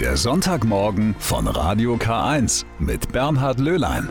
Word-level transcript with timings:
Der 0.00 0.18
Sonntagmorgen 0.18 1.16
von 1.18 1.46
Radio 1.48 1.94
K1 1.94 2.66
mit 2.78 3.12
Bernhard 3.12 3.58
Löhlein. 3.58 4.10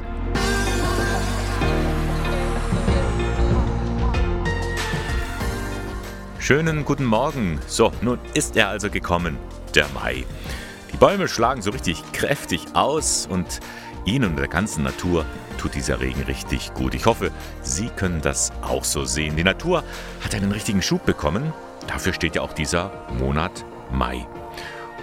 Schönen 6.39 6.85
guten 6.85 7.05
Morgen. 7.05 7.59
So, 7.67 7.91
nun 8.01 8.17
ist 8.33 8.57
er 8.57 8.69
also 8.69 8.89
gekommen, 8.89 9.37
der 9.75 9.85
Mai. 9.93 10.25
Die 10.91 10.97
Bäume 10.97 11.27
schlagen 11.27 11.61
so 11.61 11.69
richtig 11.69 12.01
kräftig 12.13 12.65
aus 12.73 13.27
und 13.29 13.59
Ihnen 14.05 14.31
und 14.31 14.37
der 14.37 14.47
ganzen 14.47 14.83
Natur 14.83 15.23
tut 15.59 15.75
dieser 15.75 15.99
Regen 15.99 16.23
richtig 16.23 16.73
gut. 16.73 16.95
Ich 16.95 17.05
hoffe, 17.05 17.29
Sie 17.61 17.89
können 17.89 18.21
das 18.21 18.51
auch 18.63 18.83
so 18.83 19.05
sehen. 19.05 19.35
Die 19.35 19.43
Natur 19.43 19.83
hat 20.23 20.33
einen 20.33 20.51
richtigen 20.51 20.81
Schub 20.81 21.05
bekommen. 21.05 21.53
Dafür 21.85 22.13
steht 22.13 22.35
ja 22.35 22.41
auch 22.41 22.53
dieser 22.53 22.91
Monat 23.19 23.63
Mai. 23.91 24.25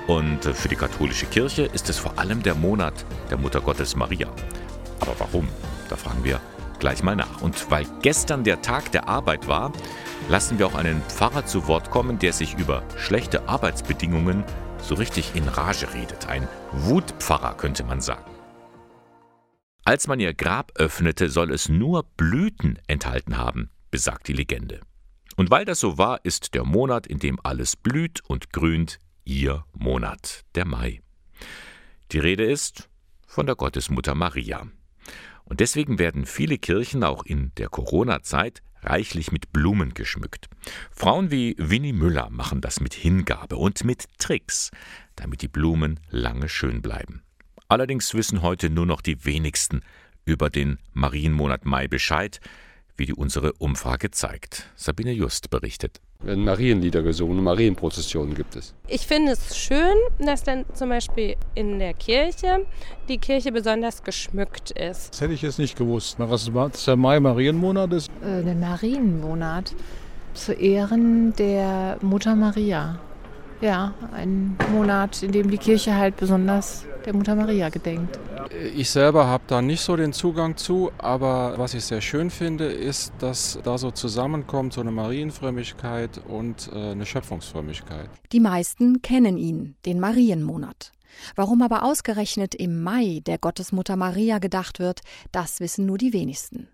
Und 0.07 0.45
für 0.45 0.69
die 0.69 0.77
katholische 0.77 1.27
Kirche 1.27 1.63
ist 1.63 1.89
es 1.89 1.99
vor 1.99 2.19
allem 2.19 2.43
der 2.43 2.55
Monat 2.55 3.05
der 3.31 3.39
Mutter 3.39 3.61
Gottes 3.61 3.95
Maria. 3.95 4.29
Aber 5.01 5.15
warum? 5.19 5.49
Da 5.89 5.97
fragen 5.97 6.25
wir 6.25 6.41
gleich 6.81 7.03
mal 7.03 7.15
nach. 7.15 7.41
Und 7.41 7.71
weil 7.71 7.87
gestern 8.03 8.43
der 8.43 8.61
Tag 8.63 8.91
der 8.93 9.09
Arbeit 9.09 9.47
war, 9.47 9.73
lassen 10.29 10.59
wir 10.59 10.67
auch 10.67 10.75
einen 10.75 11.01
Pfarrer 11.03 11.47
zu 11.47 11.69
Wort 11.69 11.91
kommen, 11.91 12.19
der 12.19 12.33
sich 12.33 12.59
über 12.59 12.83
schlechte 12.97 13.49
Arbeitsbedingungen 13.49 14.45
so 14.79 14.97
richtig 14.97 15.35
in 15.35 15.47
Rage 15.47 15.95
redet. 15.95 16.27
Ein 16.27 16.49
Wutpfarrer 16.73 17.55
könnte 17.55 17.85
man 17.85 18.01
sagen. 18.01 18.25
Als 19.85 20.07
man 20.09 20.21
ihr 20.21 20.35
Grab 20.35 20.73
öffnete, 20.77 21.29
soll 21.29 21.53
es 21.53 21.69
nur 21.69 22.05
Blüten 22.17 22.79
enthalten 22.87 23.37
haben, 23.37 23.71
besagt 23.91 24.29
die 24.29 24.33
Legende. 24.33 24.81
Und 25.37 25.51
weil 25.51 25.65
das 25.65 25.81
so 25.81 25.99
war, 25.99 26.25
ist 26.25 26.55
der 26.55 26.65
Monat, 26.65 27.07
in 27.07 27.19
dem 27.19 27.39
alles 27.43 27.77
blüht 27.77 28.21
und 28.29 28.53
grünt, 28.53 28.99
ihr 29.25 29.65
Monat, 29.73 30.45
der 30.55 30.65
Mai. 30.65 31.01
Die 32.13 32.19
Rede 32.19 32.45
ist 32.45 32.89
von 33.27 33.47
der 33.47 33.57
Gottesmutter 33.57 34.15
Maria. 34.15 34.67
Und 35.45 35.61
deswegen 35.61 35.99
werden 35.99 36.27
viele 36.27 36.59
Kirchen 36.59 37.05
auch 37.05 37.25
in 37.25 37.53
der 37.57 37.69
Corona-Zeit 37.69 38.63
reichlich 38.83 39.33
mit 39.33 39.53
Blumen 39.53 39.95
geschmückt. 39.95 40.49
Frauen 40.91 41.31
wie 41.31 41.55
Winnie 41.59 41.93
Müller 41.93 42.31
machen 42.31 42.61
das 42.61 42.81
mit 42.81 42.95
Hingabe 42.95 43.57
und 43.57 43.85
mit 43.85 44.07
Tricks, 44.19 44.71
damit 45.17 45.43
die 45.43 45.49
Blumen 45.49 46.01
lange 46.11 46.49
schön 46.49 46.83
bleiben. 46.83 47.23
Allerdings 47.69 48.13
wissen 48.15 48.43
heute 48.43 48.71
nur 48.71 48.87
noch 48.87 49.01
die 49.01 49.25
wenigsten 49.25 49.83
über 50.25 50.51
den 50.51 50.79
Marienmonat 50.93 51.65
Mai 51.65 51.89
Bescheid, 51.89 52.41
wie 52.97 53.07
die 53.07 53.15
unsere 53.15 53.55
Umfrage 53.55 54.11
zeigt. 54.11 54.71
Sabine 54.77 55.13
Just 55.13 55.51
berichtet. 55.51 56.01
Werden 56.23 56.45
Marienlieder 56.45 57.03
gesungen, 57.03 57.43
Marienprozessionen 57.43 58.35
gibt 58.35 58.55
es. 58.55 58.75
Ich 58.87 59.07
finde 59.07 59.33
es 59.33 59.57
schön, 59.57 59.95
dass 60.21 60.45
dann 60.45 60.65
zum 60.73 60.89
Beispiel 60.89 61.35
in 61.55 61.79
der 61.81 61.95
Kirche 61.95 62.65
die 63.09 63.19
Kirche 63.19 63.51
besonders 63.51 64.05
geschmückt 64.05 64.71
ist. 64.71 65.13
Das 65.13 65.21
hätte 65.21 65.35
ich 65.35 65.43
jetzt 65.43 65.59
nicht 65.59 65.77
gewusst. 65.77 66.17
Was 66.19 66.51
der 66.85 66.97
Mai 66.97 67.19
Marienmonat 67.19 67.93
ist? 67.93 68.11
Äh, 68.23 68.45
der 68.45 68.55
Marienmonat 68.55 69.75
zu 70.35 70.53
Ehren 70.53 71.35
der 71.37 71.99
Mutter 72.01 72.37
Maria. 72.37 72.99
Ja, 73.63 73.95
ein 74.13 74.57
Monat, 74.73 75.23
in 75.23 75.31
dem 75.31 75.49
die 75.49 75.57
Kirche 75.57 75.95
halt 75.97 76.17
besonders 76.17 76.85
der 77.07 77.15
Mutter 77.15 77.37
Maria 77.37 77.69
gedenkt. 77.69 78.19
Ich 78.75 78.91
selber 78.91 79.29
habe 79.29 79.45
da 79.47 79.63
nicht 79.63 79.81
so 79.81 79.95
den 79.95 80.13
Zugang 80.13 80.57
zu, 80.57 80.91
aber 80.99 81.55
was 81.59 81.73
ich 81.75 81.85
sehr 81.85 82.01
schön 82.01 82.31
finde, 82.31 82.67
ist, 82.67 83.13
dass 83.21 83.61
da 83.63 83.79
so 83.79 83.93
zusammenkommt 83.93 84.73
so 84.73 84.81
eine 84.81 84.91
Marienfrömmigkeit 84.91 86.21
und 86.27 86.71
äh, 86.73 86.91
eine 86.91 87.07
Schöpfungsfrömmigkeit. 87.07 88.11
Die 88.33 88.41
meisten 88.41 89.01
kennen 89.01 89.39
ihn, 89.39 89.77
den 89.87 90.01
Marienmonat. 90.01 90.91
Warum 91.37 91.63
aber 91.63 91.85
ausgerechnet 91.85 92.57
im 92.57 92.83
Mai 92.83 93.21
der 93.25 93.39
Gottesmutter 93.39 93.95
Maria 93.95 94.39
gedacht 94.39 94.81
wird, 94.81 95.03
das 95.31 95.61
wissen 95.61 95.87
nur 95.87 95.99
die 95.99 96.13
wenigsten. 96.13 96.67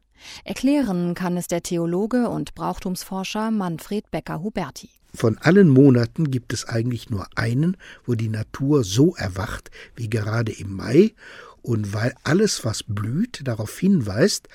Erklären 0.44 1.14
kann 1.14 1.36
es 1.36 1.48
der 1.48 1.62
Theologe 1.62 2.30
und 2.30 2.54
Brauchtumsforscher 2.54 3.50
Manfred 3.50 4.10
Becker-Huberti. 4.10 4.88
Von 5.14 5.38
allen 5.38 5.68
Monaten 5.68 6.30
gibt 6.30 6.52
es 6.52 6.66
eigentlich 6.66 7.10
nur 7.10 7.26
einen, 7.34 7.76
wo 8.04 8.14
die 8.14 8.28
Natur 8.28 8.84
so 8.84 9.14
erwacht 9.16 9.70
wie 9.96 10.10
gerade 10.10 10.52
im 10.52 10.74
Mai 10.74 11.14
und 11.62 11.92
weil 11.92 12.14
alles, 12.24 12.64
was 12.64 12.82
blüht, 12.82 13.40
darauf 13.44 13.78
hinweist, 13.78 14.48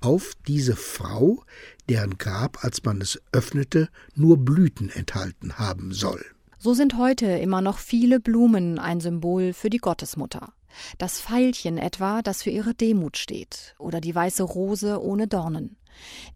auf 0.00 0.32
diese 0.46 0.76
Frau, 0.76 1.42
deren 1.88 2.18
Grab, 2.18 2.64
als 2.64 2.84
man 2.84 3.00
es 3.00 3.20
öffnete, 3.32 3.88
nur 4.14 4.38
Blüten 4.38 4.90
enthalten 4.90 5.58
haben 5.58 5.92
soll. 5.92 6.24
So 6.58 6.74
sind 6.74 6.96
heute 6.96 7.26
immer 7.26 7.60
noch 7.60 7.78
viele 7.78 8.20
Blumen 8.20 8.78
ein 8.78 9.00
Symbol 9.00 9.52
für 9.52 9.70
die 9.70 9.78
Gottesmutter. 9.78 10.52
Das 10.98 11.20
Veilchen 11.20 11.78
etwa, 11.78 12.22
das 12.22 12.42
für 12.42 12.50
ihre 12.50 12.74
Demut 12.74 13.16
steht, 13.16 13.74
oder 13.78 14.00
die 14.00 14.14
weiße 14.14 14.42
Rose 14.42 15.02
ohne 15.02 15.26
Dornen. 15.26 15.76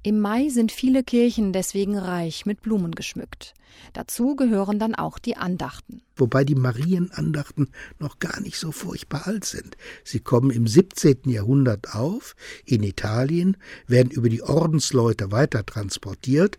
Im 0.03 0.21
Mai 0.21 0.49
sind 0.49 0.73
viele 0.73 1.03
Kirchen 1.03 1.53
deswegen 1.53 1.97
reich 1.99 2.47
mit 2.47 2.63
Blumen 2.63 2.93
geschmückt. 2.93 3.55
Dazu 3.93 4.37
gehören 4.37 4.79
dann 4.79 4.95
auch 4.95 5.19
die 5.19 5.37
Andachten. 5.37 6.03
Wobei 6.17 6.45
die 6.45 6.55
Marienandachten 6.55 7.69
noch 7.99 8.19
gar 8.19 8.41
nicht 8.41 8.59
so 8.59 8.71
furchtbar 8.71 9.27
alt 9.27 9.45
sind. 9.45 9.77
Sie 10.05 10.21
kommen 10.21 10.51
im 10.51 10.67
17. 10.67 11.21
Jahrhundert 11.25 11.95
auf, 11.95 12.37
in 12.67 12.83
Italien, 12.83 13.57
werden 13.87 14.11
über 14.11 14.29
die 14.29 14.43
Ordensleute 14.43 15.33
weiter 15.33 15.65
transportiert 15.65 16.59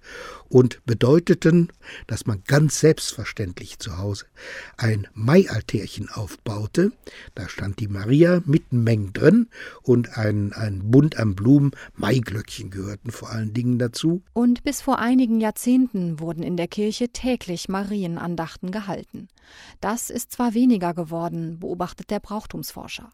und 0.49 0.83
bedeuteten, 0.85 1.69
dass 2.07 2.25
man 2.25 2.43
ganz 2.47 2.79
selbstverständlich 2.79 3.77
zu 3.77 3.97
Hause 3.97 4.25
ein 4.77 5.07
Maialtärchen 5.13 6.09
aufbaute. 6.09 6.91
Da 7.35 7.47
stand 7.47 7.79
die 7.79 7.87
Maria 7.87 8.41
mit 8.45 8.73
Meng 8.73 9.13
drin 9.13 9.47
und 9.83 10.17
ein, 10.17 10.53
ein 10.53 10.91
Bund 10.91 11.17
an 11.17 11.35
Blumen, 11.35 11.71
Maiglöckchen 11.95 12.71
gehörten 12.71 13.11
vor 13.11 13.29
allen 13.29 13.53
Dingen 13.53 13.77
dazu. 13.77 14.23
Und 14.33 14.63
bis 14.63 14.81
vor 14.81 14.99
einigen 14.99 15.39
Jahrzehnten 15.39 16.19
wurden 16.19 16.43
in 16.43 16.57
der 16.57 16.67
Kirche 16.67 17.02
Kirche 17.03 17.11
täglich 17.11 17.69
Marienandachten 17.69 18.71
gehalten. 18.71 19.27
Das 19.81 20.09
ist 20.09 20.31
zwar 20.31 20.53
weniger 20.53 20.93
geworden, 20.93 21.59
beobachtet 21.59 22.09
der 22.09 22.19
Brauchtumsforscher. 22.19 23.11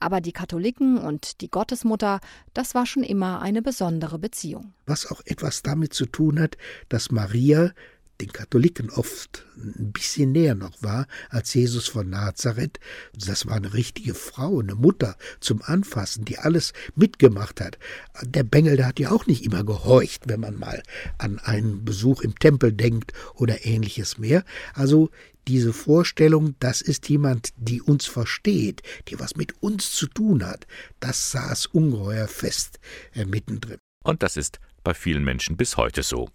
Aber 0.00 0.20
die 0.20 0.32
Katholiken 0.32 0.98
und 0.98 1.40
die 1.40 1.50
Gottesmutter, 1.50 2.20
das 2.54 2.74
war 2.74 2.86
schon 2.86 3.02
immer 3.02 3.42
eine 3.42 3.60
besondere 3.60 4.18
Beziehung. 4.18 4.72
Was 4.86 5.10
auch 5.10 5.20
etwas 5.26 5.62
damit 5.62 5.92
zu 5.92 6.06
tun 6.06 6.40
hat, 6.40 6.56
dass 6.88 7.10
Maria 7.10 7.72
den 8.20 8.32
Katholiken 8.32 8.90
oft 8.90 9.44
ein 9.56 9.92
bisschen 9.92 10.32
näher 10.32 10.54
noch 10.54 10.82
war 10.82 11.06
als 11.30 11.54
Jesus 11.54 11.88
von 11.88 12.10
Nazareth. 12.10 12.80
Das 13.14 13.46
war 13.46 13.56
eine 13.56 13.74
richtige 13.74 14.14
Frau, 14.14 14.60
eine 14.60 14.74
Mutter 14.74 15.16
zum 15.40 15.62
Anfassen, 15.62 16.24
die 16.24 16.38
alles 16.38 16.72
mitgemacht 16.94 17.60
hat. 17.60 17.78
Der 18.22 18.44
Bengel, 18.44 18.76
der 18.76 18.86
hat 18.86 19.00
ja 19.00 19.10
auch 19.10 19.26
nicht 19.26 19.44
immer 19.44 19.64
gehorcht, 19.64 20.24
wenn 20.26 20.40
man 20.40 20.58
mal 20.58 20.82
an 21.18 21.38
einen 21.38 21.84
Besuch 21.84 22.22
im 22.22 22.38
Tempel 22.38 22.72
denkt 22.72 23.12
oder 23.34 23.64
ähnliches 23.64 24.18
mehr. 24.18 24.44
Also 24.74 25.10
diese 25.46 25.72
Vorstellung, 25.72 26.54
das 26.60 26.82
ist 26.82 27.08
jemand, 27.08 27.50
die 27.56 27.80
uns 27.80 28.06
versteht, 28.06 28.82
die 29.08 29.18
was 29.18 29.34
mit 29.34 29.62
uns 29.62 29.92
zu 29.92 30.06
tun 30.06 30.46
hat, 30.46 30.66
das 31.00 31.30
saß 31.30 31.66
ungeheuer 31.66 32.28
fest 32.28 32.78
äh, 33.14 33.24
mittendrin. 33.24 33.78
Und 34.04 34.22
das 34.22 34.36
ist 34.36 34.60
bei 34.84 34.94
vielen 34.94 35.24
Menschen 35.24 35.56
bis 35.56 35.76
heute 35.76 36.02
so. 36.02 36.28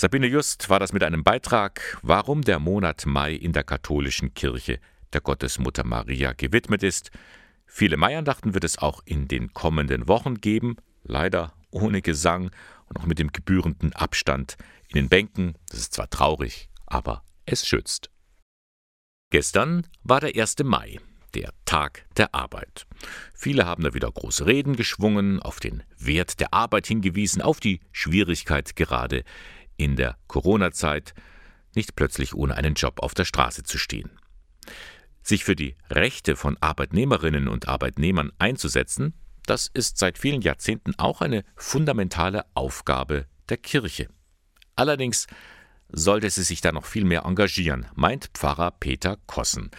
Sabine 0.00 0.28
Just 0.28 0.70
war 0.70 0.78
das 0.78 0.92
mit 0.92 1.02
einem 1.02 1.24
Beitrag, 1.24 1.98
warum 2.02 2.42
der 2.42 2.60
Monat 2.60 3.04
Mai 3.04 3.32
in 3.32 3.52
der 3.52 3.64
katholischen 3.64 4.32
Kirche 4.32 4.78
der 5.12 5.20
Gottesmutter 5.20 5.82
Maria 5.82 6.34
gewidmet 6.34 6.84
ist. 6.84 7.10
Viele 7.66 7.96
Maiandachten 7.96 8.54
wird 8.54 8.62
es 8.62 8.78
auch 8.78 9.02
in 9.06 9.26
den 9.26 9.52
kommenden 9.54 10.06
Wochen 10.06 10.36
geben, 10.36 10.76
leider 11.02 11.52
ohne 11.72 12.00
Gesang 12.00 12.52
und 12.86 13.00
auch 13.00 13.06
mit 13.06 13.18
dem 13.18 13.32
gebührenden 13.32 13.92
Abstand 13.92 14.56
in 14.86 14.94
den 14.94 15.08
Bänken. 15.08 15.56
Das 15.68 15.80
ist 15.80 15.94
zwar 15.94 16.08
traurig, 16.08 16.68
aber 16.86 17.24
es 17.44 17.66
schützt. 17.66 18.08
Gestern 19.30 19.84
war 20.04 20.20
der 20.20 20.40
1. 20.40 20.58
Mai, 20.62 21.00
der 21.34 21.52
Tag 21.64 22.06
der 22.16 22.36
Arbeit. 22.36 22.86
Viele 23.34 23.66
haben 23.66 23.82
da 23.82 23.94
wieder 23.94 24.12
große 24.12 24.46
Reden 24.46 24.76
geschwungen, 24.76 25.40
auf 25.40 25.58
den 25.58 25.82
Wert 25.98 26.38
der 26.38 26.54
Arbeit 26.54 26.86
hingewiesen, 26.86 27.42
auf 27.42 27.58
die 27.58 27.80
Schwierigkeit 27.90 28.76
gerade 28.76 29.24
in 29.78 29.96
der 29.96 30.18
Corona-Zeit 30.26 31.14
nicht 31.74 31.96
plötzlich 31.96 32.34
ohne 32.34 32.56
einen 32.56 32.74
Job 32.74 33.00
auf 33.00 33.14
der 33.14 33.24
Straße 33.24 33.62
zu 33.62 33.78
stehen. 33.78 34.10
Sich 35.22 35.44
für 35.44 35.56
die 35.56 35.76
Rechte 35.90 36.36
von 36.36 36.56
Arbeitnehmerinnen 36.60 37.48
und 37.48 37.68
Arbeitnehmern 37.68 38.32
einzusetzen, 38.38 39.14
das 39.46 39.70
ist 39.72 39.96
seit 39.96 40.18
vielen 40.18 40.42
Jahrzehnten 40.42 40.94
auch 40.98 41.22
eine 41.22 41.44
fundamentale 41.56 42.44
Aufgabe 42.54 43.26
der 43.48 43.56
Kirche. 43.56 44.08
Allerdings 44.76 45.26
sollte 45.90 46.28
sie 46.28 46.42
sich 46.42 46.60
da 46.60 46.72
noch 46.72 46.84
viel 46.84 47.04
mehr 47.04 47.24
engagieren, 47.24 47.86
meint 47.94 48.30
Pfarrer 48.34 48.72
Peter 48.72 49.16
Kossen. 49.26 49.70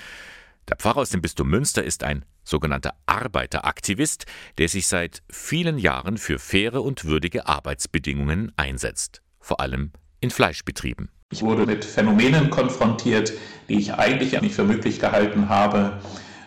Der 0.68 0.78
Pfarrer 0.78 1.02
aus 1.02 1.10
dem 1.10 1.22
Bistum 1.22 1.50
Münster 1.50 1.84
ist 1.84 2.04
ein 2.04 2.26
sogenannter 2.44 2.96
Arbeiteraktivist, 3.06 4.26
der 4.58 4.70
sich 4.70 4.88
seit 4.88 5.22
vielen 5.30 5.78
Jahren 5.78 6.18
für 6.18 6.40
faire 6.40 6.82
und 6.82 7.06
würdige 7.06 7.48
Arbeitsbedingungen 7.48 8.52
einsetzt 8.56 9.22
vor 9.40 9.60
allem 9.60 9.92
in 10.20 10.32
Fleischbetrieben. 10.32 11.10
Ich 11.32 11.44
wurde 11.44 11.66
mit 11.66 11.86
Phänomenen 11.86 12.50
konfrontiert, 12.50 13.34
die 13.68 13.78
ich 13.78 13.94
eigentlich 13.94 14.40
nicht 14.42 14.56
für 14.56 14.64
möglich 14.64 15.00
gehalten 15.00 15.50
habe 15.50 16.00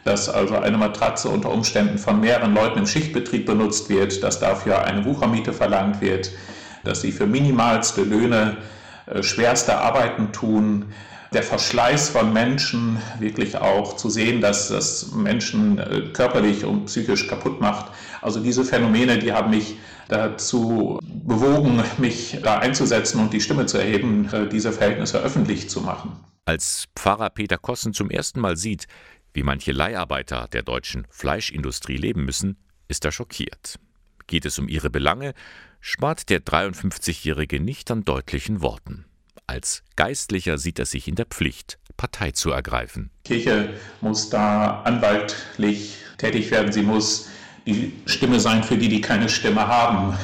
dass 0.05 0.29
also 0.29 0.57
eine 0.57 0.79
Matratze 0.79 1.29
unter 1.29 1.51
Umständen 1.51 1.99
von 1.99 2.21
mehreren 2.21 2.55
Leuten 2.55 2.81
im 2.81 2.87
Schichtbetrieb 2.87 3.47
benutzt 3.47 3.89
wird, 3.89 4.23
dass 4.23 4.41
dafür 4.41 4.85
eine 4.85 5.05
Wuchermiete 5.05 5.53
verlangt 5.53 6.01
wird, 6.01 6.31
dass 6.85 7.01
sie 7.01 7.13
für 7.13 7.27
minimalste 7.27 8.03
Löhne 8.03 8.57
äh, 9.07 9.23
schwerste 9.23 9.79
Arbeiten 9.79 10.33
tun. 10.33 10.87
Der 11.33 11.43
Verschleiß 11.43 12.11
von 12.11 12.33
Menschen, 12.33 12.99
wirklich 13.19 13.57
auch 13.57 13.97
zu 13.97 14.11
sehen, 14.11 14.41
dass 14.41 14.69
das 14.69 15.13
Menschen 15.13 15.79
äh, 15.79 16.03
körperlich 16.13 16.65
und 16.65 16.87
psychisch 16.87 17.29
kaputt 17.29 17.61
macht. 17.61 17.93
Also 18.21 18.41
diese 18.41 18.65
Phänomene, 18.65 19.19
die 19.19 19.33
haben 19.33 19.51
mich 19.51 19.77
dazu 20.09 20.99
bewogen, 21.03 21.83
mich 21.99 22.39
da 22.43 22.59
einzusetzen 22.59 23.21
und 23.21 23.33
die 23.33 23.41
Stimme 23.41 23.67
zu 23.67 23.79
erheben, 23.79 24.29
äh, 24.33 24.49
diese 24.49 24.73
Verhältnisse 24.73 25.19
öffentlich 25.21 25.69
zu 25.69 25.81
machen. 25.81 26.13
Als 26.45 26.87
Pfarrer 26.97 27.31
Peter 27.31 27.59
Kossen 27.59 27.95
zum 27.95 28.11
ersten 28.11 28.41
Mal 28.41 28.57
sieht, 28.57 28.87
wie 29.35 29.43
manche 29.43 29.73
Leiharbeiter 29.73 30.49
der 30.53 30.63
deutschen 30.63 31.07
Fleischindustrie 31.11 31.97
leben 31.97 32.25
müssen, 32.25 32.57
ist 32.89 33.05
er 33.05 33.13
schockiert. 33.13 33.79
Geht 34.27 34.45
es 34.45 34.59
um 34.59 34.69
ihre 34.69 34.91
Belange, 34.91 35.35
spart 35.81 36.29
der 36.29 36.41
53-Jährige 36.41 37.61
nicht 37.61 37.91
an 37.91 38.05
deutlichen 38.05 38.61
Worten. 38.61 39.07
Als 39.47 39.83
Geistlicher 39.97 40.59
sieht 40.59 40.79
er 40.79 40.87
sich 40.87 41.09
in 41.09 41.15
der 41.15 41.27
Pflicht, 41.27 41.79
Partei 41.97 42.31
zu 42.33 42.51
ergreifen. 42.51 43.11
Kirche 43.25 43.75
muss 44.01 44.31
da 44.31 44.83
anwaltlich 44.83 45.97
tätig 46.19 46.51
werden. 46.51 46.73
Sie 46.73 46.83
muss 46.83 47.29
die 47.67 47.93
Stimme 48.07 48.41
sein 48.41 48.63
für 48.63 48.77
die, 48.77 48.89
die 48.89 49.01
keine 49.01 49.29
Stimme 49.29 49.67
haben. 49.67 50.17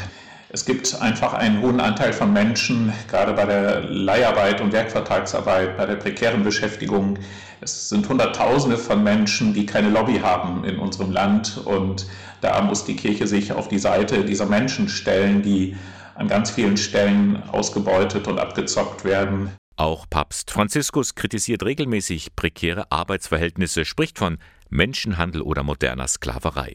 Es 0.50 0.64
gibt 0.64 0.94
einfach 1.02 1.34
einen 1.34 1.60
hohen 1.60 1.78
Anteil 1.78 2.12
von 2.12 2.32
Menschen, 2.32 2.92
gerade 3.10 3.34
bei 3.34 3.44
der 3.44 3.82
Leiharbeit 3.82 4.62
und 4.62 4.72
Werkvertragsarbeit, 4.72 5.76
bei 5.76 5.84
der 5.84 5.96
prekären 5.96 6.42
Beschäftigung. 6.42 7.18
Es 7.60 7.90
sind 7.90 8.08
Hunderttausende 8.08 8.78
von 8.78 9.02
Menschen, 9.02 9.52
die 9.52 9.66
keine 9.66 9.90
Lobby 9.90 10.20
haben 10.20 10.64
in 10.64 10.78
unserem 10.78 11.10
Land. 11.10 11.60
Und 11.64 12.06
da 12.40 12.62
muss 12.62 12.84
die 12.84 12.96
Kirche 12.96 13.26
sich 13.26 13.52
auf 13.52 13.68
die 13.68 13.78
Seite 13.78 14.24
dieser 14.24 14.46
Menschen 14.46 14.88
stellen, 14.88 15.42
die 15.42 15.76
an 16.14 16.28
ganz 16.28 16.50
vielen 16.50 16.78
Stellen 16.78 17.42
ausgebeutet 17.50 18.26
und 18.26 18.38
abgezockt 18.38 19.04
werden. 19.04 19.50
Auch 19.76 20.06
Papst 20.08 20.50
Franziskus 20.50 21.14
kritisiert 21.14 21.62
regelmäßig 21.62 22.34
prekäre 22.34 22.90
Arbeitsverhältnisse, 22.90 23.84
spricht 23.84 24.18
von 24.18 24.38
Menschenhandel 24.70 25.42
oder 25.42 25.62
moderner 25.62 26.08
Sklaverei. 26.08 26.74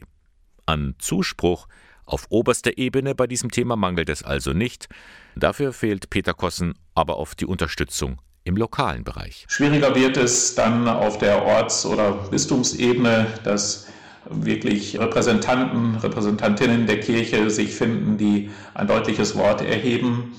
An 0.66 0.94
Zuspruch 0.98 1.66
auf 2.06 2.26
oberster 2.28 2.76
Ebene 2.76 3.14
bei 3.14 3.26
diesem 3.26 3.50
Thema 3.50 3.76
mangelt 3.76 4.08
es 4.08 4.22
also 4.22 4.52
nicht. 4.52 4.88
Dafür 5.36 5.72
fehlt 5.72 6.10
Peter 6.10 6.34
Kossen 6.34 6.74
aber 6.94 7.18
oft 7.18 7.40
die 7.40 7.46
Unterstützung 7.46 8.20
im 8.44 8.56
lokalen 8.56 9.04
Bereich. 9.04 9.46
Schwieriger 9.48 9.94
wird 9.94 10.16
es 10.16 10.54
dann 10.54 10.86
auf 10.86 11.18
der 11.18 11.44
Orts- 11.44 11.86
oder 11.86 12.12
Bistumsebene, 12.30 13.26
dass 13.42 13.88
wirklich 14.28 14.98
Repräsentanten, 14.98 15.96
Repräsentantinnen 15.96 16.86
der 16.86 17.00
Kirche 17.00 17.50
sich 17.50 17.74
finden, 17.74 18.16
die 18.16 18.50
ein 18.74 18.86
deutliches 18.86 19.36
Wort 19.36 19.62
erheben. 19.62 20.34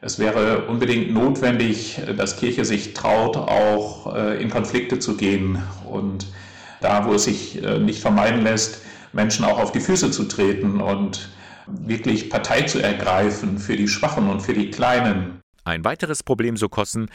Es 0.00 0.18
wäre 0.18 0.66
unbedingt 0.66 1.12
notwendig, 1.12 2.00
dass 2.16 2.36
Kirche 2.36 2.64
sich 2.64 2.92
traut, 2.92 3.36
auch 3.36 4.14
äh, 4.14 4.42
in 4.42 4.50
Konflikte 4.50 4.98
zu 4.98 5.16
gehen 5.16 5.62
und 5.90 6.26
da, 6.80 7.06
wo 7.06 7.14
es 7.14 7.24
sich 7.24 7.62
äh, 7.62 7.78
nicht 7.78 8.00
vermeiden 8.00 8.42
lässt, 8.42 8.83
Menschen 9.14 9.44
auch 9.44 9.58
auf 9.58 9.72
die 9.72 9.80
Füße 9.80 10.10
zu 10.10 10.24
treten 10.24 10.80
und 10.80 11.30
wirklich 11.66 12.30
Partei 12.30 12.62
zu 12.62 12.80
ergreifen 12.80 13.58
für 13.58 13.76
die 13.76 13.88
Schwachen 13.88 14.28
und 14.28 14.40
für 14.40 14.54
die 14.54 14.70
Kleinen. 14.70 15.40
Ein 15.64 15.84
weiteres 15.84 16.22
Problem, 16.22 16.56
so 16.56 16.68
Kossen, 16.68 17.08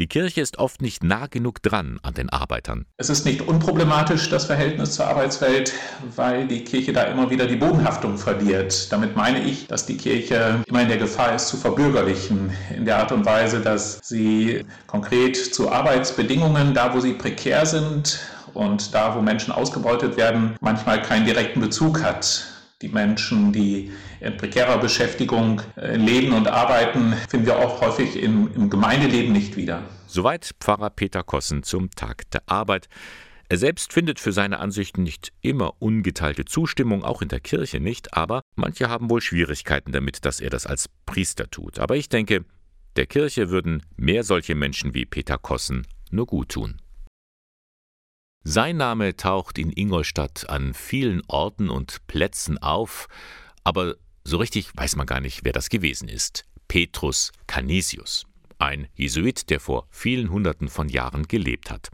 die 0.00 0.06
Kirche 0.06 0.40
ist 0.40 0.58
oft 0.58 0.80
nicht 0.80 1.02
nah 1.02 1.26
genug 1.26 1.60
dran 1.60 1.98
an 2.02 2.14
den 2.14 2.30
Arbeitern. 2.30 2.86
Es 2.98 3.10
ist 3.10 3.24
nicht 3.24 3.42
unproblematisch, 3.42 4.30
das 4.30 4.44
Verhältnis 4.44 4.92
zur 4.92 5.08
Arbeitswelt, 5.08 5.72
weil 6.14 6.46
die 6.46 6.62
Kirche 6.62 6.92
da 6.92 7.02
immer 7.02 7.30
wieder 7.30 7.48
die 7.48 7.56
Bodenhaftung 7.56 8.16
verliert. 8.16 8.92
Damit 8.92 9.16
meine 9.16 9.42
ich, 9.42 9.66
dass 9.66 9.86
die 9.86 9.96
Kirche 9.96 10.62
immer 10.68 10.82
in 10.82 10.88
der 10.88 10.98
Gefahr 10.98 11.34
ist, 11.34 11.48
zu 11.48 11.56
verbürgerlichen, 11.56 12.52
in 12.76 12.84
der 12.84 12.98
Art 12.98 13.10
und 13.10 13.26
Weise, 13.26 13.60
dass 13.60 13.98
sie 14.04 14.64
konkret 14.86 15.36
zu 15.36 15.68
Arbeitsbedingungen, 15.68 16.74
da 16.74 16.94
wo 16.94 17.00
sie 17.00 17.14
prekär 17.14 17.66
sind, 17.66 18.20
und 18.54 18.94
da, 18.94 19.14
wo 19.14 19.20
Menschen 19.20 19.52
ausgebeutet 19.52 20.16
werden, 20.16 20.56
manchmal 20.60 21.02
keinen 21.02 21.26
direkten 21.26 21.60
Bezug 21.60 22.02
hat. 22.02 22.44
Die 22.80 22.88
Menschen, 22.88 23.52
die 23.52 23.90
in 24.20 24.36
prekärer 24.36 24.78
Beschäftigung 24.78 25.62
äh, 25.76 25.96
leben 25.96 26.32
und 26.32 26.46
arbeiten, 26.46 27.14
finden 27.28 27.46
wir 27.46 27.58
auch 27.58 27.80
häufig 27.80 28.22
im, 28.22 28.54
im 28.54 28.70
Gemeindeleben 28.70 29.32
nicht 29.32 29.56
wieder. 29.56 29.82
Soweit 30.06 30.54
Pfarrer 30.60 30.90
Peter 30.90 31.22
Kossen 31.22 31.62
zum 31.64 31.90
Tag 31.90 32.30
der 32.30 32.42
Arbeit. 32.46 32.88
Er 33.50 33.56
selbst 33.56 33.92
findet 33.92 34.20
für 34.20 34.32
seine 34.32 34.60
Ansichten 34.60 35.02
nicht 35.02 35.32
immer 35.40 35.80
ungeteilte 35.80 36.44
Zustimmung, 36.44 37.02
auch 37.02 37.22
in 37.22 37.28
der 37.28 37.40
Kirche 37.40 37.80
nicht, 37.80 38.14
aber 38.14 38.42
manche 38.56 38.88
haben 38.90 39.08
wohl 39.08 39.22
Schwierigkeiten 39.22 39.90
damit, 39.90 40.24
dass 40.24 40.40
er 40.40 40.50
das 40.50 40.66
als 40.66 40.88
Priester 41.06 41.50
tut. 41.50 41.78
Aber 41.78 41.96
ich 41.96 42.08
denke, 42.10 42.44
der 42.96 43.06
Kirche 43.06 43.48
würden 43.48 43.82
mehr 43.96 44.22
solche 44.22 44.54
Menschen 44.54 44.92
wie 44.92 45.06
Peter 45.06 45.38
Kossen 45.38 45.86
nur 46.10 46.26
gut 46.26 46.50
tun. 46.50 46.80
Sein 48.44 48.78
Name 48.78 49.16
taucht 49.16 49.58
in 49.58 49.70
Ingolstadt 49.70 50.48
an 50.48 50.72
vielen 50.72 51.22
Orten 51.28 51.68
und 51.68 52.06
Plätzen 52.06 52.56
auf, 52.56 53.08
aber 53.62 53.96
so 54.24 54.38
richtig 54.38 54.74
weiß 54.74 54.96
man 54.96 55.06
gar 55.06 55.20
nicht, 55.20 55.44
wer 55.44 55.52
das 55.52 55.68
gewesen 55.68 56.08
ist. 56.08 56.44
Petrus 56.66 57.32
Canisius, 57.46 58.26
ein 58.58 58.88
Jesuit, 58.94 59.50
der 59.50 59.60
vor 59.60 59.86
vielen 59.90 60.30
Hunderten 60.30 60.68
von 60.68 60.88
Jahren 60.88 61.28
gelebt 61.28 61.70
hat. 61.70 61.90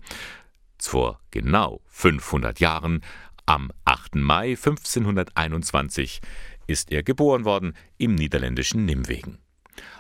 Vor 0.81 1.21
genau 1.31 1.81
500 1.87 2.61
Jahren, 2.61 3.01
am 3.47 3.73
8. 3.85 4.17
Mai 4.17 4.51
1521, 4.51 6.21
ist 6.67 6.93
er 6.93 7.03
geboren 7.03 7.45
worden 7.45 7.75
im 7.99 8.15
niederländischen 8.15 8.85
Nimwegen. 8.85 9.39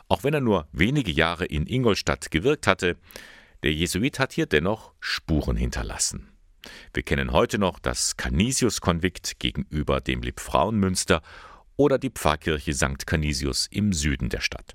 Auch 0.09 0.25
wenn 0.25 0.35
er 0.35 0.41
nur 0.41 0.69
wenige 0.73 1.11
Jahre 1.11 1.47
in 1.47 1.67
Ingolstadt 1.67 2.31
gewirkt 2.31 2.67
hatte, 2.67 2.97
der 3.63 3.73
Jesuit 3.73 4.19
hat 4.19 4.33
hier 4.33 4.47
dennoch 4.47 4.93
Spuren 5.01 5.57
hinterlassen. 5.57 6.34
Wir 6.93 7.03
kennen 7.03 7.33
heute 7.33 7.59
noch 7.59 7.79
das 7.79 8.17
Canisius-Konvikt 8.17 9.39
gegenüber 9.39 10.01
dem 10.01 10.23
Liebfrauenmünster 10.23 11.23
oder 11.77 11.99
die 11.99 12.11
Pfarrkirche 12.11 12.73
St. 12.73 13.07
Canisius 13.07 13.67
im 13.71 13.93
Süden 13.93 14.29
der 14.29 14.41
Stadt. 14.41 14.75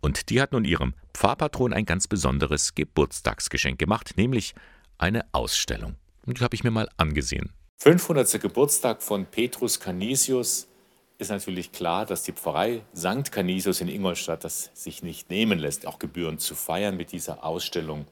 Und 0.00 0.30
die 0.30 0.40
hat 0.40 0.52
nun 0.52 0.64
ihrem 0.64 0.94
Pfarrpatron 1.14 1.72
ein 1.72 1.84
ganz 1.84 2.08
besonderes 2.08 2.74
Geburtstagsgeschenk 2.74 3.78
gemacht, 3.78 4.12
nämlich 4.16 4.54
eine 4.98 5.24
Ausstellung. 5.32 5.96
Und 6.26 6.38
die 6.38 6.44
habe 6.44 6.54
ich 6.54 6.64
mir 6.64 6.70
mal 6.70 6.88
angesehen. 6.96 7.52
500. 7.78 8.40
Geburtstag 8.40 9.02
von 9.02 9.26
Petrus 9.26 9.80
Canisius 9.80 10.68
ist 11.18 11.30
natürlich 11.30 11.72
klar, 11.72 12.06
dass 12.06 12.22
die 12.22 12.32
Pfarrei 12.32 12.82
St. 12.94 13.30
Canisius 13.30 13.80
in 13.80 13.88
Ingolstadt 13.88 14.44
das 14.44 14.70
sich 14.74 15.02
nicht 15.02 15.30
nehmen 15.30 15.58
lässt, 15.58 15.86
auch 15.86 15.98
gebührend 15.98 16.40
zu 16.40 16.54
feiern 16.54 16.96
mit 16.96 17.12
dieser 17.12 17.44
Ausstellung. 17.44 18.06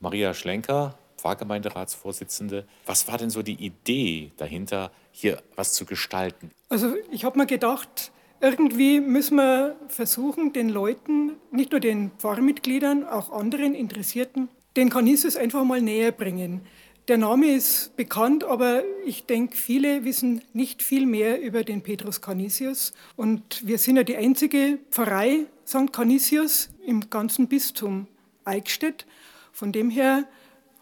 Maria 0.00 0.34
Schlenker 0.34 0.98
Pfarrgemeinderatsvorsitzende. 1.24 2.66
Was 2.84 3.08
war 3.08 3.16
denn 3.16 3.30
so 3.30 3.42
die 3.42 3.54
Idee 3.54 4.30
dahinter, 4.36 4.90
hier 5.10 5.42
was 5.56 5.72
zu 5.72 5.86
gestalten? 5.86 6.50
Also 6.68 6.94
ich 7.10 7.24
habe 7.24 7.38
mir 7.38 7.46
gedacht, 7.46 8.12
irgendwie 8.40 9.00
müssen 9.00 9.36
wir 9.36 9.76
versuchen, 9.88 10.52
den 10.52 10.68
Leuten, 10.68 11.32
nicht 11.50 11.70
nur 11.70 11.80
den 11.80 12.10
Pfarrmitgliedern, 12.18 13.06
auch 13.06 13.32
anderen 13.32 13.74
Interessierten, 13.74 14.48
den 14.76 14.90
Canisius 14.90 15.36
einfach 15.36 15.64
mal 15.64 15.80
näher 15.80 16.12
bringen. 16.12 16.60
Der 17.08 17.16
Name 17.16 17.54
ist 17.54 17.96
bekannt, 17.96 18.44
aber 18.44 18.82
ich 19.06 19.24
denke, 19.24 19.56
viele 19.56 20.04
wissen 20.04 20.42
nicht 20.52 20.82
viel 20.82 21.06
mehr 21.06 21.40
über 21.40 21.64
den 21.64 21.82
Petrus 21.82 22.20
Canisius. 22.20 22.92
Und 23.16 23.66
wir 23.66 23.78
sind 23.78 23.96
ja 23.96 24.02
die 24.02 24.16
einzige 24.16 24.78
Pfarrei 24.90 25.46
St. 25.66 25.92
Canisius 25.92 26.70
im 26.86 27.08
ganzen 27.08 27.48
Bistum 27.48 28.08
Eichstätt. 28.44 29.06
Von 29.52 29.70
dem 29.72 29.88
her 29.90 30.24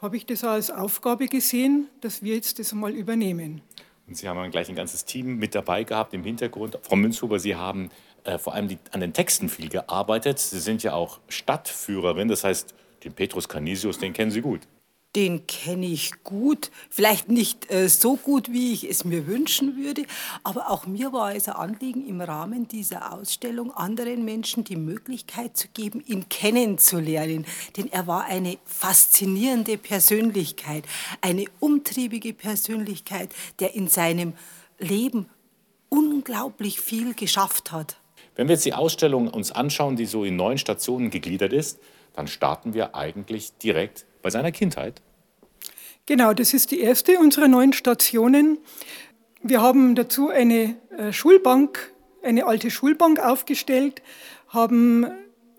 habe 0.03 0.17
ich 0.17 0.27
das 0.27 0.43
als 0.43 0.71
Aufgabe 0.71 1.29
gesehen, 1.29 1.89
dass 2.01 2.23
wir 2.23 2.35
jetzt 2.35 2.59
das 2.59 2.73
mal 2.73 2.93
übernehmen. 2.93 3.63
Und 4.09 4.17
Sie 4.17 4.29
haben 4.29 4.51
gleich 4.51 4.69
ein 4.69 4.75
ganzes 4.75 5.05
Team 5.05 5.37
mit 5.37 5.55
dabei 5.55 5.85
gehabt 5.85 6.13
im 6.13 6.25
Hintergrund. 6.25 6.79
Frau 6.83 6.97
Münzhuber, 6.97 7.39
Sie 7.39 7.55
haben 7.55 7.89
äh, 8.25 8.37
vor 8.37 8.55
allem 8.55 8.67
die, 8.67 8.79
an 8.91 9.01
den 9.01 9.13
Texten 9.13 9.49
viel 9.49 9.69
gearbeitet. 9.69 10.41
Sie 10.41 10.59
sind 10.59 10.83
ja 10.83 10.95
auch 10.95 11.21
Stadtführerin, 11.29 12.27
das 12.27 12.43
heißt, 12.43 12.75
den 13.05 13.13
Petrus 13.13 13.49
Canisius, 13.49 13.99
den 13.99 14.13
kennen 14.13 14.33
Sie 14.33 14.43
gut 14.43 14.61
den 15.15 15.47
kenne 15.47 15.87
ich 15.87 16.13
gut. 16.25 16.71
Vielleicht 16.89 17.29
nicht 17.29 17.71
äh, 17.71 17.89
so 17.89 18.17
gut, 18.17 18.51
wie 18.51 18.73
ich 18.73 18.89
es 18.89 19.05
mir 19.05 19.27
wünschen 19.27 19.77
würde, 19.77 20.05
aber 20.43 20.71
auch 20.71 20.87
mir 20.87 21.13
war 21.13 21.35
es 21.35 21.49
ein 21.49 21.55
Anliegen, 21.55 22.07
im 22.07 22.21
Rahmen 22.21 22.67
dieser 22.67 23.13
Ausstellung 23.13 23.73
anderen 23.73 24.25
Menschen 24.25 24.65
die 24.65 24.77
Möglichkeit 24.77 25.57
zu 25.57 25.69
geben, 25.69 26.03
ihn 26.07 26.29
kennenzulernen. 26.29 27.45
Denn 27.77 27.93
er 27.93 28.07
war 28.07 28.25
eine 28.25 28.57
faszinierende 28.65 29.77
Persönlichkeit, 29.77 30.85
eine 31.21 31.45
umtriebige 31.61 32.33
Persönlichkeit, 32.33 33.31
der 33.61 33.75
in 33.75 33.89
seinem 33.89 34.33
Leben 34.79 35.29
unglaublich 35.91 36.81
viel 36.81 37.13
geschafft 37.15 37.71
hat. 37.71 37.97
Wenn 38.35 38.49
wir 38.49 38.55
jetzt 38.55 38.65
die 38.65 38.73
Ausstellung 38.73 39.29
uns 39.29 39.53
anschauen, 39.53 39.97
die 39.97 40.07
so 40.07 40.25
in 40.25 40.37
neun 40.37 40.57
Stationen 40.57 41.11
gegliedert 41.11 41.53
ist, 41.53 41.79
dann 42.15 42.27
starten 42.27 42.73
wir 42.73 42.95
eigentlich 42.95 43.59
direkt 43.59 44.07
bei 44.23 44.31
seiner 44.31 44.53
Kindheit. 44.53 45.03
Genau, 46.07 46.33
das 46.33 46.55
ist 46.55 46.71
die 46.71 46.81
erste 46.81 47.19
unserer 47.19 47.49
neuen 47.49 47.73
Stationen. 47.73 48.59
Wir 49.43 49.61
haben 49.61 49.95
dazu 49.95 50.29
eine 50.29 50.77
äh, 50.97 51.13
Schulbank, 51.13 51.93
eine 52.23 52.47
alte 52.47 52.71
Schulbank 52.71 53.21
aufgestellt, 53.21 54.03
haben 54.49 55.07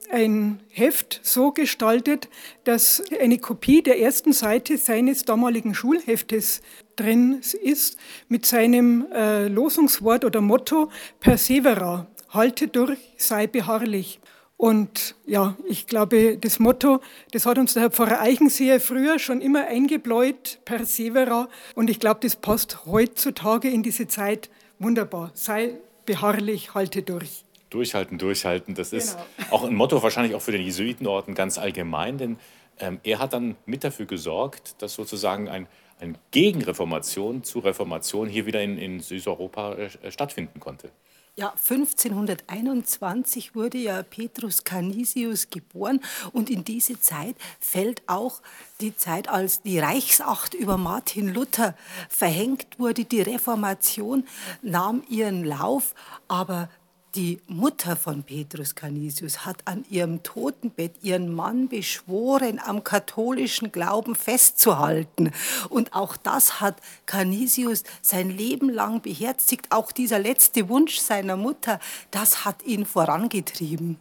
ein 0.10 0.60
Heft 0.70 1.20
so 1.24 1.52
gestaltet, 1.52 2.30
dass 2.66 3.02
eine 3.20 3.40
Kopie 3.40 3.82
der 3.82 4.00
ersten 4.00 4.32
Seite 4.32 4.78
seines 4.78 5.26
damaligen 5.26 5.74
Schulheftes 5.74 6.62
drin 6.96 7.42
ist, 7.62 7.98
mit 8.28 8.46
seinem 8.46 9.08
äh, 9.12 9.48
Losungswort 9.48 10.24
oder 10.24 10.42
Motto 10.42 10.92
Persevera, 11.20 12.08
halte 12.30 12.68
durch, 12.68 13.00
sei 13.18 13.48
beharrlich. 13.48 14.20
Und 14.58 15.16
ja, 15.26 15.58
ich 15.68 15.88
glaube, 15.88 16.38
das 16.38 16.60
Motto, 16.60 17.02
das 17.32 17.46
hat 17.46 17.58
uns 17.58 17.74
der 17.74 17.84
Herr 17.84 17.92
Pfarrer 17.92 18.22
Eichenseher 18.22 18.80
früher 18.80 19.20
schon 19.20 19.42
immer 19.42 19.68
eingebläut, 19.68 20.60
Persevera. 20.64 21.50
Und 21.76 21.90
ich 21.90 22.00
glaube, 22.00 22.20
das 22.22 22.36
passt 22.36 22.86
heutzutage 22.86 23.70
in 23.70 23.84
diese 23.84 24.08
Zeit 24.08 24.50
wunderbar. 24.80 25.32
Sei 25.34 25.78
beharrlich, 26.06 26.74
halte 26.74 27.02
durch. 27.02 27.44
Durchhalten, 27.70 28.18
durchhalten. 28.18 28.76
Das 28.76 28.94
ist 28.94 29.18
genau. 29.38 29.52
auch 29.52 29.64
ein 29.64 29.76
Motto 29.76 30.02
wahrscheinlich 30.04 30.36
auch 30.36 30.42
für 30.42 30.52
den 30.52 30.62
Jesuitenorden 30.62 31.34
ganz 31.34 31.58
allgemein, 31.58 32.18
denn 32.18 32.38
ähm, 32.80 33.00
er 33.04 33.20
hat 33.20 33.34
dann 33.34 33.56
mit 33.66 33.84
dafür 33.84 34.06
gesorgt, 34.06 34.82
dass 34.82 34.94
sozusagen 34.94 35.50
ein, 35.50 35.68
eine 36.00 36.14
Gegenreformation 36.32 37.44
zu 37.44 37.60
Reformation 37.60 38.28
hier 38.28 38.46
wieder 38.46 38.62
in, 38.62 38.78
in 38.78 39.00
Südeuropa 39.00 39.74
äh, 39.74 40.12
stattfinden 40.12 40.60
konnte. 40.60 40.92
Ja, 41.36 41.50
1521 41.50 43.56
wurde 43.56 43.80
ja 43.80 44.04
Petrus 44.04 44.64
Canisius 44.64 45.50
geboren 45.50 46.00
und 46.32 46.52
in 46.52 46.64
diese 46.64 47.00
Zeit 47.00 47.36
fällt 47.60 48.04
auch 48.06 48.44
die 48.82 48.96
Zeit, 48.96 49.30
als 49.30 49.64
die 49.64 49.80
Reichsacht 49.80 50.54
über 50.54 50.78
Martin 50.78 51.34
Luther 51.34 51.76
verhängt 52.08 52.78
wurde. 52.78 53.06
Die 53.06 53.24
Reformation 53.24 54.28
nahm 54.62 55.02
ihren 55.10 55.44
Lauf, 55.44 55.96
aber 56.28 56.70
die 57.16 57.40
Mutter 57.48 57.96
von 57.96 58.24
Petrus 58.24 58.74
Canisius 58.74 59.46
hat 59.46 59.58
an 59.66 59.86
ihrem 59.90 60.24
Totenbett 60.24 60.94
ihren 61.04 61.34
Mann 61.34 61.70
beschworen, 61.70 62.60
am 62.64 62.84
katholischen 62.84 63.72
Glauben 63.72 64.16
festzuhalten. 64.16 65.32
Und 65.70 65.94
auch 65.94 66.18
das 66.18 66.60
hat 66.60 66.78
Canisius 67.06 67.84
sein 68.02 68.30
Leben 68.30 68.70
lang 68.70 69.02
beherzigt. 69.02 69.68
Auch 69.70 69.92
dieser 69.92 70.18
letzte 70.18 70.70
Wunsch 70.70 70.98
seiner 70.98 71.38
Mutter, 71.38 71.80
das 72.10 72.46
hat 72.46 72.64
ihn 72.64 72.86
vorangetrieben. 72.86 73.98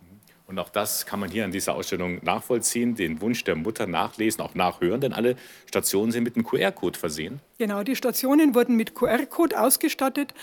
Und 0.46 0.58
auch 0.58 0.70
das 0.70 1.06
kann 1.06 1.20
man 1.20 1.30
hier 1.30 1.44
an 1.44 1.52
dieser 1.52 1.74
Ausstellung 1.74 2.22
nachvollziehen, 2.22 2.94
den 2.94 3.20
Wunsch 3.20 3.44
der 3.44 3.56
Mutter 3.56 3.86
nachlesen, 3.86 4.42
auch 4.42 4.54
nachhören, 4.54 5.00
denn 5.00 5.12
alle 5.12 5.36
Stationen 5.66 6.12
sind 6.12 6.24
mit 6.24 6.36
einem 6.36 6.44
QR-Code 6.44 6.98
versehen. 6.98 7.40
Genau, 7.58 7.82
die 7.82 7.96
Stationen 7.96 8.54
wurden 8.54 8.76
mit 8.76 8.94
QR-Code 8.94 9.58
ausgestattet. 9.58 10.34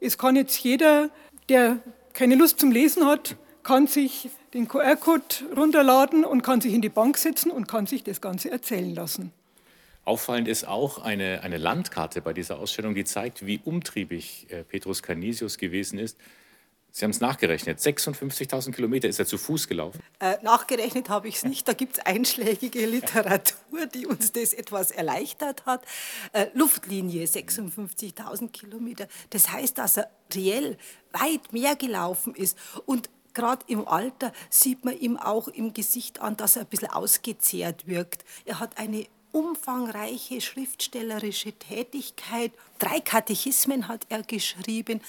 Es 0.00 0.18
kann 0.18 0.36
jetzt 0.36 0.58
jeder, 0.58 1.10
der 1.48 1.80
keine 2.16 2.34
Lust 2.34 2.58
zum 2.58 2.72
Lesen 2.72 3.04
hat, 3.04 3.36
kann 3.62 3.86
sich 3.86 4.30
den 4.54 4.66
QR-Code 4.68 5.54
runterladen 5.54 6.24
und 6.24 6.42
kann 6.42 6.62
sich 6.62 6.72
in 6.72 6.80
die 6.80 6.88
Bank 6.88 7.18
setzen 7.18 7.50
und 7.50 7.68
kann 7.68 7.86
sich 7.86 8.02
das 8.02 8.20
Ganze 8.22 8.50
erzählen 8.50 8.94
lassen. 8.94 9.32
Auffallend 10.04 10.48
ist 10.48 10.66
auch 10.66 10.98
eine, 10.98 11.42
eine 11.42 11.58
Landkarte 11.58 12.22
bei 12.22 12.32
dieser 12.32 12.58
Ausstellung, 12.58 12.94
die 12.94 13.04
zeigt, 13.04 13.44
wie 13.44 13.60
umtriebig 13.62 14.46
äh, 14.48 14.64
Petrus 14.64 15.02
Canisius 15.02 15.58
gewesen 15.58 15.98
ist. 15.98 16.16
Sie 16.96 17.04
haben 17.04 17.10
es 17.10 17.20
nachgerechnet. 17.20 17.78
56.000 17.78 18.72
Kilometer 18.72 19.06
ist 19.06 19.18
er 19.18 19.26
zu 19.26 19.36
Fuß 19.36 19.68
gelaufen. 19.68 20.00
Äh, 20.18 20.36
nachgerechnet 20.42 21.10
habe 21.10 21.28
ich 21.28 21.36
es 21.36 21.44
nicht. 21.44 21.68
Da 21.68 21.74
gibt 21.74 21.98
es 21.98 22.06
einschlägige 22.06 22.86
Literatur, 22.86 23.84
die 23.94 24.06
uns 24.06 24.32
das 24.32 24.54
etwas 24.54 24.92
erleichtert 24.92 25.66
hat. 25.66 25.84
Äh, 26.32 26.46
Luftlinie 26.54 27.26
56.000 27.26 28.48
Kilometer. 28.50 29.08
Das 29.28 29.52
heißt, 29.52 29.76
dass 29.76 29.98
er 29.98 30.10
reell 30.34 30.78
weit 31.12 31.52
mehr 31.52 31.76
gelaufen 31.76 32.34
ist. 32.34 32.56
Und 32.86 33.10
gerade 33.34 33.66
im 33.68 33.86
Alter 33.86 34.32
sieht 34.48 34.86
man 34.86 34.98
ihm 34.98 35.18
auch 35.18 35.48
im 35.48 35.74
Gesicht 35.74 36.22
an, 36.22 36.38
dass 36.38 36.56
er 36.56 36.62
ein 36.62 36.68
bisschen 36.68 36.88
ausgezehrt 36.88 37.86
wirkt. 37.86 38.24
Er 38.46 38.58
hat 38.58 38.78
eine 38.78 39.06
umfangreiche 39.32 40.40
schriftstellerische 40.40 41.52
Tätigkeit. 41.52 42.52
Drei 42.78 43.00
Katechismen 43.00 43.88
hat 43.88 44.06
er 44.08 44.22
geschrieben 44.22 45.00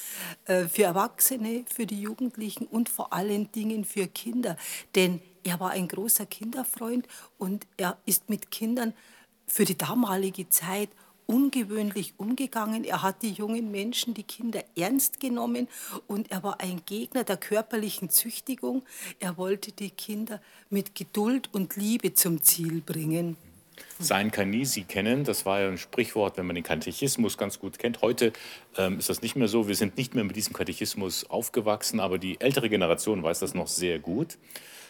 äh, 0.46 0.66
für 0.66 0.84
Erwachsene, 0.84 1.66
für 1.68 1.86
die 1.86 2.02
Jugendlichen 2.02 2.66
und 2.66 2.90
vor 2.90 3.14
allen 3.14 3.52
Dingen 3.52 3.86
für 3.86 4.08
Kinder. 4.08 4.58
Denn 4.96 5.22
er 5.44 5.60
war 5.60 5.72
ein 5.72 5.88
großer 5.88 6.26
Kinderfreund 6.26 7.08
und 7.38 7.68
er 7.78 7.98
ist 8.06 8.30
mit 8.30 8.52
Kindern 8.52 8.94
für 9.48 9.64
die 9.64 9.78
damalige 9.78 10.50
Zeit 10.50 10.90
ungewöhnlich 11.26 12.14
umgegangen. 12.18 12.84
Er 12.84 13.04
hat 13.04 13.22
die 13.22 13.32
jungen 13.32 13.70
Menschen, 13.70 14.14
die 14.14 14.24
Kinder 14.24 14.64
ernst 14.76 15.20
genommen 15.20 15.68
und 16.08 16.32
er 16.32 16.42
war 16.42 16.60
ein 16.62 16.82
Gegner 16.86 17.24
der 17.24 17.38
körperlichen 17.38 18.10
Züchtigung. 18.10 18.84
Er 19.20 19.38
wollte 19.38 19.72
die 19.72 19.92
Kinder 19.92 20.42
mit 20.70 20.96
Geduld 20.96 21.50
und 21.54 21.76
Liebe 21.76 22.14
zum 22.14 22.42
Ziel 22.42 22.82
bringen 22.82 23.38
sein 24.00 24.32
Kanisi 24.32 24.84
kennen. 24.84 25.24
Das 25.24 25.46
war 25.46 25.62
ja 25.62 25.68
ein 25.68 25.78
Sprichwort, 25.78 26.38
wenn 26.38 26.46
man 26.46 26.56
den 26.56 26.64
Katechismus 26.64 27.38
ganz 27.38 27.60
gut 27.60 27.80
kennt. 27.80 28.02
Heute 28.02 28.34
ähm, 28.78 29.00
ist 29.00 29.10
das 29.10 29.22
nicht 29.22 29.36
mehr 29.36 29.48
so. 29.48 29.68
Wir 29.68 29.76
sind 29.76 29.98
nicht 29.98 30.16
mehr 30.16 30.24
mit 30.24 30.36
diesem 30.36 30.54
Katechismus 30.54 31.30
aufgewachsen, 31.30 32.00
aber 32.00 32.18
die 32.18 32.40
ältere 32.40 32.70
Generation 32.70 33.24
weiß 33.24 33.40
das 33.40 33.54
noch 33.54 33.68
sehr 33.68 34.00
gut. 34.00 34.38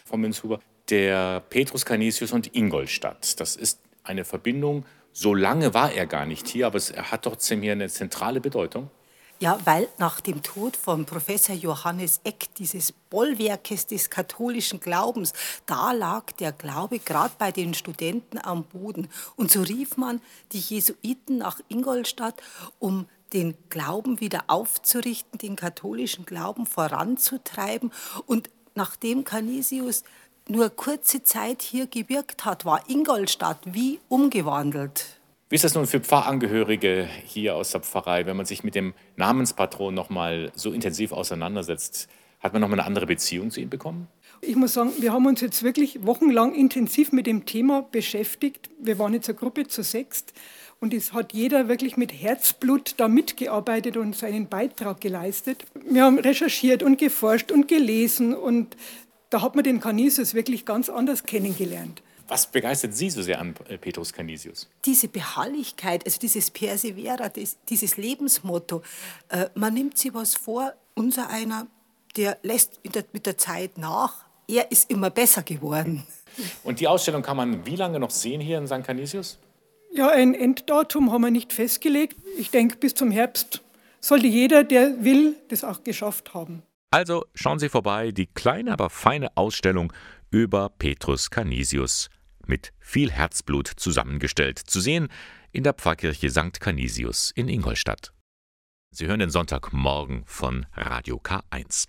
Frau 0.06 0.18
Münzhuber, 0.18 0.60
der 0.90 1.42
Petrus 1.50 1.86
Canisius 1.86 2.32
und 2.32 2.56
Ingolstadt, 2.56 3.40
das 3.40 3.56
ist 3.56 3.82
eine 4.04 4.24
Verbindung. 4.24 4.86
So 5.12 5.34
lange 5.34 5.74
war 5.74 5.92
er 5.92 6.06
gar 6.06 6.26
nicht 6.26 6.48
hier, 6.48 6.68
aber 6.68 6.80
er 6.94 7.12
hat 7.12 7.24
trotzdem 7.24 7.62
hier 7.62 7.74
eine 7.74 7.90
zentrale 7.90 8.40
Bedeutung. 8.40 8.90
Ja, 9.40 9.60
weil 9.66 9.88
nach 10.00 10.20
dem 10.20 10.42
Tod 10.42 10.76
von 10.76 11.06
Professor 11.06 11.56
Johannes 11.56 12.22
Eck, 12.24 12.56
dieses 12.56 12.92
Bollwerkes 12.92 13.86
des 13.86 14.10
katholischen 14.10 14.80
Glaubens, 14.80 15.32
da 15.68 15.92
lag 15.92 16.32
der 16.40 16.52
Glaube 16.52 16.98
gerade 16.98 17.36
bei 17.38 17.52
den 17.52 17.76
Studenten 17.76 18.40
am 18.40 18.64
Boden. 18.64 19.10
Und 19.36 19.52
so 19.52 19.62
rief 19.62 19.96
man 19.96 20.22
die 20.54 20.60
Jesuiten 20.60 21.38
nach 21.38 21.60
Ingolstadt, 21.68 22.42
um 22.80 23.08
den 23.32 23.56
Glauben 23.70 24.20
wieder 24.22 24.46
aufzurichten, 24.48 25.38
den 25.38 25.56
katholischen 25.56 26.26
Glauben 26.26 26.66
voranzutreiben. 26.66 27.92
Und 28.26 28.50
nachdem 28.74 29.24
Canisius 29.24 30.04
nur 30.48 30.72
kurze 30.72 31.22
Zeit 31.22 31.62
hier 31.62 31.86
gewirkt 31.86 32.44
hat, 32.44 32.66
war 32.66 32.90
Ingolstadt 32.90 33.60
wie 33.66 34.00
umgewandelt. 34.10 35.17
Wie 35.50 35.56
ist 35.56 35.64
das 35.64 35.76
nun 35.76 35.88
für 35.88 36.02
Pfarrangehörige 36.02 37.08
hier 37.24 37.56
aus 37.56 37.72
der 37.72 37.80
Pfarrei, 37.80 38.26
wenn 38.26 38.36
man 38.36 38.46
sich 38.46 38.66
mit 38.66 38.76
dem 38.76 38.94
Namenspatron 39.16 39.94
noch 39.94 40.10
mal 40.10 40.52
so 40.56 40.74
intensiv 40.74 41.14
auseinandersetzt? 41.14 42.10
Hat 42.42 42.52
man 42.52 42.62
noch 42.62 42.68
mal 42.68 42.74
eine 42.74 42.86
andere 42.86 43.06
Beziehung 43.06 43.50
zu 43.50 43.62
ihm 43.62 43.70
bekommen? 43.70 44.10
Ich 44.42 44.58
muss 44.58 44.74
sagen, 44.74 44.92
wir 45.00 45.14
haben 45.14 45.26
uns 45.26 45.40
jetzt 45.40 45.64
wirklich 45.64 46.06
wochenlang 46.06 46.54
intensiv 46.54 47.14
mit 47.14 47.28
dem 47.28 47.46
Thema 47.46 47.82
beschäftigt. 47.82 48.70
Wir 48.78 49.00
waren 49.00 49.14
jetzt 49.14 49.30
eine 49.30 49.38
Gruppe 49.38 49.68
zu 49.68 49.84
sechst 49.84 50.34
und 50.82 50.94
es 50.94 51.14
hat 51.14 51.32
jeder 51.32 51.70
wirklich 51.70 51.96
mit 51.96 52.12
Herzblut 52.12 52.96
da 52.98 53.08
mitgearbeitet 53.08 53.96
und 53.96 54.18
seinen 54.18 54.50
Beitrag 54.50 55.00
geleistet. 55.00 55.64
Wir 55.90 56.04
haben 56.04 56.20
recherchiert 56.20 56.84
und 56.84 56.98
geforscht 56.98 57.54
und 57.54 57.70
gelesen 57.70 58.36
und 58.36 58.76
da 59.30 59.42
hat 59.42 59.56
man 59.56 59.64
den 59.64 59.80
Canisius 59.80 60.34
wirklich 60.34 60.66
ganz 60.66 60.90
anders 60.90 61.24
kennengelernt. 61.24 62.02
Was 62.28 62.48
begeistert 62.48 62.94
Sie 62.94 63.10
so 63.10 63.22
sehr 63.22 63.40
an 63.40 63.56
äh, 63.70 63.78
Petrus 63.78 64.12
Canisius? 64.12 64.70
Diese 64.86 65.08
Beharrlichkeit, 65.08 66.06
also 66.06 66.20
dieses 66.20 66.52
Persevera, 66.52 67.32
dieses 67.70 67.98
Lebensmotto. 67.98 68.82
Äh, 69.30 69.50
man 69.56 69.74
nimmt 69.74 69.98
sich 69.98 70.14
was 70.14 70.36
vor, 70.36 70.74
unser 70.96 71.30
einer, 71.30 71.68
der 72.18 72.38
lässt 72.44 72.80
mit 73.14 73.26
der 73.26 73.38
Zeit 73.38 73.78
nach. 73.78 74.26
Er 74.48 74.72
ist 74.72 74.90
immer 74.92 75.10
besser 75.10 75.44
geworden. 75.44 76.06
Und 76.64 76.80
die 76.80 76.88
Ausstellung 76.88 77.22
kann 77.22 77.38
man 77.38 77.66
wie 77.66 77.76
lange 77.76 78.00
noch 78.00 78.12
sehen 78.12 78.42
hier 78.42 78.58
in 78.58 78.68
St. 78.68 78.84
Canisius? 78.84 79.38
Ja, 79.92 80.10
ein 80.10 80.34
Enddatum 80.34 81.12
haben 81.12 81.22
wir 81.22 81.32
nicht 81.32 81.54
festgelegt. 81.54 82.18
Ich 82.38 82.52
denke, 82.52 82.78
bis 82.78 82.94
zum 82.94 83.10
Herbst 83.10 83.62
sollte 84.02 84.28
jeder, 84.28 84.64
der 84.64 85.04
will, 85.04 85.36
das 85.48 85.64
auch 85.64 85.84
geschafft 85.84 86.34
haben. 86.34 86.64
Also 86.92 87.26
schauen 87.34 87.60
Sie 87.60 87.70
vorbei, 87.70 88.12
die 88.12 88.28
kleine, 88.28 88.72
aber 88.72 88.90
feine 88.90 89.36
Ausstellung 89.36 89.94
über 90.30 90.70
Petrus 90.70 91.30
Canisius 91.30 92.10
mit 92.48 92.74
viel 92.80 93.12
Herzblut 93.12 93.68
zusammengestellt, 93.68 94.60
zu 94.60 94.80
sehen 94.80 95.08
in 95.52 95.64
der 95.64 95.74
Pfarrkirche 95.74 96.30
St. 96.30 96.60
Canisius 96.60 97.32
in 97.32 97.50
Ingolstadt. 97.50 98.14
Sie 98.92 99.08
hören 99.08 99.20
den 99.20 99.30
Sonntagmorgen 99.30 100.24
von 100.26 100.66
Radio 100.74 101.18
K1. 101.18 101.88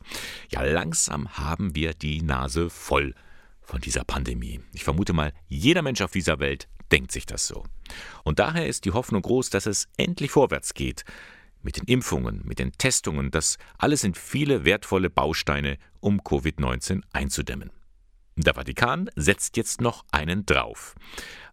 Ja, 0.50 0.62
langsam 0.62 1.38
haben 1.38 1.74
wir 1.74 1.94
die 1.94 2.22
Nase 2.22 2.70
voll 2.70 3.14
von 3.62 3.80
dieser 3.80 4.04
Pandemie. 4.04 4.60
Ich 4.72 4.84
vermute 4.84 5.12
mal, 5.12 5.32
jeder 5.46 5.82
Mensch 5.82 6.00
auf 6.00 6.10
dieser 6.10 6.40
Welt 6.40 6.68
denkt 6.90 7.12
sich 7.12 7.26
das 7.26 7.46
so. 7.46 7.64
Und 8.24 8.38
daher 8.38 8.66
ist 8.66 8.84
die 8.84 8.92
Hoffnung 8.92 9.22
groß, 9.22 9.50
dass 9.50 9.66
es 9.66 9.88
endlich 9.96 10.30
vorwärts 10.30 10.74
geht. 10.74 11.04
Mit 11.62 11.76
den 11.76 11.84
Impfungen, 11.84 12.42
mit 12.44 12.58
den 12.58 12.72
Testungen, 12.72 13.30
das 13.30 13.58
alles 13.76 14.00
sind 14.00 14.16
viele 14.16 14.64
wertvolle 14.64 15.10
Bausteine, 15.10 15.78
um 16.00 16.20
Covid-19 16.20 17.02
einzudämmen. 17.12 17.70
Der 18.40 18.54
Vatikan 18.54 19.11
setzt 19.16 19.57
jetzt 19.57 19.80
noch 19.80 20.04
einen 20.12 20.47
drauf. 20.47 20.95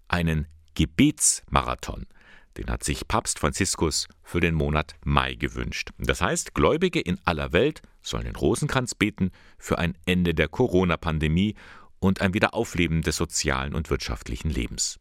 einen 0.07 0.45
Gebetsmarathon. 0.75 2.05
Den 2.57 2.69
hat 2.69 2.83
sich 2.83 3.07
Papst 3.07 3.39
Franziskus 3.39 4.07
für 4.23 4.39
den 4.39 4.53
Monat 4.53 4.93
Mai 5.03 5.33
gewünscht. 5.33 5.89
Das 5.97 6.21
heißt, 6.21 6.53
Gläubige 6.53 6.99
in 6.99 7.19
aller 7.25 7.53
Welt 7.53 7.81
sollen 8.03 8.25
den 8.25 8.35
Rosenkranz 8.35 8.93
beten 8.93 9.31
für 9.57 9.79
ein 9.79 9.97
Ende 10.05 10.35
der 10.35 10.47
Corona-Pandemie 10.47 11.55
und 11.99 12.21
ein 12.21 12.35
Wiederaufleben 12.35 13.01
des 13.01 13.15
sozialen 13.15 13.73
und 13.73 13.89
wirtschaftlichen 13.89 14.51
Lebens. 14.51 14.99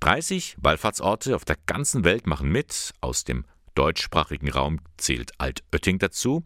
30 0.00 0.56
Wallfahrtsorte 0.58 1.36
auf 1.36 1.44
der 1.44 1.56
ganzen 1.66 2.04
Welt 2.04 2.26
machen 2.26 2.50
mit. 2.50 2.94
Aus 3.02 3.24
dem 3.24 3.44
deutschsprachigen 3.74 4.50
Raum 4.50 4.80
zählt 4.96 5.32
Altötting 5.38 5.98
dazu. 5.98 6.44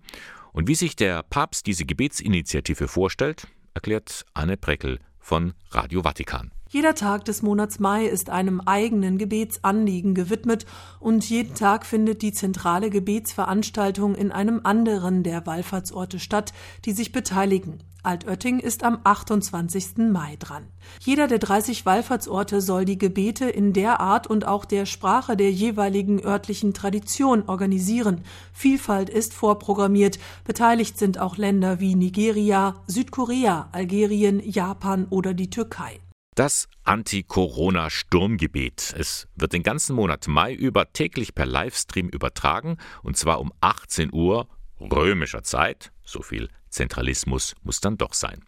Und 0.52 0.66
wie 0.66 0.74
sich 0.74 0.96
der 0.96 1.22
Papst 1.22 1.66
diese 1.66 1.84
Gebetsinitiative 1.84 2.88
vorstellt, 2.88 3.46
erklärt 3.74 4.24
Anne 4.34 4.56
Breckel 4.56 4.98
von 5.18 5.54
Radio 5.70 6.02
Vatikan. 6.02 6.52
Jeder 6.72 6.94
Tag 6.94 7.26
des 7.26 7.42
Monats 7.42 7.80
Mai 7.80 8.06
ist 8.06 8.30
einem 8.30 8.62
eigenen 8.62 9.18
Gebetsanliegen 9.18 10.14
gewidmet 10.14 10.64
und 11.00 11.28
jeden 11.28 11.54
Tag 11.54 11.84
findet 11.84 12.22
die 12.22 12.32
zentrale 12.32 12.88
Gebetsveranstaltung 12.88 14.14
in 14.14 14.32
einem 14.32 14.62
anderen 14.64 15.22
der 15.22 15.44
Wallfahrtsorte 15.44 16.18
statt, 16.18 16.54
die 16.86 16.92
sich 16.92 17.12
beteiligen. 17.12 17.80
Altötting 18.02 18.58
ist 18.58 18.84
am 18.84 19.00
28. 19.04 19.98
Mai 19.98 20.36
dran. 20.38 20.64
Jeder 21.00 21.28
der 21.28 21.40
30 21.40 21.84
Wallfahrtsorte 21.84 22.62
soll 22.62 22.86
die 22.86 22.96
Gebete 22.96 23.50
in 23.50 23.74
der 23.74 24.00
Art 24.00 24.26
und 24.26 24.46
auch 24.46 24.64
der 24.64 24.86
Sprache 24.86 25.36
der 25.36 25.52
jeweiligen 25.52 26.24
örtlichen 26.24 26.72
Tradition 26.72 27.42
organisieren. 27.48 28.22
Vielfalt 28.54 29.10
ist 29.10 29.34
vorprogrammiert. 29.34 30.18
Beteiligt 30.44 30.96
sind 30.96 31.18
auch 31.18 31.36
Länder 31.36 31.80
wie 31.80 31.96
Nigeria, 31.96 32.76
Südkorea, 32.86 33.68
Algerien, 33.72 34.40
Japan 34.42 35.06
oder 35.10 35.34
die 35.34 35.50
Türkei. 35.50 36.00
Das 36.34 36.66
Anti-Corona-Sturmgebet. 36.84 38.94
Es 38.96 39.28
wird 39.36 39.52
den 39.52 39.62
ganzen 39.62 39.94
Monat 39.94 40.28
Mai 40.28 40.54
über 40.54 40.90
täglich 40.90 41.34
per 41.34 41.44
Livestream 41.44 42.08
übertragen 42.08 42.78
und 43.02 43.18
zwar 43.18 43.38
um 43.38 43.52
18 43.60 44.14
Uhr 44.14 44.48
römischer 44.80 45.42
Zeit. 45.42 45.92
So 46.02 46.22
viel 46.22 46.48
Zentralismus 46.70 47.54
muss 47.62 47.82
dann 47.82 47.98
doch 47.98 48.14
sein. 48.14 48.46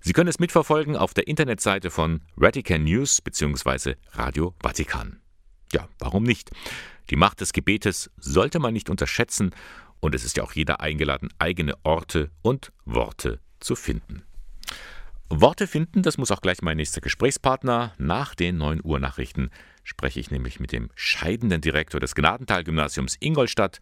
Sie 0.00 0.14
können 0.14 0.28
es 0.28 0.38
mitverfolgen 0.38 0.96
auf 0.96 1.12
der 1.12 1.28
Internetseite 1.28 1.90
von 1.90 2.22
Vatican 2.34 2.84
News 2.84 3.20
bzw. 3.20 3.96
Radio 4.12 4.54
Vatikan. 4.62 5.20
Ja, 5.70 5.90
warum 5.98 6.22
nicht? 6.22 6.50
Die 7.10 7.16
Macht 7.16 7.42
des 7.42 7.52
Gebetes 7.52 8.10
sollte 8.16 8.58
man 8.58 8.72
nicht 8.72 8.88
unterschätzen 8.88 9.54
und 10.00 10.14
es 10.14 10.24
ist 10.24 10.38
ja 10.38 10.44
auch 10.44 10.52
jeder 10.52 10.80
eingeladen, 10.80 11.28
eigene 11.38 11.74
Orte 11.82 12.30
und 12.40 12.72
Worte 12.86 13.38
zu 13.60 13.76
finden. 13.76 14.24
Worte 15.40 15.66
finden, 15.66 16.02
das 16.02 16.18
muss 16.18 16.30
auch 16.30 16.42
gleich 16.42 16.60
mein 16.60 16.76
nächster 16.76 17.00
Gesprächspartner. 17.00 17.94
Nach 17.96 18.34
den 18.34 18.58
9 18.58 18.80
Uhr 18.84 18.98
Nachrichten 19.00 19.50
spreche 19.82 20.20
ich 20.20 20.30
nämlich 20.30 20.60
mit 20.60 20.72
dem 20.72 20.90
scheidenden 20.94 21.62
Direktor 21.62 22.00
des 22.00 22.14
Gnadental-Gymnasiums 22.14 23.16
Ingolstadt, 23.18 23.80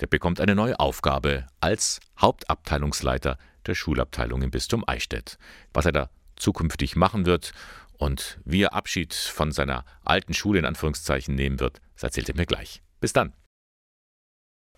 der 0.00 0.08
bekommt 0.08 0.42
eine 0.42 0.54
neue 0.54 0.78
Aufgabe 0.78 1.46
als 1.58 2.00
Hauptabteilungsleiter 2.20 3.38
der 3.64 3.74
Schulabteilung 3.74 4.42
im 4.42 4.50
Bistum 4.50 4.84
Eichstätt. 4.86 5.38
Was 5.72 5.86
er 5.86 5.92
da 5.92 6.10
zukünftig 6.36 6.96
machen 6.96 7.24
wird 7.24 7.52
und 7.96 8.38
wie 8.44 8.62
er 8.62 8.74
Abschied 8.74 9.14
von 9.14 9.52
seiner 9.52 9.86
alten 10.04 10.34
Schule 10.34 10.58
in 10.58 10.66
Anführungszeichen 10.66 11.34
nehmen 11.34 11.60
wird, 11.60 11.80
das 11.94 12.02
erzählt 12.02 12.28
er 12.28 12.36
mir 12.36 12.46
gleich. 12.46 12.82
Bis 13.00 13.14
dann. 13.14 13.32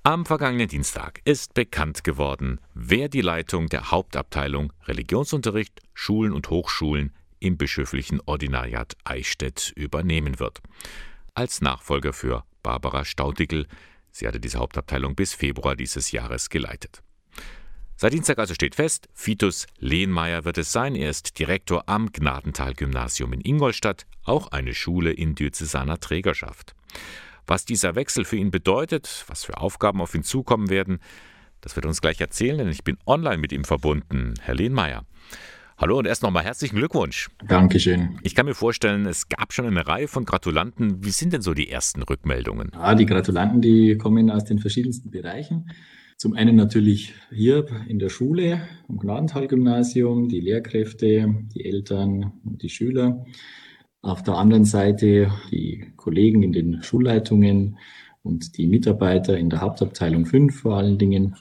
Am 0.04 0.26
vergangenen 0.26 0.66
Dienstag 0.66 1.20
ist 1.24 1.54
bekannt 1.54 2.02
geworden, 2.02 2.58
wer 2.74 3.08
die 3.08 3.20
Leitung 3.20 3.68
der 3.68 3.92
Hauptabteilung 3.92 4.72
Religionsunterricht, 4.86 5.80
Schulen 5.94 6.32
und 6.32 6.50
Hochschulen 6.50 7.14
im 7.38 7.56
bischöflichen 7.56 8.20
Ordinariat 8.26 8.96
Eichstätt 9.04 9.72
übernehmen 9.76 10.40
wird. 10.40 10.60
Als 11.34 11.60
Nachfolger 11.60 12.12
für 12.12 12.42
Barbara 12.64 13.04
Staudigl, 13.04 13.68
Sie 14.10 14.26
hatte 14.26 14.40
diese 14.40 14.58
Hauptabteilung 14.58 15.14
bis 15.14 15.34
Februar 15.34 15.76
dieses 15.76 16.10
Jahres 16.10 16.50
geleitet. 16.50 17.00
Seit 17.94 18.12
Dienstag 18.12 18.40
also 18.40 18.54
steht 18.54 18.74
fest, 18.74 19.08
Vitus 19.14 19.68
Lehnmeier 19.78 20.44
wird 20.44 20.58
es 20.58 20.72
sein. 20.72 20.96
Er 20.96 21.10
ist 21.10 21.38
Direktor 21.38 21.84
am 21.86 22.10
Gnadental-Gymnasium 22.10 23.34
in 23.34 23.40
Ingolstadt, 23.40 24.06
auch 24.24 24.48
eine 24.48 24.74
Schule 24.74 25.12
in 25.12 25.36
diözesaner 25.36 26.00
Trägerschaft. 26.00 26.74
Was 27.46 27.64
dieser 27.64 27.94
Wechsel 27.94 28.24
für 28.24 28.36
ihn 28.36 28.50
bedeutet, 28.50 29.24
was 29.28 29.44
für 29.44 29.58
Aufgaben 29.58 30.00
auf 30.00 30.14
ihn 30.14 30.22
zukommen 30.22 30.70
werden, 30.70 31.00
das 31.60 31.76
wird 31.76 31.86
er 31.86 31.88
uns 31.88 32.00
gleich 32.00 32.20
erzählen, 32.20 32.58
denn 32.58 32.68
ich 32.68 32.84
bin 32.84 32.98
online 33.06 33.38
mit 33.38 33.52
ihm 33.52 33.64
verbunden. 33.64 34.34
Herr 34.40 34.54
Lehnmeier, 34.54 35.04
Hallo 35.82 35.98
und 35.98 36.06
erst 36.06 36.22
nochmal 36.22 36.44
herzlichen 36.44 36.76
Glückwunsch. 36.76 37.28
Dankeschön. 37.48 38.18
Ich 38.22 38.36
kann 38.36 38.46
mir 38.46 38.54
vorstellen, 38.54 39.04
es 39.04 39.28
gab 39.28 39.52
schon 39.52 39.66
eine 39.66 39.84
Reihe 39.84 40.06
von 40.06 40.24
Gratulanten. 40.24 41.04
Wie 41.04 41.10
sind 41.10 41.32
denn 41.32 41.42
so 41.42 41.54
die 41.54 41.70
ersten 41.70 42.02
Rückmeldungen? 42.02 42.70
Ja, 42.72 42.94
die 42.94 43.04
Gratulanten, 43.04 43.60
die 43.60 43.96
kommen 43.96 44.30
aus 44.30 44.44
den 44.44 44.60
verschiedensten 44.60 45.10
Bereichen. 45.10 45.70
Zum 46.18 46.34
einen 46.34 46.54
natürlich 46.54 47.14
hier 47.32 47.66
in 47.88 47.98
der 47.98 48.10
Schule, 48.10 48.62
am 48.88 48.98
Gnadental-Gymnasium, 48.98 50.28
die 50.28 50.38
Lehrkräfte, 50.38 51.34
die 51.52 51.64
Eltern 51.64 52.32
und 52.44 52.62
die 52.62 52.68
Schüler. 52.68 53.24
Auf 54.02 54.22
der 54.24 54.34
anderen 54.34 54.64
Seite 54.64 55.30
die 55.50 55.92
Kollegen 55.96 56.42
in 56.42 56.52
den 56.52 56.82
Schulleitungen 56.82 57.78
und 58.24 58.58
die 58.58 58.66
Mitarbeiter 58.66 59.38
in 59.38 59.48
der 59.48 59.60
Hauptabteilung 59.60 60.26
5 60.26 60.60
vor 60.60 60.76
allen 60.76 60.98
Dingen 60.98 61.36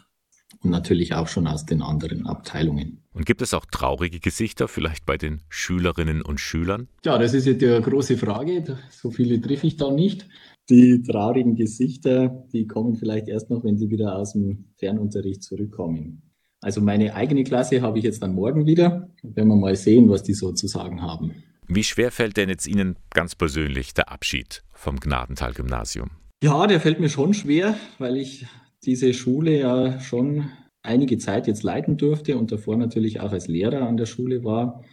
und 0.63 0.69
natürlich 0.69 1.15
auch 1.15 1.27
schon 1.27 1.47
aus 1.47 1.65
den 1.65 1.81
anderen 1.81 2.27
Abteilungen. 2.27 2.99
Und 3.13 3.25
gibt 3.25 3.41
es 3.41 3.55
auch 3.55 3.65
traurige 3.65 4.19
Gesichter 4.19 4.67
vielleicht 4.67 5.05
bei 5.07 5.17
den 5.17 5.41
Schülerinnen 5.49 6.21
und 6.21 6.39
Schülern? 6.39 6.87
Ja, 7.03 7.17
das 7.17 7.33
ist 7.33 7.47
jetzt 7.47 7.63
eine 7.63 7.81
große 7.81 8.15
Frage. 8.15 8.77
So 8.91 9.09
viele 9.09 9.41
treffe 9.41 9.67
ich 9.67 9.77
da 9.77 9.91
nicht. 9.91 10.27
Die 10.69 11.01
traurigen 11.01 11.55
Gesichter, 11.55 12.45
die 12.53 12.67
kommen 12.67 12.95
vielleicht 12.95 13.27
erst 13.27 13.49
noch, 13.49 13.63
wenn 13.63 13.77
sie 13.77 13.89
wieder 13.89 14.15
aus 14.15 14.33
dem 14.33 14.65
Fernunterricht 14.77 15.43
zurückkommen. 15.43 16.21
Also 16.61 16.79
meine 16.79 17.15
eigene 17.15 17.43
Klasse 17.43 17.81
habe 17.81 17.97
ich 17.97 18.05
jetzt 18.05 18.21
dann 18.21 18.35
morgen 18.35 18.67
wieder. 18.67 19.09
Werden 19.23 19.49
wir 19.49 19.55
mal 19.55 19.75
sehen, 19.75 20.09
was 20.09 20.21
die 20.21 20.35
so 20.35 20.51
zu 20.53 20.67
sagen 20.67 21.01
haben. 21.01 21.33
Wie 21.73 21.85
schwer 21.85 22.11
fällt 22.11 22.35
denn 22.35 22.49
jetzt 22.49 22.67
Ihnen 22.67 22.97
ganz 23.11 23.33
persönlich 23.33 23.93
der 23.93 24.11
Abschied 24.11 24.61
vom 24.73 24.99
Gnadental-Gymnasium? 24.99 26.09
Ja, 26.43 26.67
der 26.67 26.81
fällt 26.81 26.99
mir 26.99 27.07
schon 27.07 27.33
schwer, 27.33 27.77
weil 27.97 28.17
ich 28.17 28.45
diese 28.83 29.13
Schule 29.13 29.57
ja 29.57 30.01
schon 30.01 30.49
einige 30.81 31.17
Zeit 31.17 31.47
jetzt 31.47 31.63
leiten 31.63 31.95
durfte 31.95 32.35
und 32.35 32.51
davor 32.51 32.75
natürlich 32.75 33.21
auch 33.21 33.31
als 33.31 33.47
Lehrer 33.47 33.87
an 33.87 33.95
der 33.95 34.05
Schule 34.05 34.43
war 34.43 34.83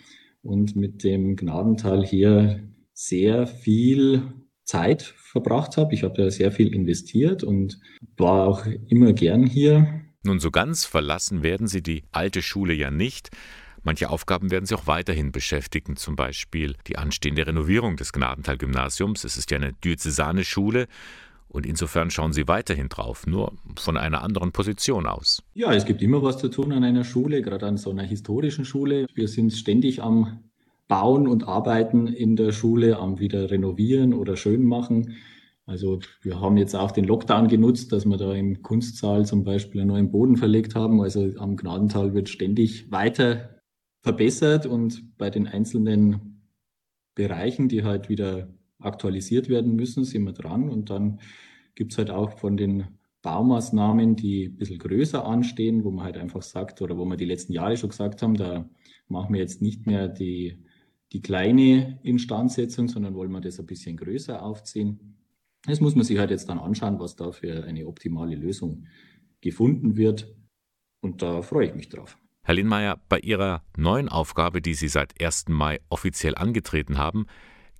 und 0.42 0.76
mit 0.76 1.02
dem 1.02 1.34
Gnadental 1.34 2.06
hier 2.06 2.62
sehr 2.92 3.48
viel 3.48 4.34
Zeit 4.62 5.02
verbracht 5.02 5.78
habe. 5.78 5.94
Ich 5.94 6.04
habe 6.04 6.14
da 6.14 6.30
sehr 6.30 6.52
viel 6.52 6.72
investiert 6.72 7.42
und 7.42 7.80
war 8.16 8.46
auch 8.46 8.66
immer 8.86 9.14
gern 9.14 9.44
hier. 9.44 10.02
Nun, 10.22 10.38
so 10.38 10.52
ganz 10.52 10.84
verlassen 10.84 11.42
werden 11.42 11.66
Sie 11.66 11.82
die 11.82 12.04
alte 12.12 12.40
Schule 12.40 12.72
ja 12.72 12.92
nicht. 12.92 13.30
Manche 13.82 14.10
Aufgaben 14.10 14.50
werden 14.50 14.66
Sie 14.66 14.74
auch 14.74 14.86
weiterhin 14.86 15.32
beschäftigen, 15.32 15.96
zum 15.96 16.16
Beispiel 16.16 16.74
die 16.86 16.98
anstehende 16.98 17.46
Renovierung 17.46 17.96
des 17.96 18.12
Gnadental-Gymnasiums. 18.12 19.24
Es 19.24 19.36
ist 19.36 19.50
ja 19.50 19.58
eine 19.58 19.72
diözesane 19.72 20.44
Schule 20.44 20.86
und 21.48 21.64
insofern 21.64 22.10
schauen 22.10 22.32
Sie 22.32 22.46
weiterhin 22.46 22.88
drauf, 22.88 23.26
nur 23.26 23.52
von 23.76 23.96
einer 23.96 24.22
anderen 24.22 24.52
Position 24.52 25.06
aus. 25.06 25.42
Ja, 25.54 25.72
es 25.72 25.86
gibt 25.86 26.02
immer 26.02 26.22
was 26.22 26.38
zu 26.38 26.48
tun 26.48 26.72
an 26.72 26.84
einer 26.84 27.04
Schule, 27.04 27.42
gerade 27.42 27.66
an 27.66 27.76
so 27.76 27.90
einer 27.90 28.02
historischen 28.02 28.64
Schule. 28.64 29.06
Wir 29.14 29.28
sind 29.28 29.52
ständig 29.52 30.02
am 30.02 30.40
Bauen 30.88 31.26
und 31.26 31.46
Arbeiten 31.46 32.06
in 32.06 32.36
der 32.36 32.52
Schule, 32.52 32.98
am 32.98 33.18
wieder 33.18 33.50
renovieren 33.50 34.12
oder 34.14 34.36
schön 34.36 34.64
machen. 34.64 35.16
Also 35.66 36.00
wir 36.22 36.40
haben 36.40 36.56
jetzt 36.56 36.74
auch 36.74 36.90
den 36.90 37.04
Lockdown 37.04 37.48
genutzt, 37.48 37.92
dass 37.92 38.06
wir 38.06 38.16
da 38.16 38.32
im 38.32 38.62
Kunstsaal 38.62 39.26
zum 39.26 39.44
Beispiel 39.44 39.82
einen 39.82 39.90
neuen 39.90 40.10
Boden 40.10 40.36
verlegt 40.36 40.74
haben. 40.74 41.02
Also 41.02 41.30
am 41.38 41.56
Gnadental 41.56 42.14
wird 42.14 42.30
ständig 42.30 42.90
weiter 42.90 43.57
verbessert 44.02 44.66
und 44.66 45.16
bei 45.18 45.30
den 45.30 45.46
einzelnen 45.46 46.42
Bereichen, 47.14 47.68
die 47.68 47.84
halt 47.84 48.08
wieder 48.08 48.48
aktualisiert 48.78 49.48
werden 49.48 49.74
müssen, 49.74 50.04
sind 50.04 50.24
wir 50.24 50.32
dran. 50.32 50.68
Und 50.68 50.90
dann 50.90 51.20
gibt 51.74 51.92
es 51.92 51.98
halt 51.98 52.10
auch 52.10 52.38
von 52.38 52.56
den 52.56 52.86
Baumaßnahmen, 53.22 54.16
die 54.16 54.46
ein 54.46 54.56
bisschen 54.56 54.78
größer 54.78 55.24
anstehen, 55.24 55.84
wo 55.84 55.90
man 55.90 56.04
halt 56.04 56.16
einfach 56.16 56.42
sagt, 56.42 56.80
oder 56.80 56.96
wo 56.96 57.04
wir 57.04 57.16
die 57.16 57.24
letzten 57.24 57.52
Jahre 57.52 57.76
schon 57.76 57.90
gesagt 57.90 58.22
haben, 58.22 58.34
da 58.34 58.68
machen 59.08 59.34
wir 59.34 59.40
jetzt 59.40 59.60
nicht 59.60 59.86
mehr 59.86 60.08
die, 60.08 60.62
die 61.12 61.20
kleine 61.20 61.98
Instandsetzung, 62.02 62.88
sondern 62.88 63.14
wollen 63.14 63.32
wir 63.32 63.40
das 63.40 63.58
ein 63.58 63.66
bisschen 63.66 63.96
größer 63.96 64.42
aufziehen. 64.42 65.16
Das 65.66 65.80
muss 65.80 65.96
man 65.96 66.04
sich 66.04 66.18
halt 66.18 66.30
jetzt 66.30 66.48
dann 66.48 66.58
anschauen, 66.58 67.00
was 67.00 67.16
da 67.16 67.32
für 67.32 67.64
eine 67.64 67.86
optimale 67.86 68.36
Lösung 68.36 68.86
gefunden 69.40 69.96
wird. 69.96 70.32
Und 71.00 71.22
da 71.22 71.42
freue 71.42 71.66
ich 71.66 71.74
mich 71.74 71.88
drauf. 71.88 72.16
Herr 72.48 72.54
Linnmeier, 72.54 72.98
bei 73.10 73.18
Ihrer 73.18 73.62
neuen 73.76 74.08
Aufgabe, 74.08 74.62
die 74.62 74.72
Sie 74.72 74.88
seit 74.88 75.22
1. 75.22 75.48
Mai 75.48 75.80
offiziell 75.90 76.34
angetreten 76.34 76.96
haben, 76.96 77.26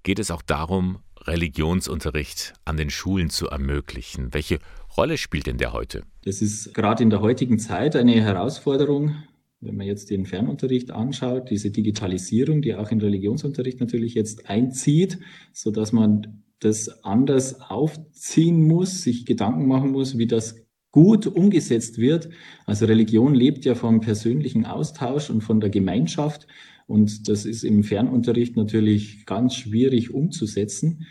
geht 0.02 0.18
es 0.18 0.30
auch 0.30 0.42
darum, 0.42 0.98
Religionsunterricht 1.22 2.52
an 2.66 2.76
den 2.76 2.90
Schulen 2.90 3.30
zu 3.30 3.46
ermöglichen. 3.46 4.34
Welche 4.34 4.58
Rolle 4.94 5.16
spielt 5.16 5.46
denn 5.46 5.56
der 5.56 5.72
heute? 5.72 6.02
Das 6.24 6.42
ist 6.42 6.74
gerade 6.74 7.02
in 7.02 7.08
der 7.08 7.22
heutigen 7.22 7.58
Zeit 7.58 7.96
eine 7.96 8.20
Herausforderung, 8.20 9.14
Wenn 9.60 9.74
man 9.74 9.86
jetzt 9.86 10.10
den 10.10 10.26
Fernunterricht 10.26 10.90
anschaut, 10.90 11.48
diese 11.48 11.70
Digitalisierung, 11.70 12.60
die 12.60 12.74
auch 12.74 12.90
in 12.90 13.00
Religionsunterricht 13.00 13.80
natürlich 13.80 14.12
jetzt 14.12 14.50
einzieht, 14.50 15.18
so 15.54 15.70
dass 15.70 15.92
man 15.92 16.44
das 16.60 17.04
anders 17.04 17.62
aufziehen 17.62 18.68
muss, 18.68 19.00
sich 19.00 19.24
Gedanken 19.24 19.66
machen 19.66 19.92
muss, 19.92 20.18
wie 20.18 20.26
das 20.26 20.67
gut 20.90 21.26
umgesetzt 21.26 21.98
wird. 21.98 22.30
Also 22.66 22.86
Religion 22.86 23.34
lebt 23.34 23.64
ja 23.64 23.74
vom 23.74 24.00
persönlichen 24.00 24.64
Austausch 24.64 25.30
und 25.30 25.42
von 25.42 25.60
der 25.60 25.70
Gemeinschaft. 25.70 26.46
Und 26.86 27.28
das 27.28 27.44
ist 27.44 27.64
im 27.64 27.84
Fernunterricht 27.84 28.56
natürlich 28.56 29.26
ganz 29.26 29.54
schwierig 29.54 30.12
umzusetzen. 30.12 31.06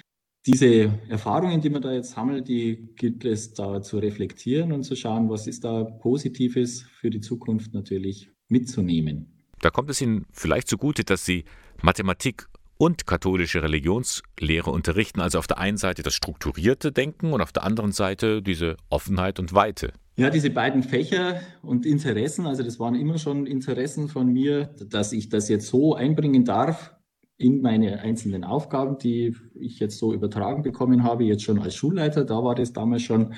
Diese 0.48 0.98
Erfahrungen, 1.10 1.62
die 1.62 1.70
man 1.70 1.82
da 1.82 1.94
jetzt 1.94 2.12
sammelt, 2.12 2.48
die 2.48 2.90
gilt 2.96 3.26
es 3.26 3.54
da 3.54 3.82
zu 3.82 3.98
reflektieren 4.00 4.72
und 4.72 4.84
zu 4.84 4.96
schauen, 4.96 5.30
was 5.30 5.46
ist 5.46 5.66
da 5.66 5.84
Positives 5.84 6.84
für 7.00 7.10
die 7.10 7.20
Zukunft 7.20 7.74
natürlich 7.74 8.32
mitzunehmen. 8.48 9.44
Da 9.60 9.70
kommt 9.70 9.90
es 9.90 10.02
Ihnen 10.02 10.26
vielleicht 10.32 10.70
zugute, 10.70 11.04
dass 11.04 11.26
Sie 11.26 11.44
Mathematik 11.82 12.48
und 12.78 13.08
katholische 13.08 13.64
Religionslehre 13.64 14.72
unterrichten, 14.72 15.22
also 15.22 15.40
auf 15.40 15.48
der 15.48 15.58
einen 15.58 15.78
Seite 15.78 16.04
das 16.04 16.14
strukturierte 16.14 16.92
Denken 16.92 17.34
und 17.34 17.42
auf 17.42 17.52
der 17.52 17.64
anderen 17.64 17.92
Seite 17.92 18.42
diese 18.42 18.78
Offenheit 18.90 19.40
und 19.40 19.54
Weite. 19.54 19.94
Ja, 20.16 20.32
diese 20.32 20.50
beiden 20.50 20.82
Fächer 20.82 21.42
und 21.62 21.86
Interessen, 21.86 22.48
also 22.48 22.64
das 22.64 22.80
waren 22.80 22.96
immer 22.96 23.20
schon 23.20 23.46
Interessen 23.46 24.08
von 24.08 24.34
mir, 24.34 24.74
dass 24.90 25.14
ich 25.14 25.30
das 25.30 25.48
jetzt 25.48 25.68
so 25.68 25.94
einbringen 25.94 26.44
darf 26.44 26.96
in 27.38 27.62
meine 27.62 28.00
einzelnen 28.00 28.44
Aufgaben, 28.44 28.98
die 28.98 29.36
ich 29.54 29.80
jetzt 29.80 30.00
so 30.00 30.14
übertragen 30.14 30.64
bekommen 30.64 31.04
habe, 31.04 31.24
jetzt 31.24 31.44
schon 31.44 31.60
als 31.60 31.76
Schulleiter. 31.76 32.26
Da 32.26 32.44
war 32.44 32.56
das 32.56 32.74
damals 32.74 33.04
schon 33.04 33.34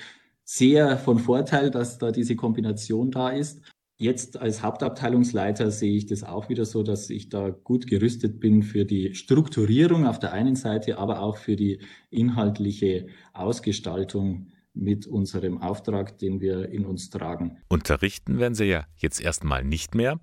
sehr 0.45 0.97
von 0.97 1.19
Vorteil, 1.19 1.69
dass 1.69 1.97
da 1.97 2.11
diese 2.11 2.35
Kombination 2.35 3.11
da 3.11 3.29
ist. 3.29 3.61
Jetzt 4.01 4.37
als 4.37 4.63
Hauptabteilungsleiter 4.63 5.71
sehe 5.71 5.97
ich 5.97 6.05
das 6.05 6.23
auch 6.23 6.47
wieder 6.47 6.63
so, 6.63 6.83
dass 6.83 7.09
ich 7.09 7.27
da 7.27 7.49
gut 7.49 7.85
gerüstet 7.85 8.39
bin 8.39 8.63
für 8.63 8.85
die 8.85 9.13
Strukturierung 9.13 10.07
auf 10.07 10.19
der 10.19 10.31
einen 10.31 10.55
Seite, 10.55 10.97
aber 10.97 11.19
auch 11.19 11.35
für 11.35 11.57
die 11.57 11.81
inhaltliche 12.09 13.07
Ausgestaltung 13.33 14.53
mit 14.73 15.05
unserem 15.05 15.57
Auftrag, 15.57 16.17
den 16.17 16.39
wir 16.39 16.69
in 16.69 16.85
uns 16.85 17.09
tragen. 17.09 17.57
Unterrichten 17.67 18.39
werden 18.39 18.55
Sie 18.55 18.65
ja 18.65 18.85
jetzt 18.95 19.19
erstmal 19.19 19.65
nicht 19.65 19.95
mehr. 19.95 20.21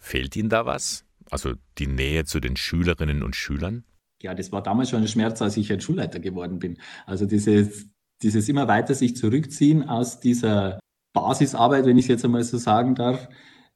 Fehlt 0.00 0.34
Ihnen 0.34 0.48
da 0.48 0.66
was? 0.66 1.04
Also 1.30 1.54
die 1.78 1.86
Nähe 1.86 2.24
zu 2.24 2.40
den 2.40 2.56
Schülerinnen 2.56 3.22
und 3.22 3.36
Schülern? 3.36 3.84
Ja, 4.20 4.34
das 4.34 4.50
war 4.50 4.64
damals 4.64 4.90
schon 4.90 5.02
ein 5.02 5.08
Schmerz, 5.08 5.40
als 5.40 5.56
ich 5.56 5.72
ein 5.72 5.80
Schulleiter 5.80 6.18
geworden 6.18 6.58
bin. 6.58 6.76
Also 7.06 7.26
dieses, 7.26 7.86
dieses 8.20 8.48
immer 8.48 8.66
weiter 8.66 8.96
sich 8.96 9.14
zurückziehen 9.14 9.88
aus 9.88 10.18
dieser 10.18 10.80
Basisarbeit, 11.12 11.86
wenn 11.86 11.98
ich 11.98 12.06
es 12.06 12.08
jetzt 12.08 12.24
einmal 12.24 12.42
so 12.42 12.58
sagen 12.58 12.94
darf. 12.94 13.28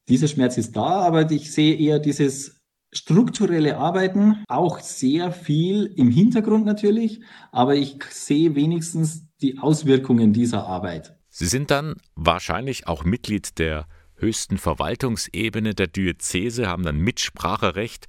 Dieser 0.09 0.29
Schmerz 0.29 0.57
ist 0.57 0.77
da, 0.77 1.01
aber 1.01 1.31
ich 1.31 1.53
sehe 1.53 1.77
eher 1.77 1.99
dieses 1.99 2.61
strukturelle 2.93 3.77
Arbeiten, 3.77 4.45
auch 4.49 4.79
sehr 4.79 5.33
viel 5.33 5.87
im 5.97 6.11
Hintergrund 6.11 6.65
natürlich, 6.65 7.21
aber 7.53 7.75
ich 7.75 7.99
sehe 8.11 8.55
wenigstens 8.55 9.27
die 9.43 9.59
Auswirkungen 9.59 10.33
dieser 10.33 10.67
Arbeit. 10.67 11.17
Sie 11.29 11.47
sind 11.47 11.71
dann 11.71 11.97
wahrscheinlich 12.15 12.87
auch 12.87 13.05
Mitglied 13.05 13.59
der 13.59 13.87
höchsten 14.15 14.57
Verwaltungsebene 14.57 15.75
der 15.75 15.89
Diözese, 15.89 16.69
haben 16.69 16.85
dann 16.85 16.99
Mitspracherecht. 16.99 18.07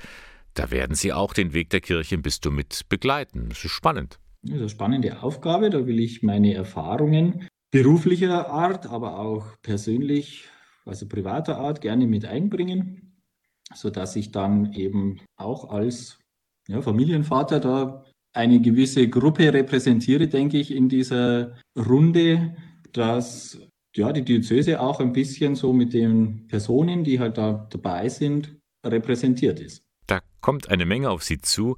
Da 0.54 0.72
werden 0.72 0.96
Sie 0.96 1.12
auch 1.12 1.34
den 1.34 1.54
Weg 1.54 1.70
der 1.72 1.82
Kirche 1.82 2.16
im 2.16 2.22
Bistum 2.22 2.56
mit 2.56 2.88
begleiten. 2.88 3.50
Das 3.50 3.66
ist 3.66 3.72
spannend. 3.72 4.20
Das 4.44 4.56
ist 4.56 4.62
eine 4.62 4.70
spannende 4.70 5.22
Aufgabe. 5.22 5.70
Da 5.70 5.86
will 5.86 6.00
ich 6.00 6.24
meine 6.24 6.54
Erfahrungen 6.54 7.48
beruflicher 7.72 8.50
Art, 8.50 8.86
aber 8.88 9.20
auch 9.20 9.46
persönlich, 9.62 10.50
also 10.86 11.08
privater 11.08 11.58
Art, 11.58 11.82
gerne 11.82 12.08
mit 12.08 12.26
einbringen, 12.26 13.18
sodass 13.74 14.16
ich 14.16 14.32
dann 14.32 14.74
eben 14.74 15.20
auch 15.36 15.70
als 15.70 16.20
ja, 16.68 16.82
Familienvater 16.82 17.60
da 17.60 18.06
eine 18.34 18.62
gewisse 18.62 19.10
Gruppe 19.10 19.54
repräsentiere, 19.54 20.28
denke 20.28 20.58
ich, 20.58 20.72
in 20.72 20.90
dieser 20.90 21.56
Runde, 21.78 22.56
dass 22.94 23.60
ja, 23.96 24.14
die 24.14 24.24
Diözese 24.24 24.80
auch 24.80 25.00
ein 25.00 25.12
bisschen 25.12 25.56
so 25.56 25.74
mit 25.74 25.94
den 25.94 26.48
Personen, 26.48 27.04
die 27.04 27.20
halt 27.20 27.38
da 27.38 27.68
dabei 27.70 28.10
sind, 28.10 28.56
repräsentiert 28.86 29.60
ist. 29.60 29.84
Da 30.06 30.20
kommt 30.40 30.70
eine 30.70 30.86
Menge 30.86 31.10
auf 31.10 31.24
Sie 31.24 31.42
zu. 31.42 31.78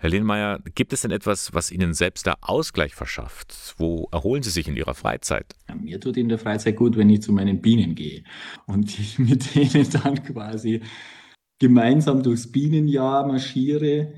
Herr 0.00 0.10
Lehnmeier, 0.10 0.60
gibt 0.76 0.92
es 0.92 1.00
denn 1.00 1.10
etwas, 1.10 1.52
was 1.54 1.72
Ihnen 1.72 1.92
selbst 1.92 2.24
da 2.28 2.36
Ausgleich 2.40 2.94
verschafft? 2.94 3.74
Wo 3.78 4.08
erholen 4.12 4.44
Sie 4.44 4.50
sich 4.50 4.68
in 4.68 4.76
Ihrer 4.76 4.94
Freizeit? 4.94 5.56
Ja, 5.68 5.74
mir 5.74 5.98
tut 5.98 6.16
in 6.16 6.28
der 6.28 6.38
Freizeit 6.38 6.76
gut, 6.76 6.96
wenn 6.96 7.10
ich 7.10 7.22
zu 7.22 7.32
meinen 7.32 7.60
Bienen 7.60 7.96
gehe 7.96 8.22
und 8.66 8.96
ich 9.00 9.18
mit 9.18 9.56
denen 9.56 9.90
dann 9.90 10.22
quasi 10.22 10.82
gemeinsam 11.58 12.22
durchs 12.22 12.52
Bienenjahr 12.52 13.26
marschiere, 13.26 14.12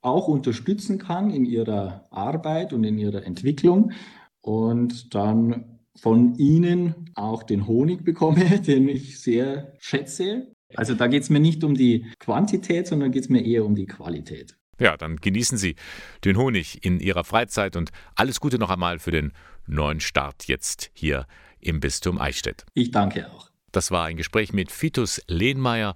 auch 0.00 0.26
unterstützen 0.26 0.98
kann 0.98 1.30
in 1.30 1.44
ihrer 1.44 2.08
Arbeit 2.10 2.72
und 2.72 2.82
in 2.82 2.98
ihrer 2.98 3.24
Entwicklung 3.24 3.92
und 4.40 5.14
dann 5.14 5.78
von 5.96 6.34
ihnen 6.38 7.12
auch 7.14 7.44
den 7.44 7.68
Honig 7.68 8.04
bekomme, 8.04 8.60
den 8.66 8.88
ich 8.88 9.20
sehr 9.20 9.74
schätze. 9.78 10.52
Also 10.74 10.94
da 10.94 11.06
geht 11.06 11.22
es 11.22 11.30
mir 11.30 11.40
nicht 11.40 11.62
um 11.62 11.76
die 11.76 12.06
Quantität, 12.18 12.88
sondern 12.88 13.12
geht 13.12 13.24
es 13.24 13.28
mir 13.28 13.44
eher 13.44 13.64
um 13.64 13.76
die 13.76 13.86
Qualität. 13.86 14.59
Ja, 14.80 14.96
dann 14.96 15.16
genießen 15.16 15.58
Sie 15.58 15.76
den 16.24 16.36
Honig 16.36 16.84
in 16.84 17.00
Ihrer 17.00 17.22
Freizeit 17.22 17.76
und 17.76 17.90
alles 18.16 18.40
Gute 18.40 18.58
noch 18.58 18.70
einmal 18.70 18.98
für 18.98 19.10
den 19.10 19.32
neuen 19.66 20.00
Start 20.00 20.48
jetzt 20.48 20.90
hier 20.94 21.26
im 21.60 21.80
Bistum 21.80 22.18
Eichstätt. 22.18 22.64
Ich 22.74 22.90
danke 22.90 23.30
auch. 23.30 23.50
Das 23.72 23.90
war 23.90 24.06
ein 24.06 24.16
Gespräch 24.16 24.52
mit 24.52 24.72
Fitus 24.72 25.22
Lehnmeier. 25.28 25.94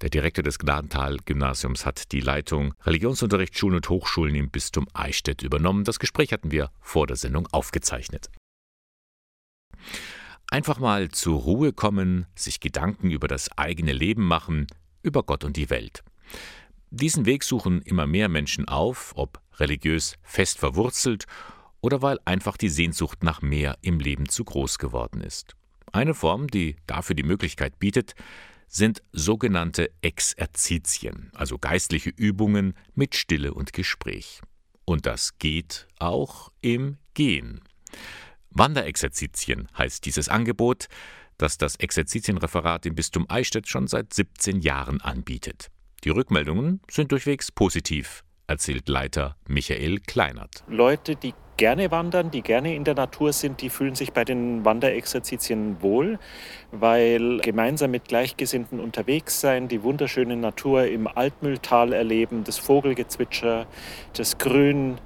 Der 0.00 0.08
Direktor 0.08 0.42
des 0.42 0.58
Gnadental-Gymnasiums 0.60 1.84
hat 1.84 2.12
die 2.12 2.20
Leitung 2.20 2.74
Religionsunterricht, 2.84 3.58
Schulen 3.58 3.76
und 3.76 3.88
Hochschulen 3.88 4.34
im 4.36 4.50
Bistum 4.50 4.86
Eichstätt 4.94 5.42
übernommen. 5.42 5.84
Das 5.84 5.98
Gespräch 5.98 6.32
hatten 6.32 6.52
wir 6.52 6.70
vor 6.80 7.08
der 7.08 7.16
Sendung 7.16 7.48
aufgezeichnet. 7.50 8.28
Einfach 10.48 10.78
mal 10.78 11.10
zur 11.10 11.40
Ruhe 11.40 11.72
kommen, 11.72 12.26
sich 12.36 12.60
Gedanken 12.60 13.10
über 13.10 13.26
das 13.26 13.50
eigene 13.58 13.92
Leben 13.92 14.24
machen, 14.24 14.68
über 15.02 15.24
Gott 15.24 15.44
und 15.44 15.56
die 15.56 15.70
Welt. 15.70 16.04
Diesen 16.94 17.24
Weg 17.24 17.42
suchen 17.42 17.80
immer 17.80 18.06
mehr 18.06 18.28
Menschen 18.28 18.68
auf, 18.68 19.14
ob 19.16 19.40
religiös 19.54 20.16
fest 20.22 20.58
verwurzelt 20.58 21.24
oder 21.80 22.02
weil 22.02 22.18
einfach 22.26 22.58
die 22.58 22.68
Sehnsucht 22.68 23.22
nach 23.22 23.40
mehr 23.40 23.78
im 23.80 23.98
Leben 23.98 24.28
zu 24.28 24.44
groß 24.44 24.76
geworden 24.76 25.22
ist. 25.22 25.56
Eine 25.90 26.12
Form, 26.12 26.48
die 26.48 26.76
dafür 26.86 27.16
die 27.16 27.22
Möglichkeit 27.22 27.78
bietet, 27.78 28.14
sind 28.68 29.02
sogenannte 29.10 29.90
Exerzitien, 30.02 31.30
also 31.34 31.56
geistliche 31.56 32.10
Übungen 32.10 32.74
mit 32.94 33.14
Stille 33.14 33.54
und 33.54 33.72
Gespräch. 33.72 34.42
Und 34.84 35.06
das 35.06 35.38
geht 35.38 35.88
auch 35.98 36.52
im 36.60 36.98
Gehen. 37.14 37.62
Wanderexerzitien 38.50 39.66
heißt 39.78 40.04
dieses 40.04 40.28
Angebot, 40.28 40.88
das 41.38 41.56
das 41.56 41.76
Exerzitienreferat 41.76 42.84
im 42.84 42.94
Bistum 42.94 43.24
Eichstätt 43.30 43.66
schon 43.66 43.86
seit 43.86 44.12
17 44.12 44.60
Jahren 44.60 45.00
anbietet. 45.00 45.70
Die 46.04 46.10
Rückmeldungen 46.10 46.80
sind 46.90 47.12
durchwegs 47.12 47.52
positiv, 47.52 48.24
erzählt 48.48 48.88
Leiter 48.88 49.36
Michael 49.46 50.00
Kleinert. 50.00 50.64
Leute, 50.66 51.14
die 51.14 51.32
gerne 51.56 51.92
wandern, 51.92 52.32
die 52.32 52.42
gerne 52.42 52.74
in 52.74 52.82
der 52.82 52.96
Natur 52.96 53.32
sind, 53.32 53.60
die 53.62 53.70
fühlen 53.70 53.94
sich 53.94 54.12
bei 54.12 54.24
den 54.24 54.64
Wanderexerzitien 54.64 55.80
wohl, 55.80 56.18
weil 56.72 57.38
gemeinsam 57.38 57.92
mit 57.92 58.06
Gleichgesinnten 58.06 58.80
unterwegs 58.80 59.40
sein, 59.40 59.68
die 59.68 59.84
wunderschöne 59.84 60.36
Natur 60.36 60.86
im 60.86 61.06
Altmühltal 61.06 61.92
erleben, 61.92 62.42
das 62.42 62.58
Vogelgezwitscher, 62.58 63.66
das 64.16 64.38
Grün, 64.38 64.98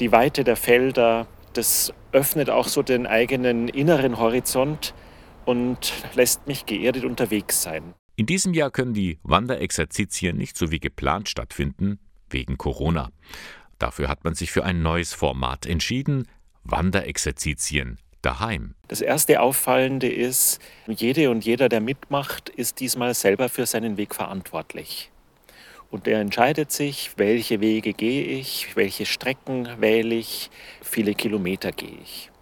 die 0.00 0.12
Weite 0.12 0.44
der 0.44 0.56
Felder, 0.56 1.26
das 1.52 1.92
öffnet 2.12 2.48
auch 2.48 2.68
so 2.68 2.82
den 2.82 3.06
eigenen 3.06 3.68
inneren 3.68 4.18
Horizont 4.18 4.94
und 5.44 5.92
lässt 6.14 6.46
mich 6.46 6.64
geerdet 6.64 7.04
unterwegs 7.04 7.62
sein. 7.62 7.92
In 8.18 8.26
diesem 8.26 8.52
Jahr 8.52 8.72
können 8.72 8.94
die 8.94 9.20
Wanderexerzitien 9.22 10.36
nicht 10.36 10.56
so 10.56 10.72
wie 10.72 10.80
geplant 10.80 11.28
stattfinden, 11.28 12.00
wegen 12.28 12.58
Corona. 12.58 13.12
Dafür 13.78 14.08
hat 14.08 14.24
man 14.24 14.34
sich 14.34 14.50
für 14.50 14.64
ein 14.64 14.82
neues 14.82 15.14
Format 15.14 15.66
entschieden, 15.66 16.26
Wanderexerzitien 16.64 17.98
daheim. 18.20 18.74
Das 18.88 19.02
erste 19.02 19.40
Auffallende 19.40 20.08
ist, 20.08 20.60
jede 20.88 21.30
und 21.30 21.44
jeder, 21.44 21.68
der 21.68 21.80
mitmacht, 21.80 22.48
ist 22.48 22.80
diesmal 22.80 23.14
selber 23.14 23.48
für 23.48 23.66
seinen 23.66 23.96
Weg 23.96 24.16
verantwortlich. 24.16 25.12
Und 25.88 26.08
er 26.08 26.20
entscheidet 26.20 26.72
sich, 26.72 27.12
welche 27.18 27.60
Wege 27.60 27.92
gehe 27.92 28.24
ich, 28.24 28.74
welche 28.74 29.06
Strecken 29.06 29.68
wähle 29.78 30.16
ich, 30.16 30.50
viele 30.82 31.14
Kilometer 31.14 31.70
gehe 31.70 31.98
ich. 32.02 32.32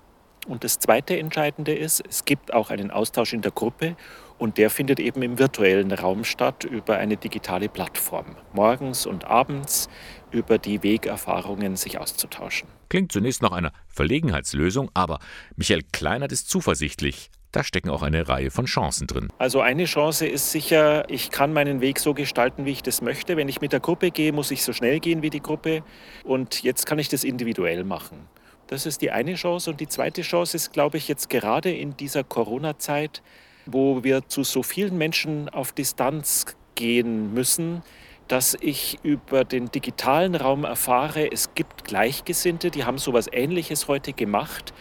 Und 0.46 0.64
das 0.64 0.78
zweite 0.78 1.18
Entscheidende 1.18 1.74
ist, 1.74 2.02
es 2.08 2.24
gibt 2.24 2.54
auch 2.54 2.70
einen 2.70 2.90
Austausch 2.90 3.32
in 3.32 3.42
der 3.42 3.50
Gruppe 3.50 3.96
und 4.38 4.58
der 4.58 4.70
findet 4.70 5.00
eben 5.00 5.22
im 5.22 5.38
virtuellen 5.38 5.92
Raum 5.92 6.24
statt 6.24 6.64
über 6.64 6.96
eine 6.96 7.16
digitale 7.16 7.68
Plattform. 7.68 8.36
Morgens 8.52 9.06
und 9.06 9.24
abends 9.24 9.88
über 10.30 10.58
die 10.58 10.82
Wegerfahrungen 10.82 11.76
sich 11.76 11.98
auszutauschen. 11.98 12.68
Klingt 12.88 13.12
zunächst 13.12 13.42
nach 13.42 13.52
einer 13.52 13.72
Verlegenheitslösung, 13.88 14.90
aber 14.94 15.18
Michael 15.56 15.82
Kleinert 15.92 16.32
ist 16.32 16.48
zuversichtlich, 16.48 17.30
da 17.56 17.64
stecken 17.64 17.88
auch 17.88 18.02
eine 18.02 18.28
Reihe 18.28 18.50
von 18.50 18.66
Chancen 18.66 19.06
drin. 19.06 19.28
Also 19.38 19.62
eine 19.62 19.86
Chance 19.86 20.26
ist 20.26 20.50
sicher, 20.50 21.08
ich 21.08 21.30
kann 21.30 21.54
meinen 21.54 21.80
Weg 21.80 21.98
so 21.98 22.12
gestalten, 22.12 22.66
wie 22.66 22.72
ich 22.72 22.82
das 22.82 23.00
möchte. 23.00 23.38
Wenn 23.38 23.48
ich 23.48 23.62
mit 23.62 23.72
der 23.72 23.80
Gruppe 23.80 24.10
gehe, 24.10 24.30
muss 24.32 24.50
ich 24.50 24.62
so 24.62 24.74
schnell 24.74 25.00
gehen 25.00 25.22
wie 25.22 25.30
die 25.30 25.40
Gruppe. 25.40 25.82
Und 26.24 26.62
jetzt 26.62 26.84
kann 26.84 26.98
ich 26.98 27.08
das 27.08 27.24
individuell 27.24 27.84
machen. 27.84 28.28
Das 28.66 28.84
ist 28.84 29.00
die 29.00 29.10
eine 29.10 29.36
Chance. 29.36 29.70
Und 29.70 29.80
die 29.80 29.88
zweite 29.88 30.20
Chance 30.20 30.54
ist, 30.54 30.74
glaube 30.74 30.98
ich, 30.98 31.08
jetzt 31.08 31.30
gerade 31.30 31.70
in 31.70 31.96
dieser 31.96 32.24
Corona-Zeit, 32.24 33.22
wo 33.66 34.04
wir 34.04 34.28
zu 34.28 34.44
so 34.44 34.62
vielen 34.62 34.96
Menschen 34.96 35.48
auf 35.48 35.72
Distanz 35.72 36.56
gehen 36.74 37.34
müssen, 37.34 37.82
dass 38.28 38.56
ich 38.60 38.98
über 39.02 39.44
den 39.44 39.70
digitalen 39.70 40.34
Raum 40.34 40.64
erfahre, 40.64 41.30
es 41.30 41.54
gibt 41.54 41.84
Gleichgesinnte, 41.84 42.70
die 42.70 42.84
haben 42.84 42.98
so 42.98 43.12
etwas 43.12 43.28
Ähnliches 43.32 43.88
heute 43.88 44.12
gemacht 44.12 44.72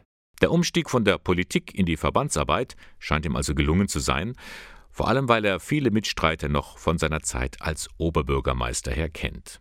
Der 0.43 0.53
Umstieg 0.53 0.91
von 0.91 1.05
der 1.05 1.19
Politik 1.19 1.75
in 1.75 1.87
die 1.87 1.97
Verbandsarbeit 1.97 2.77
scheint 2.99 3.25
ihm 3.25 3.37
also 3.37 3.55
gelungen 3.55 3.89
zu 3.89 4.01
sein, 4.01 4.35
vor 4.91 5.09
allem 5.09 5.29
weil 5.29 5.45
er 5.45 5.61
viele 5.61 5.91
Mitstreiter 5.91 6.49
noch 6.49 6.79
von 6.79 6.99
seiner 6.99 7.21
Zeit 7.21 7.61
als 7.61 7.89
Oberbürgermeister 7.99 8.93
her 8.93 9.09
kennt. 9.09 9.61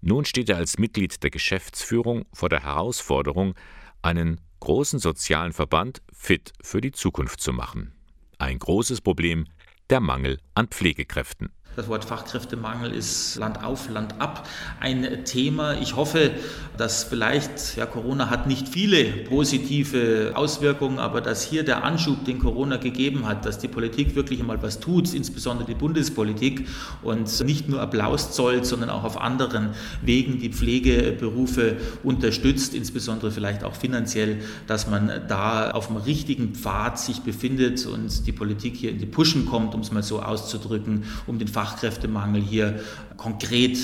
Nun 0.00 0.24
steht 0.24 0.48
er 0.48 0.56
als 0.56 0.78
Mitglied 0.78 1.22
der 1.22 1.30
Geschäftsführung 1.30 2.26
vor 2.32 2.48
der 2.48 2.62
Herausforderung, 2.62 3.54
einen 4.02 4.40
großen 4.60 4.98
sozialen 4.98 5.52
Verband 5.52 6.02
fit 6.12 6.52
für 6.62 6.80
die 6.80 6.92
Zukunft 6.92 7.40
zu 7.40 7.52
machen. 7.52 7.92
Ein 8.38 8.58
großes 8.58 9.00
Problem 9.00 9.46
der 9.90 10.00
Mangel 10.00 10.38
an 10.54 10.68
Pflegekräften. 10.68 11.50
Das 11.78 11.86
Wort 11.86 12.04
Fachkräftemangel 12.04 12.90
ist 12.90 13.36
Land 13.36 13.62
auf, 13.62 13.88
Land 13.88 14.20
ab 14.20 14.48
ein 14.80 15.24
Thema. 15.24 15.80
Ich 15.80 15.94
hoffe, 15.94 16.32
dass 16.76 17.04
vielleicht, 17.04 17.76
ja, 17.76 17.86
Corona 17.86 18.30
hat 18.30 18.48
nicht 18.48 18.68
viele 18.68 19.04
positive 19.04 20.32
Auswirkungen, 20.34 20.98
aber 20.98 21.20
dass 21.20 21.44
hier 21.44 21.62
der 21.62 21.84
Anschub, 21.84 22.24
den 22.24 22.40
Corona 22.40 22.78
gegeben 22.78 23.28
hat, 23.28 23.44
dass 23.44 23.58
die 23.58 23.68
Politik 23.68 24.16
wirklich 24.16 24.40
einmal 24.40 24.60
was 24.60 24.80
tut, 24.80 25.14
insbesondere 25.14 25.68
die 25.68 25.76
Bundespolitik 25.76 26.66
und 27.02 27.44
nicht 27.44 27.68
nur 27.68 27.80
Applaus 27.80 28.32
zollt, 28.32 28.66
sondern 28.66 28.90
auch 28.90 29.04
auf 29.04 29.20
anderen 29.20 29.70
Wegen 30.02 30.40
die 30.40 30.48
Pflegeberufe 30.48 31.76
unterstützt, 32.02 32.74
insbesondere 32.74 33.30
vielleicht 33.30 33.62
auch 33.62 33.76
finanziell, 33.76 34.38
dass 34.66 34.88
man 34.88 35.12
da 35.28 35.70
auf 35.70 35.86
dem 35.86 35.98
richtigen 35.98 36.56
Pfad 36.56 36.98
sich 36.98 37.20
befindet 37.20 37.86
und 37.86 38.26
die 38.26 38.32
Politik 38.32 38.74
hier 38.74 38.90
in 38.90 38.98
die 38.98 39.06
Puschen 39.06 39.46
kommt, 39.46 39.76
um 39.76 39.82
es 39.82 39.92
mal 39.92 40.02
so 40.02 40.20
auszudrücken, 40.20 41.04
um 41.28 41.38
den 41.38 41.46
Fach 41.46 41.67
Fachkräftemangel 41.68 42.42
hier 42.42 42.80
konkret 43.16 43.76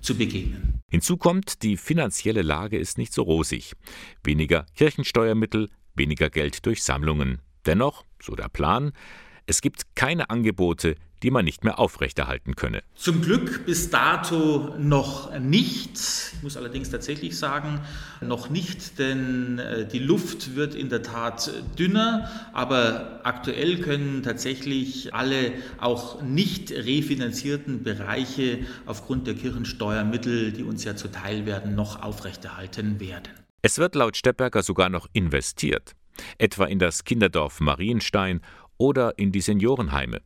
zu 0.00 0.16
begegnen. 0.16 0.80
Hinzu 0.90 1.16
kommt, 1.16 1.62
die 1.62 1.76
finanzielle 1.76 2.42
Lage 2.42 2.78
ist 2.78 2.98
nicht 2.98 3.12
so 3.12 3.22
rosig. 3.22 3.72
Weniger 4.22 4.66
Kirchensteuermittel, 4.76 5.70
weniger 5.94 6.30
Geld 6.30 6.64
durch 6.66 6.84
Sammlungen. 6.84 7.40
Dennoch, 7.66 8.04
so 8.22 8.36
der 8.36 8.48
Plan, 8.48 8.92
es 9.46 9.60
gibt 9.60 9.96
keine 9.96 10.30
Angebote, 10.30 10.94
die 11.24 11.30
man 11.30 11.46
nicht 11.46 11.64
mehr 11.64 11.78
aufrechterhalten 11.78 12.54
könne. 12.54 12.82
Zum 12.94 13.22
Glück 13.22 13.64
bis 13.64 13.88
dato 13.88 14.74
noch 14.78 15.36
nicht. 15.38 15.92
Ich 16.34 16.42
muss 16.42 16.58
allerdings 16.58 16.90
tatsächlich 16.90 17.38
sagen, 17.38 17.80
noch 18.20 18.50
nicht, 18.50 18.98
denn 18.98 19.58
äh, 19.58 19.88
die 19.88 20.00
Luft 20.00 20.54
wird 20.54 20.74
in 20.74 20.90
der 20.90 21.02
Tat 21.02 21.50
dünner, 21.78 22.28
aber 22.52 23.20
aktuell 23.24 23.80
können 23.80 24.22
tatsächlich 24.22 25.14
alle 25.14 25.52
auch 25.80 26.20
nicht 26.20 26.70
refinanzierten 26.70 27.82
Bereiche 27.82 28.58
aufgrund 28.84 29.26
der 29.26 29.34
Kirchensteuermittel, 29.34 30.52
die 30.52 30.62
uns 30.62 30.84
ja 30.84 30.94
zuteil 30.94 31.46
werden, 31.46 31.74
noch 31.74 32.02
aufrechterhalten 32.02 33.00
werden. 33.00 33.32
Es 33.62 33.78
wird 33.78 33.94
laut 33.94 34.18
Steppberger 34.18 34.62
sogar 34.62 34.90
noch 34.90 35.08
investiert, 35.14 35.92
etwa 36.36 36.66
in 36.66 36.78
das 36.78 37.04
Kinderdorf 37.04 37.60
Marienstein 37.60 38.42
oder 38.76 39.18
in 39.18 39.32
die 39.32 39.40
Seniorenheime. 39.40 40.20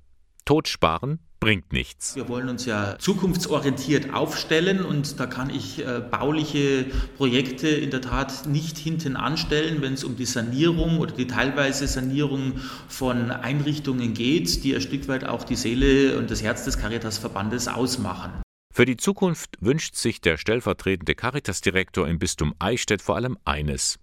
Totsparen 0.48 1.18
bringt 1.40 1.74
nichts. 1.74 2.16
Wir 2.16 2.26
wollen 2.26 2.48
uns 2.48 2.64
ja 2.64 2.98
zukunftsorientiert 2.98 4.14
aufstellen 4.14 4.82
und 4.82 5.20
da 5.20 5.26
kann 5.26 5.50
ich 5.50 5.84
äh, 5.84 6.00
bauliche 6.00 6.86
Projekte 7.18 7.68
in 7.68 7.90
der 7.90 8.00
Tat 8.00 8.46
nicht 8.46 8.78
hinten 8.78 9.14
anstellen, 9.14 9.82
wenn 9.82 9.92
es 9.92 10.04
um 10.04 10.16
die 10.16 10.24
Sanierung 10.24 11.00
oder 11.00 11.12
die 11.12 11.26
teilweise 11.26 11.86
Sanierung 11.86 12.54
von 12.88 13.30
Einrichtungen 13.30 14.14
geht, 14.14 14.64
die 14.64 14.74
ein 14.74 14.80
Stück 14.80 15.06
weit 15.06 15.24
auch 15.24 15.44
die 15.44 15.54
Seele 15.54 16.16
und 16.16 16.30
das 16.30 16.42
Herz 16.42 16.64
des 16.64 16.78
Caritas-Verbandes 16.78 17.68
ausmachen. 17.68 18.32
Für 18.72 18.86
die 18.86 18.96
Zukunft 18.96 19.58
wünscht 19.60 19.96
sich 19.96 20.22
der 20.22 20.38
stellvertretende 20.38 21.14
Caritas-Direktor 21.14 22.08
im 22.08 22.18
Bistum 22.18 22.54
Eichstätt 22.58 23.02
vor 23.02 23.16
allem 23.16 23.36
eines. 23.44 23.98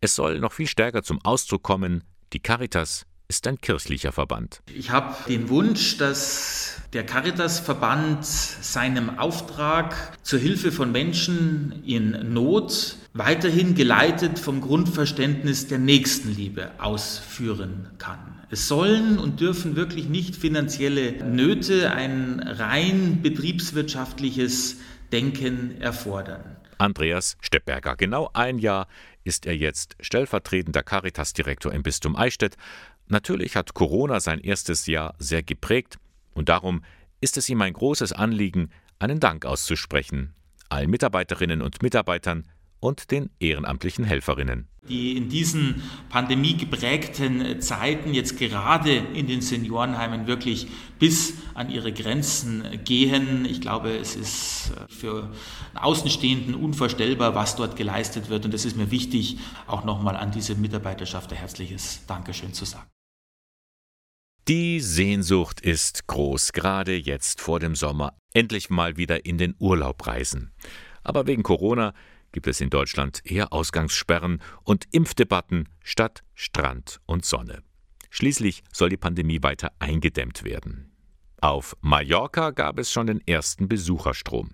Es 0.00 0.14
soll 0.14 0.38
noch 0.38 0.52
viel 0.52 0.68
stärker 0.68 1.02
zum 1.02 1.20
Ausdruck 1.24 1.64
kommen, 1.64 2.04
die 2.32 2.38
Caritas 2.38 3.06
ist 3.28 3.46
ein 3.46 3.58
kirchlicher 3.58 4.12
Verband. 4.12 4.60
Ich 4.74 4.90
habe 4.90 5.14
den 5.28 5.48
Wunsch, 5.48 5.96
dass 5.98 6.80
der 6.92 7.04
Caritas-Verband 7.04 8.24
seinem 8.24 9.18
Auftrag 9.18 9.94
zur 10.22 10.38
Hilfe 10.38 10.70
von 10.70 10.92
Menschen 10.92 11.82
in 11.84 12.32
Not 12.32 12.96
weiterhin 13.14 13.74
geleitet 13.74 14.38
vom 14.38 14.60
Grundverständnis 14.60 15.66
der 15.66 15.78
Nächstenliebe 15.78 16.72
ausführen 16.78 17.90
kann. 17.98 18.44
Es 18.50 18.68
sollen 18.68 19.18
und 19.18 19.40
dürfen 19.40 19.74
wirklich 19.74 20.08
nicht 20.08 20.36
finanzielle 20.36 21.24
Nöte 21.24 21.92
ein 21.92 22.40
rein 22.40 23.20
betriebswirtschaftliches 23.22 24.76
Denken 25.10 25.80
erfordern. 25.80 26.56
Andreas 26.78 27.36
Steppberger. 27.40 27.96
Genau 27.96 28.30
ein 28.32 28.58
Jahr 28.58 28.86
ist 29.24 29.46
er 29.46 29.56
jetzt 29.56 29.96
stellvertretender 30.00 30.82
Caritas-Direktor 30.82 31.72
im 31.72 31.82
Bistum 31.82 32.14
Eichstätt. 32.14 32.56
Natürlich 33.06 33.56
hat 33.56 33.74
Corona 33.74 34.20
sein 34.20 34.40
erstes 34.40 34.86
Jahr 34.86 35.14
sehr 35.18 35.42
geprägt 35.42 35.98
und 36.34 36.48
darum 36.48 36.82
ist 37.20 37.36
es 37.36 37.48
ihm 37.48 37.62
ein 37.62 37.72
großes 37.72 38.12
Anliegen, 38.12 38.70
einen 38.98 39.20
Dank 39.20 39.44
auszusprechen. 39.44 40.34
Allen 40.68 40.90
Mitarbeiterinnen 40.90 41.62
und 41.62 41.82
Mitarbeitern, 41.82 42.44
und 42.84 43.10
den 43.10 43.30
ehrenamtlichen 43.40 44.04
Helferinnen. 44.04 44.68
Die 44.88 45.16
in 45.16 45.30
diesen 45.30 45.82
pandemiegeprägten 46.10 47.62
Zeiten 47.62 48.12
jetzt 48.12 48.38
gerade 48.38 48.94
in 48.94 49.26
den 49.26 49.40
Seniorenheimen 49.40 50.26
wirklich 50.26 50.66
bis 50.98 51.32
an 51.54 51.70
ihre 51.70 51.92
Grenzen 51.92 52.62
gehen. 52.84 53.46
Ich 53.46 53.62
glaube, 53.62 53.96
es 53.96 54.14
ist 54.14 54.72
für 54.88 55.32
Außenstehenden 55.74 56.54
unvorstellbar, 56.54 57.34
was 57.34 57.56
dort 57.56 57.76
geleistet 57.76 58.28
wird. 58.28 58.44
Und 58.44 58.52
es 58.52 58.66
ist 58.66 58.76
mir 58.76 58.90
wichtig, 58.90 59.38
auch 59.66 59.84
nochmal 59.84 60.16
an 60.16 60.30
diese 60.30 60.54
Mitarbeiterschaft 60.54 61.32
ein 61.32 61.38
herzliches 61.38 62.04
Dankeschön 62.06 62.52
zu 62.52 62.66
sagen. 62.66 62.93
Die 64.46 64.80
Sehnsucht 64.80 65.62
ist 65.62 66.06
groß, 66.06 66.52
gerade 66.52 66.94
jetzt 66.94 67.40
vor 67.40 67.60
dem 67.60 67.74
Sommer, 67.74 68.12
endlich 68.34 68.68
mal 68.68 68.98
wieder 68.98 69.24
in 69.24 69.38
den 69.38 69.54
Urlaub 69.58 70.06
reisen. 70.06 70.52
Aber 71.02 71.26
wegen 71.26 71.42
Corona 71.42 71.94
gibt 72.30 72.46
es 72.46 72.60
in 72.60 72.68
Deutschland 72.68 73.22
eher 73.24 73.54
Ausgangssperren 73.54 74.42
und 74.62 74.84
Impfdebatten 74.90 75.70
statt 75.82 76.24
Strand 76.34 77.00
und 77.06 77.24
Sonne. 77.24 77.62
Schließlich 78.10 78.62
soll 78.70 78.90
die 78.90 78.98
Pandemie 78.98 79.42
weiter 79.42 79.72
eingedämmt 79.78 80.44
werden. 80.44 80.92
Auf 81.40 81.74
Mallorca 81.80 82.50
gab 82.50 82.78
es 82.78 82.92
schon 82.92 83.06
den 83.06 83.26
ersten 83.26 83.66
Besucherstrom. 83.66 84.50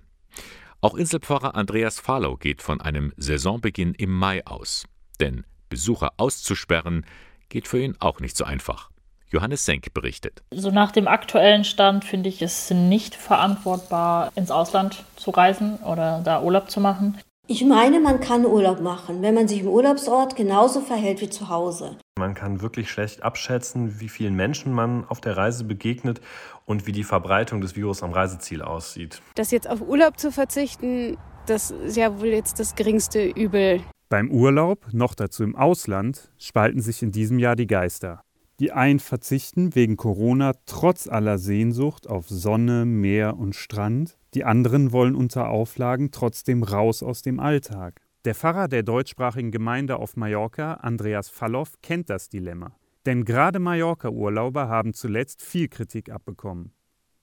Auch 0.81 0.95
Inselpfarrer 0.95 1.57
Andreas 1.57 1.99
Fahlau 1.99 2.37
geht 2.37 2.63
von 2.63 2.81
einem 2.81 3.13
Saisonbeginn 3.17 3.95
im 3.95 4.13
Mai 4.13 4.47
aus. 4.47 4.85
Denn 5.19 5.45
Besucher 5.69 6.13
auszusperren 6.17 7.05
geht 7.49 7.67
für 7.67 7.83
ihn 7.83 7.97
auch 7.99 8.21
nicht 8.21 8.37
so 8.37 8.45
einfach. 8.45 8.89
Johannes 9.31 9.65
Senk 9.65 9.95
berichtet. 9.95 10.43
So 10.53 10.71
nach 10.71 10.93
dem 10.93 11.07
aktuellen 11.07 11.65
Stand 11.65 12.05
finde 12.05 12.29
ich 12.29 12.43
es 12.43 12.71
nicht 12.71 13.15
verantwortbar, 13.15 14.33
ins 14.35 14.51
Ausland 14.51 15.05
zu 15.17 15.31
reisen 15.31 15.77
oder 15.85 16.21
da 16.25 16.43
Urlaub 16.43 16.71
zu 16.71 16.81
machen. 16.81 17.19
Ich 17.47 17.65
meine, 17.65 17.99
man 17.99 18.21
kann 18.21 18.47
Urlaub 18.47 18.81
machen, 18.81 19.23
wenn 19.23 19.35
man 19.35 19.49
sich 19.49 19.63
im 19.63 19.67
Urlaubsort 19.67 20.37
genauso 20.37 20.81
verhält 20.81 21.21
wie 21.21 21.31
zu 21.31 21.49
Hause. 21.49 21.97
Man 22.17 22.35
kann 22.35 22.61
wirklich 22.61 22.91
schlecht 22.91 23.25
abschätzen, 23.25 23.99
wie 23.99 24.09
vielen 24.09 24.35
Menschen 24.35 24.73
man 24.73 25.05
auf 25.09 25.21
der 25.21 25.37
Reise 25.37 25.65
begegnet 25.65 26.21
und 26.65 26.87
wie 26.87 26.93
die 26.93 27.03
Verbreitung 27.03 27.61
des 27.61 27.75
Virus 27.75 28.05
am 28.05 28.13
Reiseziel 28.13 28.63
aussieht. 28.63 29.21
Das 29.35 29.51
jetzt 29.51 29.69
auf 29.69 29.81
Urlaub 29.81 30.19
zu 30.19 30.31
verzichten, 30.31 31.17
das 31.47 31.73
ist 31.73 31.97
ja 31.97 32.21
wohl 32.21 32.29
jetzt 32.29 32.61
das 32.61 32.77
geringste 32.77 33.25
Übel. 33.25 33.81
Beim 34.09 34.31
Urlaub, 34.31 34.87
noch 34.93 35.15
dazu 35.15 35.43
im 35.43 35.57
Ausland, 35.57 36.31
spalten 36.39 36.81
sich 36.81 37.03
in 37.03 37.11
diesem 37.11 37.39
Jahr 37.41 37.57
die 37.57 37.67
Geister. 37.67 38.23
Die 38.61 38.73
einen 38.73 39.01
verzichten 39.01 39.75
wegen 39.75 39.97
Corona 39.97 40.53
trotz 40.67 41.09
aller 41.09 41.39
Sehnsucht 41.39 42.07
auf 42.07 42.29
Sonne, 42.29 42.85
Meer 42.85 43.39
und 43.39 43.55
Strand, 43.55 44.19
die 44.35 44.45
anderen 44.45 44.93
wollen 44.93 45.15
unter 45.15 45.49
Auflagen 45.49 46.11
trotzdem 46.11 46.63
raus 46.63 47.03
aus 47.03 47.23
dem 47.23 47.41
Alltag. 47.41 48.03
Der 48.27 48.35
Pfarrer 48.35 48.69
der 48.69 48.83
deutschsprachigen 48.83 49.51
Gemeinde 49.51 49.97
auf 49.97 50.15
Mallorca, 50.15 50.75
Andreas 50.75 51.31
Falloff, 51.31 51.81
kennt 51.81 52.11
das 52.11 52.29
Dilemma. 52.29 52.77
Denn 53.07 53.25
gerade 53.25 53.61
Mallorca-Urlauber 53.61 54.69
haben 54.69 54.93
zuletzt 54.93 55.41
viel 55.41 55.69
Kritik 55.69 56.11
abbekommen. 56.11 56.75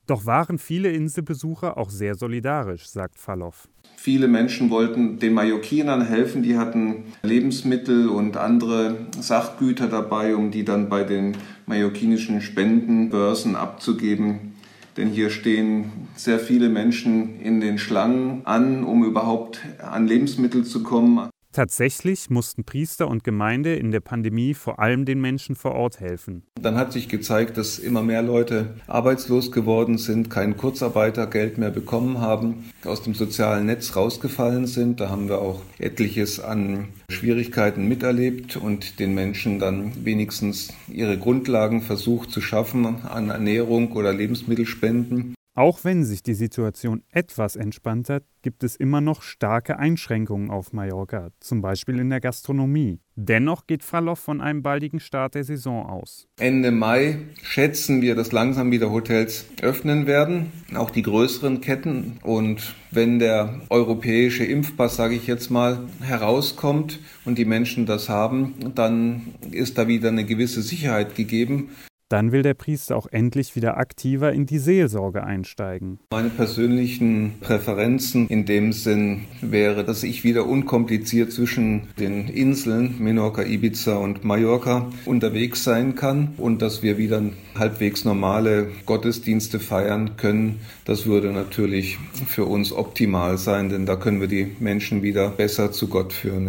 Doch 0.08 0.24
waren 0.24 0.56
viele 0.58 0.90
Inselbesucher 0.90 1.76
auch 1.76 1.90
sehr 1.90 2.14
solidarisch, 2.14 2.88
sagt 2.88 3.18
Falloff. 3.18 3.68
Viele 3.96 4.26
Menschen 4.26 4.70
wollten 4.70 5.18
den 5.18 5.34
Mallorquinern 5.34 6.00
helfen, 6.00 6.42
die 6.42 6.56
hatten 6.56 7.12
Lebensmittel 7.22 8.08
und 8.08 8.38
andere 8.38 8.96
Sachgüter 9.20 9.86
dabei, 9.86 10.34
um 10.34 10.50
die 10.50 10.64
dann 10.64 10.88
bei 10.88 11.04
den 11.04 11.36
mallorquinischen 11.66 12.40
Spendenbörsen 12.40 13.54
abzugeben. 13.54 14.54
Denn 14.96 15.08
hier 15.10 15.28
stehen 15.28 15.92
sehr 16.16 16.38
viele 16.38 16.70
Menschen 16.70 17.38
in 17.40 17.60
den 17.60 17.76
Schlangen 17.76 18.46
an, 18.46 18.84
um 18.84 19.04
überhaupt 19.04 19.60
an 19.82 20.06
Lebensmittel 20.06 20.64
zu 20.64 20.82
kommen. 20.82 21.28
Tatsächlich 21.58 22.30
mussten 22.30 22.62
Priester 22.62 23.08
und 23.08 23.24
Gemeinde 23.24 23.74
in 23.74 23.90
der 23.90 23.98
Pandemie 23.98 24.54
vor 24.54 24.78
allem 24.78 25.04
den 25.04 25.20
Menschen 25.20 25.56
vor 25.56 25.72
Ort 25.72 25.98
helfen. 25.98 26.44
Dann 26.62 26.76
hat 26.76 26.92
sich 26.92 27.08
gezeigt, 27.08 27.56
dass 27.56 27.80
immer 27.80 28.00
mehr 28.00 28.22
Leute 28.22 28.76
arbeitslos 28.86 29.50
geworden 29.50 29.98
sind, 29.98 30.30
kein 30.30 30.56
Kurzarbeitergeld 30.56 31.58
mehr 31.58 31.72
bekommen 31.72 32.20
haben, 32.20 32.70
aus 32.84 33.02
dem 33.02 33.14
sozialen 33.14 33.66
Netz 33.66 33.96
rausgefallen 33.96 34.68
sind. 34.68 35.00
Da 35.00 35.08
haben 35.08 35.28
wir 35.28 35.40
auch 35.40 35.60
etliches 35.80 36.38
an 36.38 36.90
Schwierigkeiten 37.10 37.88
miterlebt 37.88 38.56
und 38.56 39.00
den 39.00 39.14
Menschen 39.14 39.58
dann 39.58 40.04
wenigstens 40.04 40.68
ihre 40.86 41.18
Grundlagen 41.18 41.82
versucht 41.82 42.30
zu 42.30 42.40
schaffen 42.40 43.04
an 43.04 43.30
Ernährung 43.30 43.90
oder 43.94 44.12
Lebensmittelspenden. 44.12 45.34
Auch 45.58 45.82
wenn 45.82 46.04
sich 46.04 46.22
die 46.22 46.34
Situation 46.34 47.02
etwas 47.10 47.56
entspannt 47.56 48.08
hat, 48.10 48.22
gibt 48.42 48.62
es 48.62 48.76
immer 48.76 49.00
noch 49.00 49.22
starke 49.22 49.76
Einschränkungen 49.76 50.52
auf 50.52 50.72
Mallorca, 50.72 51.30
zum 51.40 51.62
Beispiel 51.62 51.98
in 51.98 52.10
der 52.10 52.20
Gastronomie. 52.20 53.00
Dennoch 53.16 53.66
geht 53.66 53.82
Falloff 53.82 54.20
von 54.20 54.40
einem 54.40 54.62
baldigen 54.62 55.00
Start 55.00 55.34
der 55.34 55.42
Saison 55.42 55.84
aus. 55.84 56.28
Ende 56.38 56.70
Mai 56.70 57.18
schätzen 57.42 58.02
wir, 58.02 58.14
dass 58.14 58.30
langsam 58.30 58.70
wieder 58.70 58.92
Hotels 58.92 59.46
öffnen 59.60 60.06
werden, 60.06 60.52
auch 60.76 60.92
die 60.92 61.02
größeren 61.02 61.60
Ketten. 61.60 62.18
Und 62.22 62.76
wenn 62.92 63.18
der 63.18 63.60
europäische 63.68 64.44
Impfpass, 64.44 64.94
sage 64.94 65.16
ich 65.16 65.26
jetzt 65.26 65.50
mal, 65.50 65.88
herauskommt 66.00 67.00
und 67.24 67.36
die 67.36 67.44
Menschen 67.44 67.84
das 67.84 68.08
haben, 68.08 68.54
dann 68.76 69.34
ist 69.50 69.76
da 69.76 69.88
wieder 69.88 70.10
eine 70.10 70.24
gewisse 70.24 70.62
Sicherheit 70.62 71.16
gegeben. 71.16 71.70
Dann 72.08 72.32
will 72.32 72.42
der 72.42 72.54
Priester 72.54 72.96
auch 72.96 73.06
endlich 73.10 73.54
wieder 73.54 73.76
aktiver 73.76 74.32
in 74.32 74.46
die 74.46 74.58
Seelsorge 74.58 75.24
einsteigen. 75.24 75.98
Meine 76.10 76.30
persönlichen 76.30 77.34
Präferenzen 77.40 78.28
in 78.28 78.46
dem 78.46 78.72
Sinn 78.72 79.24
wäre, 79.42 79.84
dass 79.84 80.02
ich 80.02 80.24
wieder 80.24 80.46
unkompliziert 80.46 81.32
zwischen 81.32 81.88
den 81.98 82.28
Inseln 82.28 82.94
Menorca, 82.98 83.42
Ibiza 83.42 83.96
und 83.96 84.24
Mallorca 84.24 84.90
unterwegs 85.04 85.64
sein 85.64 85.96
kann 85.96 86.32
und 86.38 86.62
dass 86.62 86.82
wir 86.82 86.96
wieder 86.96 87.22
halbwegs 87.54 88.06
normale 88.06 88.68
Gottesdienste 88.86 89.60
feiern 89.60 90.16
können. 90.16 90.60
Das 90.86 91.04
würde 91.04 91.30
natürlich 91.30 91.98
für 92.26 92.46
uns 92.46 92.72
optimal 92.72 93.36
sein, 93.36 93.68
denn 93.68 93.84
da 93.84 93.96
können 93.96 94.20
wir 94.20 94.28
die 94.28 94.56
Menschen 94.60 95.02
wieder 95.02 95.28
besser 95.28 95.72
zu 95.72 95.88
Gott 95.88 96.14
führen. 96.14 96.48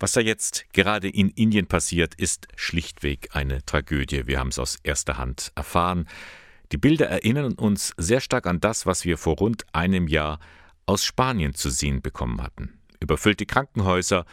Was 0.00 0.12
da 0.12 0.20
jetzt 0.20 0.72
gerade 0.72 1.08
in 1.08 1.30
Indien 1.30 1.66
passiert, 1.66 2.14
ist 2.14 2.46
schlichtweg 2.54 3.30
eine 3.32 3.64
Tragödie. 3.64 4.26
Wir 4.26 4.38
haben 4.38 4.48
es 4.48 4.58
aus 4.58 4.78
erster 4.82 5.18
Hand 5.18 5.50
erfahren. 5.56 6.08
Die 6.70 6.76
Bilder 6.76 7.06
erinnern 7.08 7.54
uns 7.54 7.94
sehr 7.96 8.20
stark 8.20 8.46
an 8.46 8.60
das, 8.60 8.86
was 8.86 9.04
wir 9.04 9.18
vor 9.18 9.36
rund 9.36 9.64
einem 9.72 10.06
Jahr 10.06 10.38
aus 10.86 11.04
Spanien 11.04 11.54
zu 11.54 11.70
sehen 11.70 12.00
bekommen 12.00 12.42
hatten. 12.42 12.78
Überfüllte 13.00 13.44
Krankenhäuser, 13.44 14.24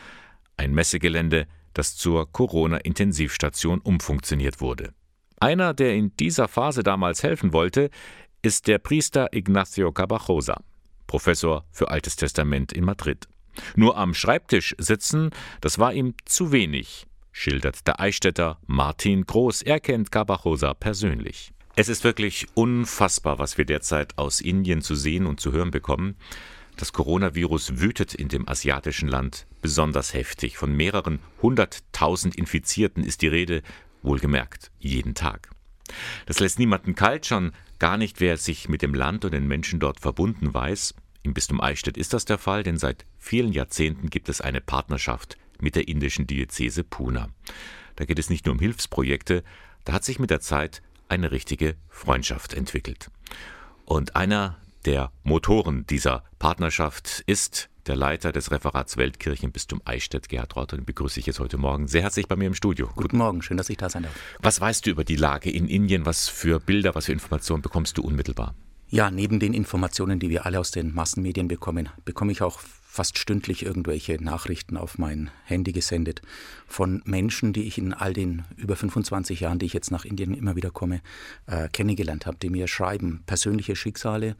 ein 0.57 0.73
Messegelände, 0.73 1.47
das 1.73 1.95
zur 1.95 2.31
Corona-Intensivstation 2.31 3.79
umfunktioniert 3.79 4.61
wurde. 4.61 4.93
Einer, 5.39 5.73
der 5.73 5.95
in 5.95 6.15
dieser 6.17 6.47
Phase 6.47 6.83
damals 6.83 7.23
helfen 7.23 7.53
wollte, 7.53 7.89
ist 8.41 8.67
der 8.67 8.77
Priester 8.77 9.33
Ignacio 9.33 9.91
Cabajosa, 9.91 10.61
Professor 11.07 11.65
für 11.71 11.89
Altes 11.89 12.15
Testament 12.15 12.71
in 12.71 12.85
Madrid. 12.85 13.27
Nur 13.75 13.97
am 13.97 14.13
Schreibtisch 14.13 14.75
sitzen, 14.77 15.31
das 15.61 15.79
war 15.79 15.93
ihm 15.93 16.13
zu 16.25 16.51
wenig, 16.51 17.07
schildert 17.31 17.87
der 17.87 17.99
Eichstätter 17.99 18.59
Martin 18.67 19.25
Groß. 19.25 19.61
Er 19.61 19.79
kennt 19.79 20.11
Cabajosa 20.11 20.73
persönlich. 20.73 21.51
Es 21.75 21.89
ist 21.89 22.03
wirklich 22.03 22.47
unfassbar, 22.53 23.37
was 23.37 23.57
wir 23.57 23.65
derzeit 23.65 24.17
aus 24.17 24.39
Indien 24.39 24.81
zu 24.81 24.95
sehen 24.95 25.25
und 25.25 25.41
zu 25.41 25.51
hören 25.51 25.71
bekommen. 25.71 26.15
Das 26.77 26.93
Coronavirus 26.93 27.79
wütet 27.79 28.13
in 28.13 28.27
dem 28.27 28.47
asiatischen 28.47 29.07
Land 29.07 29.45
besonders 29.61 30.13
heftig. 30.13 30.57
Von 30.57 30.75
mehreren 30.75 31.19
hunderttausend 31.41 32.35
Infizierten 32.35 33.03
ist 33.03 33.21
die 33.21 33.27
Rede, 33.27 33.61
wohlgemerkt, 34.03 34.71
jeden 34.79 35.15
Tag. 35.15 35.49
Das 36.25 36.39
lässt 36.39 36.59
niemanden 36.59 36.95
kalt, 36.95 37.25
schon 37.25 37.51
gar 37.79 37.97
nicht, 37.97 38.19
wer 38.19 38.37
sich 38.37 38.69
mit 38.69 38.81
dem 38.81 38.93
Land 38.93 39.25
und 39.25 39.33
den 39.33 39.47
Menschen 39.47 39.79
dort 39.79 39.99
verbunden 39.99 40.53
weiß. 40.53 40.95
Im 41.25 41.33
Bistum 41.33 41.59
Eichstätt 41.59 41.97
ist 41.97 42.13
das 42.13 42.25
der 42.25 42.37
Fall, 42.37 42.61
denn 42.61 42.77
seit 42.77 43.03
vielen 43.17 43.51
Jahrzehnten 43.51 44.11
gibt 44.11 44.29
es 44.29 44.41
eine 44.41 44.61
Partnerschaft 44.61 45.37
mit 45.59 45.75
der 45.75 45.87
indischen 45.87 46.27
Diözese 46.27 46.83
Pune. 46.83 47.29
Da 47.95 48.05
geht 48.05 48.19
es 48.19 48.29
nicht 48.29 48.45
nur 48.45 48.53
um 48.53 48.59
Hilfsprojekte, 48.59 49.43
da 49.85 49.93
hat 49.93 50.03
sich 50.03 50.19
mit 50.19 50.29
der 50.29 50.39
Zeit 50.39 50.83
eine 51.09 51.31
richtige 51.31 51.77
Freundschaft 51.89 52.53
entwickelt. 52.53 53.09
Und 53.85 54.15
einer 54.15 54.57
der 54.85 55.11
Motoren 55.23 55.87
dieser 55.87 56.23
Partnerschaft 56.37 57.23
ist 57.25 57.69
der 57.87 57.95
Leiter 57.95 58.31
des 58.31 58.51
Referats 58.51 58.95
Weltkirchen 58.97 59.51
Bistum 59.51 59.81
Eichstätt, 59.83 60.29
Gerhard 60.29 60.55
Rott, 60.55 60.73
den 60.73 60.85
begrüße 60.85 61.19
ich 61.19 61.25
jetzt 61.25 61.39
heute 61.39 61.57
Morgen 61.57 61.87
sehr 61.87 62.03
herzlich 62.03 62.27
bei 62.27 62.35
mir 62.35 62.45
im 62.45 62.53
Studio. 62.53 62.85
Guten, 62.85 63.01
Guten 63.01 63.17
Morgen, 63.17 63.41
schön, 63.41 63.57
dass 63.57 63.69
ich 63.71 63.77
da 63.77 63.89
sein 63.89 64.03
darf. 64.03 64.13
Was 64.43 64.61
weißt 64.61 64.85
du 64.85 64.91
über 64.91 65.03
die 65.03 65.15
Lage 65.15 65.49
in 65.49 65.67
Indien? 65.67 66.05
Was 66.05 66.27
für 66.27 66.59
Bilder, 66.59 66.93
was 66.93 67.07
für 67.07 67.13
Informationen 67.13 67.63
bekommst 67.63 67.97
du 67.97 68.03
unmittelbar? 68.03 68.53
Ja, 68.89 69.09
neben 69.09 69.39
den 69.39 69.53
Informationen, 69.53 70.19
die 70.19 70.29
wir 70.29 70.45
alle 70.45 70.59
aus 70.59 70.71
den 70.71 70.93
Massenmedien 70.93 71.47
bekommen, 71.47 71.89
bekomme 72.05 72.31
ich 72.31 72.41
auch 72.41 72.59
fast 72.59 73.17
stündlich 73.17 73.65
irgendwelche 73.65 74.23
Nachrichten 74.23 74.77
auf 74.77 74.97
mein 74.97 75.29
Handy 75.43 75.73
gesendet 75.73 76.21
von 76.67 77.01
Menschen, 77.03 77.51
die 77.51 77.63
ich 77.63 77.77
in 77.77 77.93
all 77.93 78.13
den 78.13 78.43
über 78.55 78.75
25 78.75 79.41
Jahren, 79.41 79.59
die 79.59 79.65
ich 79.65 79.73
jetzt 79.73 79.91
nach 79.91 80.05
Indien 80.05 80.33
immer 80.33 80.55
wieder 80.55 80.71
komme, 80.71 81.01
äh, 81.47 81.67
kennengelernt 81.67 82.25
habe, 82.25 82.37
die 82.37 82.49
mir 82.49 82.67
schreiben, 82.67 83.23
persönliche 83.25 83.75
Schicksale. 83.75 84.37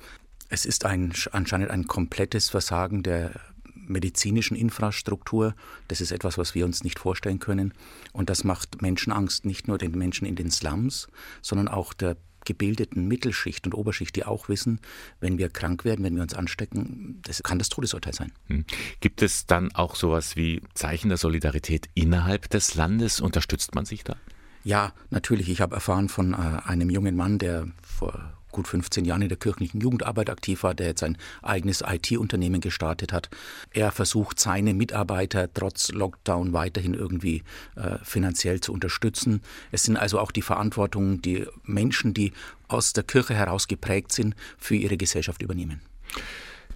Es 0.48 0.66
ist 0.66 0.86
ein, 0.86 1.12
anscheinend 1.32 1.72
ein 1.72 1.88
komplettes 1.88 2.50
Versagen 2.50 3.04
der 3.04 3.32
medizinischen 3.74 4.56
Infrastruktur. 4.56 5.56
Das 5.88 6.02
ist 6.02 6.12
etwas, 6.12 6.38
was 6.38 6.56
wir 6.56 6.66
uns 6.66 6.84
nicht 6.84 7.00
vorstellen 7.00 7.40
können. 7.40 7.74
Und 8.14 8.30
das 8.30 8.44
macht 8.44 8.82
Menschen 8.82 9.12
Angst, 9.12 9.46
nicht 9.46 9.68
nur 9.68 9.78
den 9.78 9.92
Menschen 9.92 10.26
in 10.26 10.36
den 10.36 10.52
Slums, 10.52 11.08
sondern 11.42 11.68
auch 11.68 11.94
der 11.94 12.16
gebildeten 12.46 13.08
Mittelschicht 13.08 13.66
und 13.66 13.74
Oberschicht, 13.74 14.16
die 14.16 14.26
auch 14.26 14.50
wissen, 14.50 14.80
wenn 15.20 15.38
wir 15.38 15.50
krank 15.50 15.86
werden, 15.86 16.06
wenn 16.06 16.16
wir 16.16 16.24
uns 16.24 16.34
anstecken, 16.34 17.20
das 17.24 17.44
kann 17.44 17.60
das 17.60 17.70
Todesurteil 17.70 18.14
sein. 18.14 18.32
Hm. 18.48 18.66
Gibt 19.00 19.22
es 19.22 19.46
dann 19.46 19.74
auch 19.74 19.96
sowas 19.96 20.36
wie 20.36 20.62
Zeichen 20.74 21.10
der 21.10 21.18
Solidarität 21.18 21.90
innerhalb 21.94 22.50
des 22.50 22.76
Landes? 22.76 23.20
Unterstützt 23.20 23.76
man 23.76 23.86
sich 23.86 24.04
da? 24.04 24.16
Ja, 24.64 24.94
natürlich. 25.12 25.50
Ich 25.50 25.62
habe 25.62 25.76
erfahren 25.76 26.10
von 26.10 26.34
äh, 26.34 26.38
einem 26.66 26.90
jungen 26.90 27.16
Mann, 27.16 27.38
der 27.38 27.68
vor 27.84 28.35
gut 28.56 28.68
15 28.68 29.04
Jahren 29.06 29.22
in 29.22 29.28
der 29.30 29.38
kirchlichen 29.38 29.82
Jugendarbeit 29.82 30.30
aktiv 30.30 30.64
war, 30.64 30.74
der 30.74 30.88
jetzt 30.88 31.04
ein 31.04 31.18
eigenes 31.44 31.84
IT-Unternehmen 31.86 32.62
gestartet 32.62 33.12
hat. 33.12 33.30
Er 33.72 33.92
versucht, 33.92 34.40
seine 34.40 34.74
Mitarbeiter 34.74 35.54
trotz 35.54 35.92
Lockdown 35.92 36.54
weiterhin 36.54 36.94
irgendwie 36.94 37.44
äh, 37.76 37.98
finanziell 38.02 38.62
zu 38.62 38.72
unterstützen. 38.72 39.42
Es 39.72 39.84
sind 39.84 39.98
also 39.98 40.20
auch 40.20 40.32
die 40.32 40.42
Verantwortungen, 40.42 41.22
die 41.22 41.46
Menschen, 41.64 42.14
die 42.14 42.32
aus 42.70 42.94
der 42.94 43.04
Kirche 43.04 43.36
heraus 43.36 43.68
geprägt 43.68 44.14
sind, 44.14 44.36
für 44.58 44.76
ihre 44.76 44.96
Gesellschaft 44.96 45.42
übernehmen. 45.42 45.82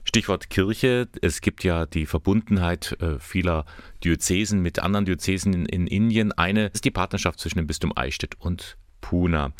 Stichwort 0.03 0.49
Kirche. 0.49 1.07
Es 1.21 1.39
gibt 1.39 1.63
ja 1.63 1.85
die 1.85 2.05
Verbundenheit 2.05 2.97
äh, 2.99 3.19
vieler 3.19 3.65
Diözesen 4.03 4.61
mit 4.61 4.79
anderen 4.79 5.05
Diözesen 5.05 5.53
in, 5.53 5.65
in 5.65 5.87
Indien. 5.87 6.33
Eine 6.33 6.67
ist 6.67 6.83
die 6.83 6.91
Partnerschaft 6.91 7.39
zwischen 7.39 7.57
dem 7.57 7.67
Bistum 7.67 7.93
Eichstätt 7.95 8.35
und 8.39 8.75
Puna. 9.01 9.53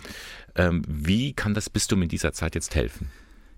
Ähm, 0.60 0.84
wie 0.86 1.32
kann 1.32 1.54
das 1.54 1.70
Bistum 1.70 2.02
in 2.02 2.10
dieser 2.10 2.34
Zeit 2.34 2.54
jetzt 2.54 2.76
helfen? 2.76 3.10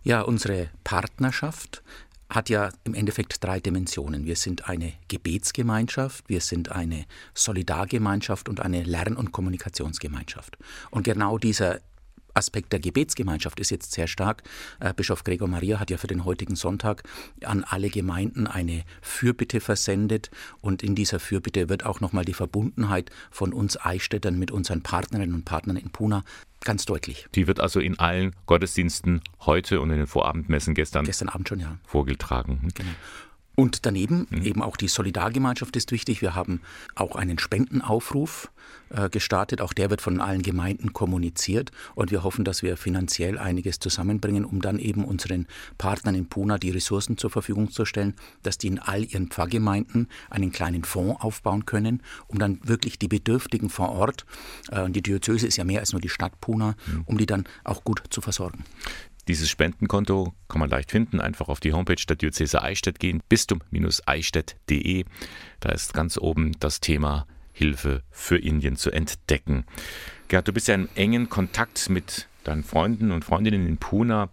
Ja, 0.03 0.21
unsere 0.21 0.69
Partnerschaft 0.83 1.81
hat 2.29 2.47
ja 2.49 2.69
im 2.83 2.93
Endeffekt 2.93 3.43
drei 3.43 3.59
Dimensionen. 3.59 4.25
Wir 4.25 4.35
sind 4.35 4.69
eine 4.69 4.93
Gebetsgemeinschaft, 5.07 6.29
wir 6.29 6.41
sind 6.41 6.71
eine 6.71 7.05
Solidargemeinschaft 7.33 8.47
und 8.47 8.59
eine 8.59 8.83
Lern- 8.83 9.17
und 9.17 9.31
Kommunikationsgemeinschaft. 9.31 10.59
Und 10.91 11.03
genau 11.03 11.39
dieser 11.39 11.79
Aspekt 12.33 12.73
der 12.73 12.79
Gebetsgemeinschaft 12.79 13.59
ist 13.59 13.69
jetzt 13.69 13.91
sehr 13.91 14.07
stark. 14.07 14.43
Äh, 14.79 14.93
Bischof 14.93 15.23
Gregor 15.23 15.47
Maria 15.47 15.79
hat 15.79 15.89
ja 15.89 15.97
für 15.97 16.07
den 16.07 16.25
heutigen 16.25 16.55
Sonntag 16.55 17.03
an 17.43 17.63
alle 17.63 17.89
Gemeinden 17.89 18.47
eine 18.47 18.83
Fürbitte 19.01 19.59
versendet 19.59 20.31
und 20.61 20.83
in 20.83 20.95
dieser 20.95 21.19
Fürbitte 21.19 21.69
wird 21.69 21.85
auch 21.85 21.99
nochmal 21.99 22.25
die 22.25 22.33
Verbundenheit 22.33 23.11
von 23.29 23.53
uns 23.53 23.79
Eichstättern 23.79 24.37
mit 24.37 24.51
unseren 24.51 24.81
Partnerinnen 24.81 25.35
und 25.35 25.45
Partnern 25.45 25.77
in 25.77 25.89
Puna 25.89 26.23
ganz 26.63 26.85
deutlich. 26.85 27.27
Die 27.35 27.47
wird 27.47 27.59
also 27.59 27.79
in 27.79 27.99
allen 27.99 28.35
Gottesdiensten 28.45 29.21
heute 29.41 29.81
und 29.81 29.89
in 29.89 29.97
den 29.97 30.07
Vorabendmessen 30.07 30.75
gestern, 30.75 31.05
gestern 31.05 31.29
Abend 31.29 31.49
schon, 31.49 31.59
ja. 31.59 31.77
vorgetragen. 31.85 32.69
Genau. 32.75 32.91
Und 33.61 33.85
daneben 33.85 34.25
mhm. 34.31 34.41
eben 34.41 34.61
auch 34.63 34.75
die 34.75 34.87
Solidargemeinschaft 34.87 35.75
ist 35.75 35.91
wichtig. 35.91 36.23
Wir 36.23 36.33
haben 36.33 36.61
auch 36.95 37.15
einen 37.15 37.37
Spendenaufruf 37.37 38.49
äh, 38.89 39.07
gestartet. 39.07 39.61
Auch 39.61 39.71
der 39.71 39.91
wird 39.91 40.01
von 40.01 40.19
allen 40.19 40.41
Gemeinden 40.41 40.93
kommuniziert. 40.93 41.71
Und 41.93 42.09
wir 42.09 42.23
hoffen, 42.23 42.43
dass 42.43 42.63
wir 42.63 42.75
finanziell 42.75 43.37
einiges 43.37 43.77
zusammenbringen, 43.77 44.45
um 44.45 44.63
dann 44.63 44.79
eben 44.79 45.05
unseren 45.05 45.45
Partnern 45.77 46.15
in 46.15 46.25
Puna 46.25 46.57
die 46.57 46.71
Ressourcen 46.71 47.19
zur 47.19 47.29
Verfügung 47.29 47.69
zu 47.69 47.85
stellen, 47.85 48.15
dass 48.41 48.57
die 48.57 48.65
in 48.65 48.79
all 48.79 49.03
ihren 49.03 49.27
Pfarrgemeinden 49.27 50.07
einen 50.31 50.51
kleinen 50.51 50.83
Fonds 50.83 51.21
aufbauen 51.21 51.67
können, 51.67 52.01
um 52.25 52.39
dann 52.39 52.59
wirklich 52.63 52.97
die 52.97 53.09
Bedürftigen 53.09 53.69
vor 53.69 53.89
Ort, 53.89 54.25
äh, 54.71 54.81
und 54.81 54.95
die 54.95 55.03
Diözese 55.03 55.45
ist 55.45 55.57
ja 55.57 55.65
mehr 55.65 55.81
als 55.81 55.91
nur 55.91 56.01
die 56.01 56.09
Stadt 56.09 56.41
Puna, 56.41 56.73
mhm. 56.87 57.03
um 57.05 57.19
die 57.19 57.27
dann 57.27 57.43
auch 57.63 57.83
gut 57.83 58.01
zu 58.09 58.21
versorgen. 58.21 58.63
Dieses 59.31 59.49
Spendenkonto 59.49 60.33
kann 60.49 60.59
man 60.59 60.69
leicht 60.69 60.91
finden. 60.91 61.21
Einfach 61.21 61.47
auf 61.47 61.61
die 61.61 61.71
Homepage 61.71 62.03
der 62.05 62.17
Diözese 62.17 62.63
Eichstätt 62.63 62.99
gehen, 62.99 63.23
bistum-eichstätt.de. 63.29 65.05
Da 65.61 65.69
ist 65.69 65.93
ganz 65.93 66.17
oben 66.17 66.51
das 66.59 66.81
Thema 66.81 67.25
Hilfe 67.53 68.03
für 68.11 68.37
Indien 68.37 68.75
zu 68.75 68.91
entdecken. 68.91 69.63
Gerd, 70.27 70.49
du 70.49 70.51
bist 70.51 70.67
ja 70.67 70.75
in 70.75 70.89
engen 70.95 71.29
Kontakt 71.29 71.89
mit 71.89 72.27
deinen 72.43 72.65
Freunden 72.65 73.13
und 73.13 73.23
Freundinnen 73.23 73.69
in 73.69 73.77
Pune. 73.77 74.27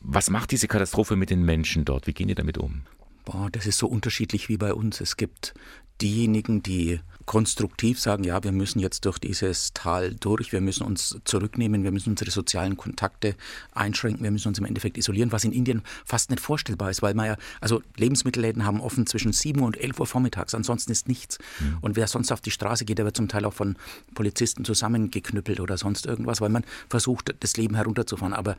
Was 0.00 0.28
macht 0.28 0.50
diese 0.50 0.66
Katastrophe 0.66 1.14
mit 1.14 1.30
den 1.30 1.44
Menschen 1.44 1.84
dort? 1.84 2.08
Wie 2.08 2.12
gehen 2.12 2.26
die 2.26 2.34
damit 2.34 2.58
um? 2.58 2.82
Boah, 3.30 3.48
das 3.50 3.66
ist 3.66 3.78
so 3.78 3.86
unterschiedlich 3.86 4.48
wie 4.48 4.56
bei 4.56 4.74
uns. 4.74 5.00
Es 5.00 5.16
gibt 5.16 5.54
diejenigen, 6.00 6.62
die 6.62 7.00
konstruktiv 7.26 8.00
sagen, 8.00 8.24
ja, 8.24 8.42
wir 8.42 8.50
müssen 8.50 8.80
jetzt 8.80 9.04
durch 9.04 9.18
dieses 9.20 9.72
Tal 9.72 10.14
durch, 10.14 10.50
wir 10.50 10.60
müssen 10.60 10.82
uns 10.82 11.20
zurücknehmen, 11.24 11.84
wir 11.84 11.92
müssen 11.92 12.10
unsere 12.10 12.32
sozialen 12.32 12.76
Kontakte 12.76 13.36
einschränken, 13.72 14.24
wir 14.24 14.32
müssen 14.32 14.48
uns 14.48 14.58
im 14.58 14.64
Endeffekt 14.64 14.98
isolieren, 14.98 15.30
was 15.30 15.44
in 15.44 15.52
Indien 15.52 15.82
fast 16.04 16.30
nicht 16.30 16.40
vorstellbar 16.40 16.90
ist, 16.90 17.02
weil 17.02 17.14
man 17.14 17.26
ja, 17.26 17.36
also 17.60 17.82
Lebensmittelläden 17.96 18.64
haben 18.64 18.80
offen 18.80 19.06
zwischen 19.06 19.32
7 19.32 19.62
und 19.62 19.76
11 19.76 20.00
Uhr 20.00 20.06
vormittags, 20.06 20.54
ansonsten 20.54 20.90
ist 20.90 21.06
nichts. 21.06 21.38
Mhm. 21.60 21.78
Und 21.82 21.96
wer 21.96 22.08
sonst 22.08 22.32
auf 22.32 22.40
die 22.40 22.50
Straße 22.50 22.84
geht, 22.84 22.98
der 22.98 23.04
wird 23.04 23.16
zum 23.16 23.28
Teil 23.28 23.44
auch 23.44 23.54
von 23.54 23.76
Polizisten 24.14 24.64
zusammengeknüppelt 24.64 25.60
oder 25.60 25.78
sonst 25.78 26.06
irgendwas, 26.06 26.40
weil 26.40 26.48
man 26.48 26.64
versucht, 26.88 27.32
das 27.38 27.56
Leben 27.56 27.76
herunterzufahren. 27.76 28.34
Aber 28.34 28.56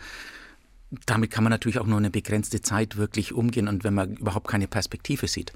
damit 1.06 1.32
kann 1.32 1.44
man 1.44 1.52
natürlich 1.52 1.80
auch 1.80 1.86
nur 1.86 1.98
eine 1.98 2.10
begrenzte 2.10 2.62
Zeit 2.62 2.98
wirklich 2.98 3.34
umgehen 3.34 3.68
und 3.68 3.84
wenn 3.84 3.94
man 3.94 4.16
überhaupt 4.16 4.48
keine 4.48 4.68
Perspektive 4.68 5.28
sieht, 5.28 5.54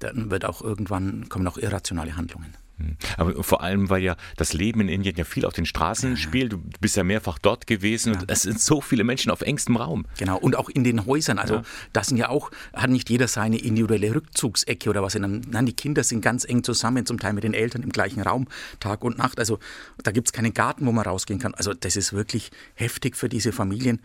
dann 0.00 0.30
wird 0.30 0.44
auch 0.44 0.62
irgendwann 0.62 1.28
kommen 1.28 1.46
auch 1.46 1.58
irrationale 1.58 2.16
Handlungen. 2.16 2.56
Hm. 2.78 2.96
Aber 3.16 3.42
vor 3.42 3.62
allem, 3.62 3.90
weil 3.90 4.02
ja 4.02 4.16
das 4.36 4.52
Leben 4.52 4.80
in 4.80 4.88
Indien 4.88 5.16
ja 5.16 5.24
viel 5.24 5.44
auf 5.44 5.52
den 5.52 5.66
Straßen 5.66 6.16
spielt. 6.16 6.52
Du 6.52 6.58
bist 6.80 6.96
ja 6.96 7.04
mehrfach 7.04 7.38
dort 7.38 7.66
gewesen 7.66 8.14
ja. 8.14 8.20
und 8.20 8.30
es 8.30 8.42
sind 8.42 8.60
so 8.60 8.80
viele 8.80 9.04
Menschen 9.04 9.30
auf 9.30 9.42
engstem 9.42 9.76
Raum. 9.76 10.06
Genau, 10.18 10.38
und 10.38 10.56
auch 10.56 10.68
in 10.68 10.84
den 10.84 11.06
Häusern. 11.06 11.38
Also 11.38 11.56
ja. 11.56 11.62
das 11.92 12.08
sind 12.08 12.16
ja 12.16 12.28
auch, 12.28 12.50
hat 12.72 12.90
nicht 12.90 13.10
jeder 13.10 13.28
seine 13.28 13.58
individuelle 13.58 14.14
Rückzugsecke 14.14 14.90
oder 14.90 15.02
was. 15.02 15.14
Nein, 15.14 15.66
die 15.66 15.74
Kinder 15.74 16.02
sind 16.02 16.22
ganz 16.22 16.44
eng 16.44 16.64
zusammen, 16.64 17.06
zum 17.06 17.18
Teil 17.18 17.32
mit 17.34 17.44
den 17.44 17.54
Eltern 17.54 17.82
im 17.82 17.90
gleichen 17.90 18.22
Raum, 18.22 18.48
Tag 18.80 19.04
und 19.04 19.18
Nacht. 19.18 19.38
Also 19.38 19.58
da 20.02 20.10
gibt 20.10 20.28
es 20.28 20.32
keinen 20.32 20.54
Garten, 20.54 20.86
wo 20.86 20.92
man 20.92 21.04
rausgehen 21.04 21.38
kann. 21.38 21.54
Also 21.54 21.74
das 21.74 21.96
ist 21.96 22.12
wirklich 22.12 22.50
heftig 22.74 23.16
für 23.16 23.28
diese 23.28 23.52
Familien, 23.52 24.00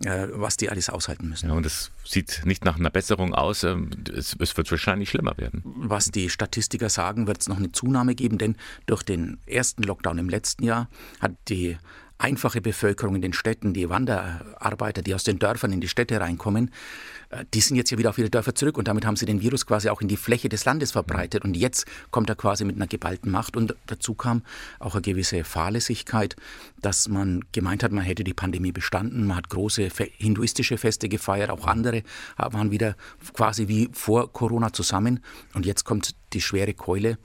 was 0.00 0.56
die 0.56 0.70
alles 0.70 0.88
aushalten 0.88 1.28
müssen. 1.28 1.48
Ja, 1.48 1.54
und 1.54 1.66
es 1.66 1.90
sieht 2.04 2.42
nicht 2.44 2.64
nach 2.64 2.78
einer 2.78 2.90
Besserung 2.90 3.34
aus. 3.34 3.62
Ähm, 3.62 3.90
es, 4.14 4.34
es 4.38 4.56
wird 4.56 4.70
wahrscheinlich 4.70 5.10
schlimmer 5.10 5.36
werden. 5.36 5.62
Was 5.64 6.10
die 6.10 6.30
Statistiker 6.30 6.88
sagen, 6.88 7.26
wird 7.26 7.42
es 7.42 7.48
noch 7.48 7.58
eine 7.58 7.72
Zunahme 7.72 8.14
geben, 8.14 8.38
denn 8.38 8.56
durch 8.86 9.02
den 9.02 9.38
ersten 9.46 9.82
Lockdown 9.82 10.18
im 10.18 10.28
letzten 10.28 10.64
Jahr 10.64 10.88
hat 11.20 11.32
die 11.48 11.76
einfache 12.22 12.60
Bevölkerung 12.60 13.16
in 13.16 13.22
den 13.22 13.32
Städten, 13.32 13.74
die 13.74 13.88
Wanderarbeiter, 13.88 15.02
die 15.02 15.14
aus 15.14 15.24
den 15.24 15.38
Dörfern 15.38 15.72
in 15.72 15.80
die 15.80 15.88
Städte 15.88 16.20
reinkommen, 16.20 16.70
äh, 17.30 17.44
die 17.52 17.60
sind 17.60 17.76
jetzt 17.76 17.90
ja 17.90 17.98
wieder 17.98 18.10
auf 18.10 18.18
ihre 18.18 18.30
Dörfer 18.30 18.54
zurück 18.54 18.78
und 18.78 18.86
damit 18.86 19.04
haben 19.04 19.16
sie 19.16 19.26
den 19.26 19.40
Virus 19.40 19.66
quasi 19.66 19.88
auch 19.88 20.00
in 20.00 20.08
die 20.08 20.16
Fläche 20.16 20.48
des 20.48 20.64
Landes 20.64 20.92
verbreitet. 20.92 21.44
Und 21.44 21.56
jetzt 21.56 21.84
kommt 22.10 22.28
er 22.30 22.36
quasi 22.36 22.64
mit 22.64 22.76
einer 22.76 22.86
geballten 22.86 23.30
Macht 23.30 23.56
und 23.56 23.74
dazu 23.86 24.14
kam 24.14 24.42
auch 24.78 24.94
eine 24.94 25.02
gewisse 25.02 25.42
Fahrlässigkeit, 25.42 26.36
dass 26.80 27.08
man 27.08 27.44
gemeint 27.50 27.82
hat, 27.82 27.90
man 27.90 28.04
hätte 28.04 28.24
die 28.24 28.34
Pandemie 28.34 28.72
bestanden. 28.72 29.26
Man 29.26 29.36
hat 29.36 29.48
große 29.48 29.88
hinduistische 30.16 30.78
Feste 30.78 31.08
gefeiert, 31.08 31.50
auch 31.50 31.66
andere 31.66 32.02
waren 32.36 32.70
wieder 32.70 32.96
quasi 33.34 33.68
wie 33.68 33.88
vor 33.92 34.32
Corona 34.32 34.72
zusammen. 34.72 35.20
Und 35.54 35.66
jetzt 35.66 35.84
kommt 35.84 36.14
die 36.32 36.40
schwere 36.40 36.74
Keule. 36.74 37.18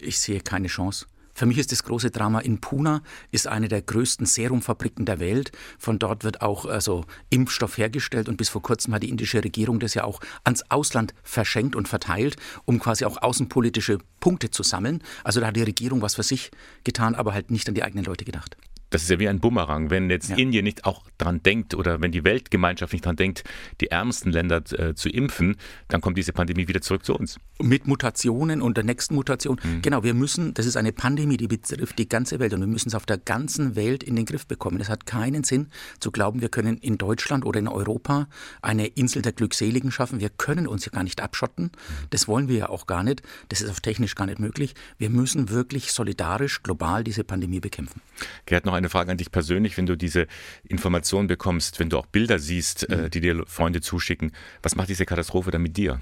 Ich 0.00 0.18
sehe 0.18 0.40
keine 0.40 0.68
Chance. 0.68 1.06
Für 1.38 1.46
mich 1.46 1.58
ist 1.58 1.70
das 1.70 1.84
große 1.84 2.10
Drama 2.10 2.40
in 2.40 2.60
Pune, 2.60 3.00
ist 3.30 3.46
eine 3.46 3.68
der 3.68 3.80
größten 3.80 4.26
Serumfabriken 4.26 5.04
der 5.04 5.20
Welt. 5.20 5.52
Von 5.78 6.00
dort 6.00 6.24
wird 6.24 6.42
auch 6.42 6.66
also 6.66 7.04
Impfstoff 7.30 7.78
hergestellt 7.78 8.28
und 8.28 8.36
bis 8.38 8.48
vor 8.48 8.60
kurzem 8.60 8.92
hat 8.92 9.04
die 9.04 9.08
indische 9.08 9.44
Regierung 9.44 9.78
das 9.78 9.94
ja 9.94 10.02
auch 10.02 10.18
ans 10.42 10.64
Ausland 10.68 11.14
verschenkt 11.22 11.76
und 11.76 11.86
verteilt, 11.86 12.34
um 12.64 12.80
quasi 12.80 13.04
auch 13.04 13.22
außenpolitische 13.22 13.98
Punkte 14.18 14.50
zu 14.50 14.64
sammeln. 14.64 15.00
Also 15.22 15.38
da 15.38 15.46
hat 15.46 15.54
die 15.54 15.62
Regierung 15.62 16.02
was 16.02 16.16
für 16.16 16.24
sich 16.24 16.50
getan, 16.82 17.14
aber 17.14 17.34
halt 17.34 17.52
nicht 17.52 17.68
an 17.68 17.76
die 17.76 17.84
eigenen 17.84 18.04
Leute 18.04 18.24
gedacht 18.24 18.56
das 18.90 19.02
ist 19.02 19.10
ja 19.10 19.18
wie 19.18 19.28
ein 19.28 19.40
Bumerang. 19.40 19.90
Wenn 19.90 20.10
jetzt 20.10 20.30
ja. 20.30 20.36
Indien 20.36 20.64
nicht 20.64 20.84
auch 20.84 21.04
dran 21.18 21.42
denkt 21.42 21.74
oder 21.74 22.00
wenn 22.00 22.12
die 22.12 22.24
Weltgemeinschaft 22.24 22.92
nicht 22.92 23.04
dran 23.04 23.16
denkt, 23.16 23.44
die 23.80 23.88
ärmsten 23.88 24.32
Länder 24.32 24.62
äh, 24.72 24.94
zu 24.94 25.08
impfen, 25.08 25.56
dann 25.88 26.00
kommt 26.00 26.16
diese 26.16 26.32
Pandemie 26.32 26.68
wieder 26.68 26.80
zurück 26.80 27.04
zu 27.04 27.14
uns. 27.14 27.38
Mit 27.60 27.86
Mutationen 27.86 28.62
und 28.62 28.76
der 28.76 28.84
nächsten 28.84 29.14
Mutation. 29.14 29.60
Mhm. 29.62 29.82
Genau, 29.82 30.02
wir 30.04 30.14
müssen, 30.14 30.54
das 30.54 30.66
ist 30.66 30.76
eine 30.76 30.92
Pandemie, 30.92 31.36
die 31.36 31.48
betrifft 31.48 31.98
die 31.98 32.08
ganze 32.08 32.38
Welt 32.38 32.54
und 32.54 32.60
wir 32.60 32.66
müssen 32.66 32.88
es 32.88 32.94
auf 32.94 33.06
der 33.06 33.18
ganzen 33.18 33.76
Welt 33.76 34.02
in 34.02 34.16
den 34.16 34.24
Griff 34.24 34.46
bekommen. 34.46 34.80
Es 34.80 34.88
hat 34.88 35.06
keinen 35.06 35.44
Sinn 35.44 35.68
zu 36.00 36.10
glauben, 36.10 36.40
wir 36.40 36.48
können 36.48 36.78
in 36.78 36.98
Deutschland 36.98 37.44
oder 37.44 37.58
in 37.58 37.68
Europa 37.68 38.28
eine 38.62 38.86
Insel 38.86 39.22
der 39.22 39.32
Glückseligen 39.32 39.90
schaffen. 39.90 40.20
Wir 40.20 40.30
können 40.30 40.66
uns 40.66 40.84
ja 40.86 40.92
gar 40.92 41.02
nicht 41.02 41.20
abschotten. 41.20 41.64
Mhm. 41.64 42.06
Das 42.10 42.28
wollen 42.28 42.48
wir 42.48 42.56
ja 42.56 42.68
auch 42.68 42.86
gar 42.86 43.02
nicht. 43.02 43.22
Das 43.48 43.60
ist 43.60 43.70
auf 43.70 43.80
technisch 43.80 44.14
gar 44.14 44.26
nicht 44.26 44.38
möglich. 44.38 44.74
Wir 44.96 45.10
müssen 45.10 45.50
wirklich 45.50 45.92
solidarisch 45.92 46.62
global 46.62 47.04
diese 47.04 47.24
Pandemie 47.24 47.60
bekämpfen. 47.60 48.00
Gerd, 48.46 48.64
noch 48.64 48.77
eine 48.78 48.88
Frage 48.88 49.10
an 49.10 49.18
dich 49.18 49.30
persönlich, 49.30 49.76
wenn 49.76 49.86
du 49.86 49.96
diese 49.96 50.26
Informationen 50.64 51.28
bekommst, 51.28 51.78
wenn 51.78 51.90
du 51.90 51.98
auch 51.98 52.06
Bilder 52.06 52.38
siehst, 52.38 52.88
äh, 52.88 52.96
mhm. 52.96 53.10
die 53.10 53.20
dir 53.20 53.44
Freunde 53.46 53.80
zuschicken. 53.80 54.32
Was 54.62 54.76
macht 54.76 54.88
diese 54.88 55.06
Katastrophe 55.06 55.50
dann 55.50 55.62
mit 55.62 55.76
dir? 55.76 56.00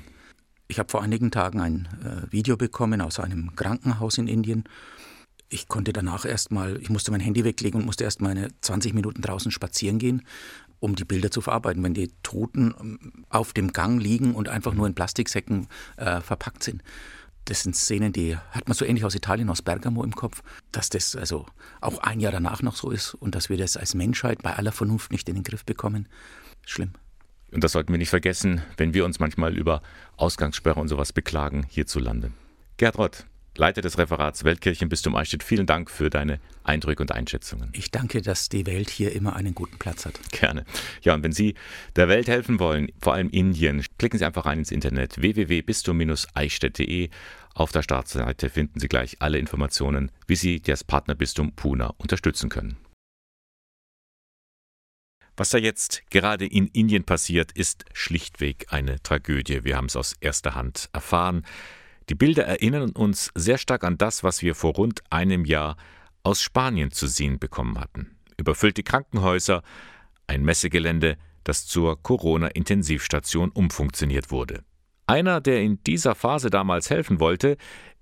Ich 0.69 0.79
habe 0.79 0.91
vor 0.91 1.03
einigen 1.03 1.31
Tagen 1.31 1.61
ein 1.61 1.89
äh, 2.05 2.33
Video 2.33 2.57
bekommen 2.57 3.01
aus 3.01 3.21
einem 3.21 3.55
Krankenhaus 3.55 4.19
in 4.19 4.27
Indien. 4.27 4.65
Ich 5.49 5.69
konnte 5.69 5.93
danach 5.93 6.25
erstmal, 6.25 6.81
ich 6.81 6.91
musste 6.91 7.13
mein 7.13 7.21
Handy 7.21 7.45
weglegen 7.45 7.81
und 7.81 7.87
musste 7.87 8.05
erst 8.05 8.21
meine 8.21 8.49
20 8.63 8.95
Minuten 8.95 9.23
draußen 9.23 9.53
spazieren 9.53 9.99
gehen, 9.99 10.23
um 10.81 10.97
die 10.97 11.05
Bilder 11.05 11.31
zu 11.31 11.41
verarbeiten. 11.41 11.85
Wenn 11.85 11.95
die 11.95 12.11
Toten 12.23 12.75
ähm, 12.81 13.25
auf 13.29 13.53
dem 13.53 13.73
Gang 13.73 14.03
liegen 14.03 14.35
und 14.35 14.49
einfach 14.49 14.75
nur 14.75 14.87
in 14.87 14.95
Plastiksäcken 14.95 15.69
äh, 15.97 16.21
verpackt 16.21 16.65
sind 16.65 16.83
das 17.47 17.63
sind 17.63 17.75
Szenen, 17.75 18.13
die 18.13 18.37
hat 18.37 18.69
man 18.69 18.77
so 18.77 18.85
ähnlich 18.85 19.05
aus 19.05 19.15
Italien, 19.15 19.49
aus 19.49 19.63
Bergamo 19.63 20.05
im 20.05 20.15
Kopf, 20.15 20.43
dass 20.73 20.91
das 20.91 21.17
also 21.17 21.47
auch 21.81 21.99
ein 21.99 22.21
Jahr 22.21 22.33
danach 22.33 22.63
noch 22.63 22.77
so 22.77 22.91
ist 22.91 23.15
und 23.15 23.35
dass 23.35 23.49
wir 23.49 23.57
das 23.57 23.77
als 23.77 23.95
Menschheit 23.95 24.43
bei 24.43 24.55
aller 24.55 24.73
Vernunft 24.73 25.13
nicht 25.13 25.29
in 25.29 25.37
den 25.37 25.45
Griff 25.45 25.65
bekommen. 25.65 26.09
Schlimm. 26.67 26.91
Und 27.53 27.63
das 27.63 27.73
sollten 27.73 27.93
wir 27.93 27.99
nicht 27.99 28.11
vergessen, 28.11 28.63
wenn 28.77 28.93
wir 28.93 29.05
uns 29.05 29.21
manchmal 29.21 29.57
über 29.57 29.81
Ausgangssperre 30.17 30.81
und 30.81 30.89
sowas 30.89 31.13
beklagen 31.13 31.65
hierzulande. 31.69 32.33
Gerd 32.77 32.99
Rott, 32.99 33.27
Leiter 33.59 33.81
des 33.81 33.99
Referats 33.99 34.45
Weltkirchenbistum 34.45 35.15
Eichstätt, 35.15 35.43
vielen 35.43 35.67
Dank 35.67 35.91
für 35.91 36.11
deine 36.11 36.41
Eindrücke 36.65 37.03
und 37.03 37.13
Einschätzungen. 37.13 37.71
Ich 37.73 37.91
danke, 37.91 38.23
dass 38.23 38.49
die 38.49 38.67
Welt 38.67 38.91
hier 38.91 39.13
immer 39.13 39.37
einen 39.37 39.55
guten 39.55 39.79
Platz 39.79 40.07
hat. 40.07 40.19
Gerne. 40.31 40.65
Ja, 41.03 41.15
und 41.15 41.23
wenn 41.23 41.33
Sie 41.33 41.55
der 41.97 42.09
Welt 42.09 42.29
helfen 42.29 42.59
wollen, 42.59 42.89
vor 43.01 43.15
allem 43.15 43.31
Indien, 43.31 43.85
klicken 43.99 44.19
Sie 44.19 44.25
einfach 44.25 44.47
rein 44.47 44.59
ins 44.59 44.71
Internet 44.71 45.21
www.bistum-eichstätt.de. 45.21 47.11
Auf 47.55 47.73
der 47.73 47.83
Startseite 47.83 48.51
finden 48.51 48.81
Sie 48.81 48.89
gleich 48.89 49.17
alle 49.21 49.39
Informationen, 49.39 50.11
wie 50.27 50.37
Sie 50.37 50.61
das 50.61 50.85
Partnerbistum 50.85 51.55
Pune 51.55 51.93
unterstützen 51.99 52.51
können. 52.51 52.77
Was 55.39 55.51
da 55.51 55.59
jetzt 55.59 56.03
gerade 56.11 56.47
in 56.47 56.67
Indien 56.69 57.05
passiert, 57.05 57.53
ist 57.53 57.85
schlichtweg 57.93 58.67
eine 58.71 59.03
Tragödie. 59.03 59.65
Wir 59.65 59.77
haben 59.77 59.87
es 59.87 59.97
aus 59.97 60.15
erster 60.21 60.55
Hand 60.55 60.89
erfahren. 60.95 61.45
Die 62.09 62.15
Bilder 62.15 62.45
erinnern 62.45 62.91
uns 62.91 63.31
sehr 63.35 63.59
stark 63.59 63.83
an 63.83 63.99
das, 63.99 64.23
was 64.23 64.43
wir 64.43 64.55
vor 64.55 64.75
rund 64.75 65.03
einem 65.11 65.45
Jahr 65.45 65.77
aus 66.23 66.41
Spanien 66.41 66.93
zu 66.93 67.09
sehen 67.09 67.39
bekommen 67.39 67.81
hatten. 67.81 68.17
Überfüllte 68.37 68.83
Krankenhäuser, 68.83 69.63
ein 70.27 70.45
Messegelände, 70.45 71.17
das 71.43 71.67
zur 71.67 72.01
Corona-Intensivstation 72.03 73.51
umfunktioniert 73.51 74.31
wurde. 74.31 74.63
Einer, 75.07 75.41
der 75.41 75.63
in 75.63 75.83
dieser 75.85 76.15
Phase 76.15 76.51
damals 76.51 76.91
helfen 76.91 77.21
wollte, 77.21 77.57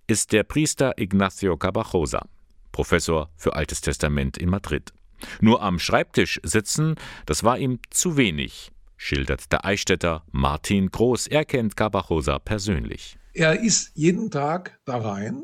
ist 0.06 0.32
der 0.32 0.42
Priester 0.42 0.98
Ignacio 0.98 1.56
Cabajosa, 1.56 2.26
Professor 2.72 3.30
für 3.36 3.54
Altes 3.54 3.80
Testament 3.80 4.36
in 4.36 4.50
Madrid. 4.50 4.92
Nur 5.40 5.62
am 5.62 5.78
Schreibtisch 5.78 6.40
sitzen, 6.42 6.96
das 7.24 7.44
war 7.44 7.58
ihm 7.58 7.78
zu 7.90 8.16
wenig, 8.16 8.70
schildert 8.96 9.52
der 9.52 9.64
Eichstätter 9.64 10.24
Martin 10.30 10.90
Groß. 10.90 11.26
Er 11.26 11.44
kennt 11.44 11.76
Cabajosa 11.76 12.38
persönlich. 12.38 13.18
Er 13.34 13.60
ist 13.60 13.90
jeden 13.94 14.30
Tag 14.30 14.78
da 14.84 14.96
rein 14.96 15.42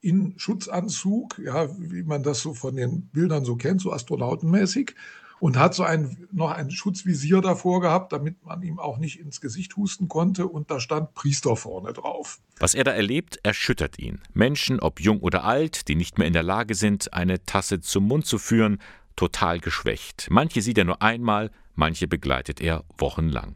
in 0.00 0.34
Schutzanzug, 0.38 1.38
ja, 1.38 1.68
wie 1.78 2.02
man 2.02 2.24
das 2.24 2.40
so 2.40 2.52
von 2.52 2.74
den 2.74 3.08
Bildern 3.08 3.44
so 3.44 3.54
kennt, 3.54 3.80
so 3.80 3.92
astronautenmäßig, 3.92 4.96
und 5.38 5.56
hat 5.56 5.72
so 5.72 5.84
ein, 5.84 6.26
noch 6.32 6.50
ein 6.50 6.72
Schutzvisier 6.72 7.40
davor 7.40 7.80
gehabt, 7.80 8.12
damit 8.12 8.44
man 8.44 8.60
ihm 8.62 8.80
auch 8.80 8.98
nicht 8.98 9.20
ins 9.20 9.40
Gesicht 9.40 9.76
husten 9.76 10.08
konnte, 10.08 10.48
und 10.48 10.72
da 10.72 10.80
stand 10.80 11.14
Priester 11.14 11.54
vorne 11.54 11.92
drauf. 11.92 12.40
Was 12.58 12.74
er 12.74 12.82
da 12.82 12.90
erlebt, 12.90 13.38
erschüttert 13.44 14.00
ihn. 14.00 14.20
Menschen, 14.32 14.80
ob 14.80 15.00
jung 15.00 15.20
oder 15.20 15.44
alt, 15.44 15.86
die 15.86 15.94
nicht 15.94 16.18
mehr 16.18 16.26
in 16.26 16.32
der 16.32 16.42
Lage 16.42 16.74
sind, 16.74 17.12
eine 17.14 17.44
Tasse 17.44 17.80
zum 17.80 18.08
Mund 18.08 18.26
zu 18.26 18.38
führen, 18.38 18.78
total 19.14 19.60
geschwächt. 19.60 20.26
Manche 20.30 20.60
sieht 20.60 20.78
er 20.78 20.84
nur 20.84 21.02
einmal, 21.02 21.52
manche 21.76 22.08
begleitet 22.08 22.60
er 22.60 22.84
wochenlang. 22.98 23.54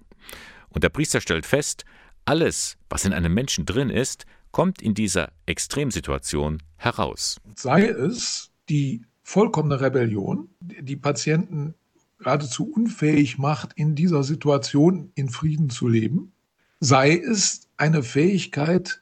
Und 0.71 0.85
der 0.85 0.89
Priester 0.89 1.21
stellt 1.21 1.47
fest, 1.47 1.85
alles, 2.25 2.77
was 2.89 3.05
in 3.05 3.13
einem 3.13 3.35
Menschen 3.35 3.67
drin 3.67 3.91
ist, 3.91 4.27
kommt 4.51 4.83
in 4.83 4.95
dieser 4.95 5.33
Extremsituation 5.47 6.63
heraus. 6.77 7.41
Sei 7.57 7.87
es 7.87 8.51
die 8.69 9.03
vollkommene 9.23 9.81
Rebellion, 9.81 10.49
die 10.61 10.97
Patienten 10.97 11.75
geradezu 12.19 12.71
unfähig 12.71 13.39
macht, 13.39 13.73
in 13.75 13.95
dieser 13.95 14.23
Situation 14.23 15.11
in 15.15 15.29
Frieden 15.29 15.71
zu 15.71 15.89
leben, 15.89 16.33
sei 16.81 17.17
es 17.17 17.69
eine 17.77 18.03
Fähigkeit, 18.03 19.01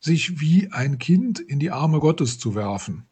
sich 0.00 0.40
wie 0.40 0.72
ein 0.72 0.98
Kind 0.98 1.38
in 1.38 1.58
die 1.58 1.70
Arme 1.70 2.00
Gottes 2.00 2.38
zu 2.38 2.54
werfen. 2.54 3.06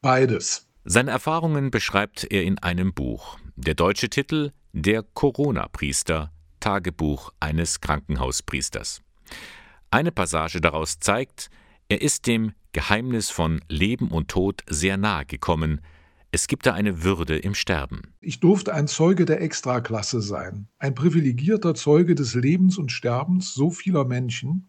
Beides. 0.00 0.68
Seine 0.84 1.10
Erfahrungen 1.10 1.70
beschreibt 1.70 2.26
er 2.30 2.44
in 2.44 2.58
einem 2.58 2.92
Buch. 2.94 3.38
Der 3.56 3.74
deutsche 3.74 4.08
Titel 4.08 4.52
Der 4.72 5.02
Corona-Priester, 5.02 6.32
Tagebuch 6.62 7.32
eines 7.40 7.80
Krankenhauspriesters. 7.80 9.02
Eine 9.90 10.12
Passage 10.12 10.62
daraus 10.62 10.98
zeigt, 11.00 11.50
er 11.88 12.00
ist 12.00 12.26
dem 12.26 12.52
Geheimnis 12.72 13.28
von 13.28 13.60
Leben 13.68 14.08
und 14.08 14.28
Tod 14.28 14.62
sehr 14.66 14.96
nahe 14.96 15.26
gekommen. 15.26 15.82
Es 16.30 16.46
gibt 16.46 16.64
da 16.64 16.72
eine 16.72 17.02
Würde 17.02 17.36
im 17.36 17.54
Sterben. 17.54 18.00
Ich 18.20 18.40
durfte 18.40 18.72
ein 18.72 18.86
Zeuge 18.86 19.26
der 19.26 19.42
Extraklasse 19.42 20.22
sein, 20.22 20.68
ein 20.78 20.94
privilegierter 20.94 21.74
Zeuge 21.74 22.14
des 22.14 22.34
Lebens 22.34 22.78
und 22.78 22.90
Sterbens 22.90 23.52
so 23.52 23.70
vieler 23.70 24.06
Menschen, 24.06 24.68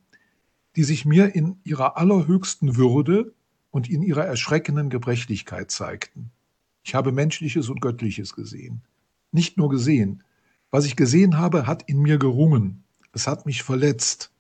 die 0.76 0.84
sich 0.84 1.06
mir 1.06 1.34
in 1.36 1.62
ihrer 1.64 1.96
allerhöchsten 1.96 2.76
Würde 2.76 3.34
und 3.72 3.90
in 3.90 4.02
ihrer 4.02 4.26
erschreckenden 4.26 4.90
Gebrechlichkeit 4.90 5.72
zeigten. 5.72 6.32
Ich 6.84 6.96
habe 6.96 7.14
Menschliches 7.14 7.70
und 7.70 7.80
Göttliches 7.80 8.34
gesehen. 8.34 8.82
Nicht 9.32 9.58
nur 9.58 9.70
gesehen. 9.70 10.24
Was 10.74 10.86
ich 10.86 10.96
gesehen 10.96 11.38
habe, 11.38 11.68
hat 11.68 11.84
in 11.84 12.00
mir 12.00 12.18
gerungen. 12.18 12.84
Es 13.12 13.28
hat 13.28 13.46
mich 13.46 13.62
verletzt. 13.62 14.32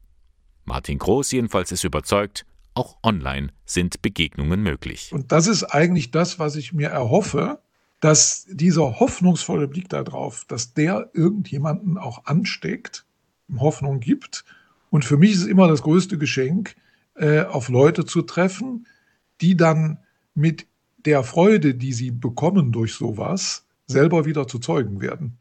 Martin 0.63 0.99
Groß 0.99 1.31
jedenfalls 1.31 1.71
ist 1.71 1.83
überzeugt, 1.83 2.45
auch 2.73 2.97
online 3.03 3.49
sind 3.65 4.01
Begegnungen 4.01 4.63
möglich. 4.63 5.09
Und 5.11 5.33
das 5.33 5.47
ist 5.47 5.65
eigentlich 5.65 6.11
das, 6.11 6.39
was 6.39 6.55
ich 6.55 6.71
mir 6.71 6.87
erhoffe, 6.87 7.59
dass 7.99 8.45
dieser 8.49 8.99
hoffnungsvolle 8.99 9.67
Blick 9.67 9.89
darauf, 9.89 10.45
dass 10.45 10.73
der 10.73 11.09
irgendjemanden 11.13 11.97
auch 11.97 12.23
ansteckt, 12.25 13.05
Hoffnung 13.57 13.99
gibt. 13.99 14.45
Und 14.91 15.05
für 15.05 15.17
mich 15.17 15.31
ist 15.31 15.41
es 15.41 15.47
immer 15.47 15.67
das 15.67 15.81
größte 15.81 16.19
Geschenk, 16.19 16.75
äh, 17.15 17.41
auf 17.41 17.69
Leute 17.69 18.05
zu 18.05 18.21
treffen, 18.21 18.85
die 19.39 19.57
dann 19.57 19.97
mit 20.35 20.67
der 21.05 21.23
Freude, 21.23 21.73
die 21.73 21.93
sie 21.93 22.11
bekommen 22.11 22.71
durch 22.71 22.93
sowas, 22.93 23.65
selber 23.87 24.25
wieder 24.25 24.47
zu 24.47 24.59
Zeugen 24.59 25.01
werden. 25.01 25.39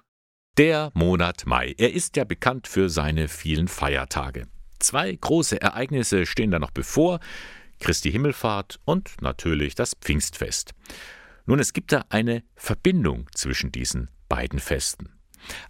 Der 0.57 0.91
Monat 0.95 1.47
Mai. 1.47 1.75
Er 1.79 1.93
ist 1.93 2.17
ja 2.17 2.25
bekannt 2.25 2.67
für 2.67 2.89
seine 2.89 3.29
vielen 3.29 3.69
Feiertage. 3.69 4.47
Zwei 4.79 5.13
große 5.13 5.61
Ereignisse 5.61 6.27
stehen 6.27 6.51
da 6.51 6.59
noch 6.59 6.71
bevor. 6.71 7.21
Christi 7.81 8.11
Himmelfahrt 8.13 8.79
und 8.85 9.21
natürlich 9.21 9.75
das 9.75 9.95
Pfingstfest. 9.95 10.73
Nun, 11.47 11.59
es 11.59 11.73
gibt 11.73 11.93
da 11.93 12.05
eine 12.09 12.45
Verbindung 12.55 13.27
zwischen 13.35 13.73
diesen 13.73 14.11
beiden 14.29 14.59
Festen. 14.59 15.09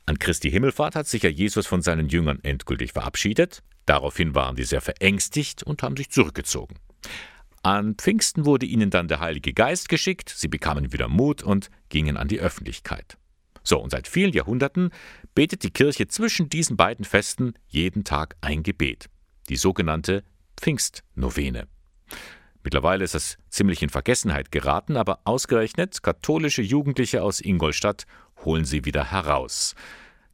An 0.06 0.18
Christi 0.18 0.50
Himmelfahrt 0.50 0.96
hat 0.96 1.06
sich 1.06 1.22
ja 1.22 1.30
Jesus 1.30 1.66
von 1.66 1.82
seinen 1.82 2.08
Jüngern 2.08 2.40
endgültig 2.42 2.92
verabschiedet. 2.92 3.62
Daraufhin 3.90 4.36
waren 4.36 4.54
die 4.54 4.62
sehr 4.62 4.80
verängstigt 4.80 5.64
und 5.64 5.82
haben 5.82 5.96
sich 5.96 6.10
zurückgezogen. 6.10 6.76
An 7.64 7.96
Pfingsten 7.96 8.44
wurde 8.44 8.64
ihnen 8.64 8.88
dann 8.88 9.08
der 9.08 9.18
Heilige 9.18 9.52
Geist 9.52 9.88
geschickt, 9.88 10.28
sie 10.28 10.46
bekamen 10.46 10.92
wieder 10.92 11.08
Mut 11.08 11.42
und 11.42 11.70
gingen 11.88 12.16
an 12.16 12.28
die 12.28 12.38
Öffentlichkeit. 12.38 13.18
So, 13.64 13.80
und 13.80 13.90
seit 13.90 14.06
vielen 14.06 14.32
Jahrhunderten 14.32 14.90
betet 15.34 15.64
die 15.64 15.72
Kirche 15.72 16.06
zwischen 16.06 16.48
diesen 16.48 16.76
beiden 16.76 17.04
Festen 17.04 17.54
jeden 17.66 18.04
Tag 18.04 18.36
ein 18.42 18.62
Gebet, 18.62 19.10
die 19.48 19.56
sogenannte 19.56 20.22
Pfingstnovene. 20.56 21.66
Mittlerweile 22.62 23.02
ist 23.02 23.16
es 23.16 23.38
ziemlich 23.48 23.82
in 23.82 23.88
Vergessenheit 23.88 24.52
geraten, 24.52 24.96
aber 24.96 25.18
ausgerechnet 25.24 26.00
katholische 26.00 26.62
Jugendliche 26.62 27.24
aus 27.24 27.40
Ingolstadt 27.40 28.06
holen 28.44 28.64
sie 28.64 28.84
wieder 28.84 29.10
heraus. 29.10 29.74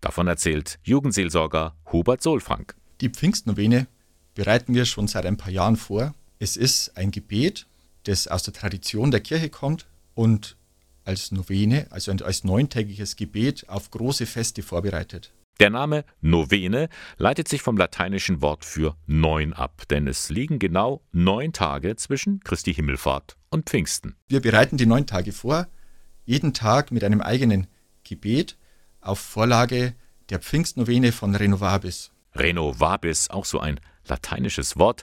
Davon 0.02 0.26
erzählt 0.26 0.78
Jugendseelsorger 0.82 1.74
Hubert 1.90 2.22
Solfrank. 2.22 2.76
Die 3.01 3.11
Pfingstnovene 3.11 3.86
bereiten 4.34 4.74
wir 4.74 4.86
schon 4.86 5.07
seit 5.07 5.26
ein 5.26 5.36
paar 5.36 5.53
Jahren 5.53 5.76
vor. 5.76 6.14
Es 6.38 6.57
ist 6.57 6.97
ein 6.97 7.11
Gebet, 7.11 7.66
das 8.05 8.28
aus 8.28 8.42
der 8.42 8.55
Tradition 8.55 9.11
der 9.11 9.20
Kirche 9.20 9.51
kommt 9.51 9.86
und 10.14 10.57
als 11.05 11.30
Novene, 11.30 11.86
also 11.90 12.12
als 12.12 12.44
neuntägiges 12.44 13.16
Gebet 13.16 13.68
auf 13.68 13.90
große 13.90 14.26
Feste 14.26 14.62
vorbereitet. 14.62 15.32
Der 15.61 15.70
Name 15.70 16.05
Novene 16.20 16.88
leitet 17.16 17.49
sich 17.49 17.62
vom 17.62 17.78
lateinischen 17.78 18.42
Wort 18.42 18.64
für 18.64 18.97
neun 19.07 19.53
ab, 19.55 19.82
denn 19.88 20.07
es 20.07 20.28
liegen 20.28 20.59
genau 20.59 21.01
neun 21.12 21.53
Tage 21.53 21.97
zwischen 21.97 22.40
Christi 22.40 22.74
Himmelfahrt 22.74 23.36
und 23.51 23.68
Pfingsten. 23.68 24.16
Wir 24.28 24.40
bereiten 24.40 24.76
die 24.76 24.84
neun 24.84 25.07
Tage 25.07 25.32
vor, 25.32 25.66
jeden 26.26 26.53
Tag 26.53 26.92
mit 26.92 27.05
einem 27.05 27.22
eigenen 27.22 27.68
Gebet 28.05 28.57
auf 29.01 29.18
Vorlage 29.18 29.94
der 30.28 30.40
Pfingstnovene 30.40 31.12
von 31.12 31.34
Renovabis. 31.34 32.11
Renovabis, 32.39 33.30
auch 33.30 33.45
so 33.45 33.61
ein 33.61 33.80
lateinisches 34.07 34.76
Wort. 34.76 35.03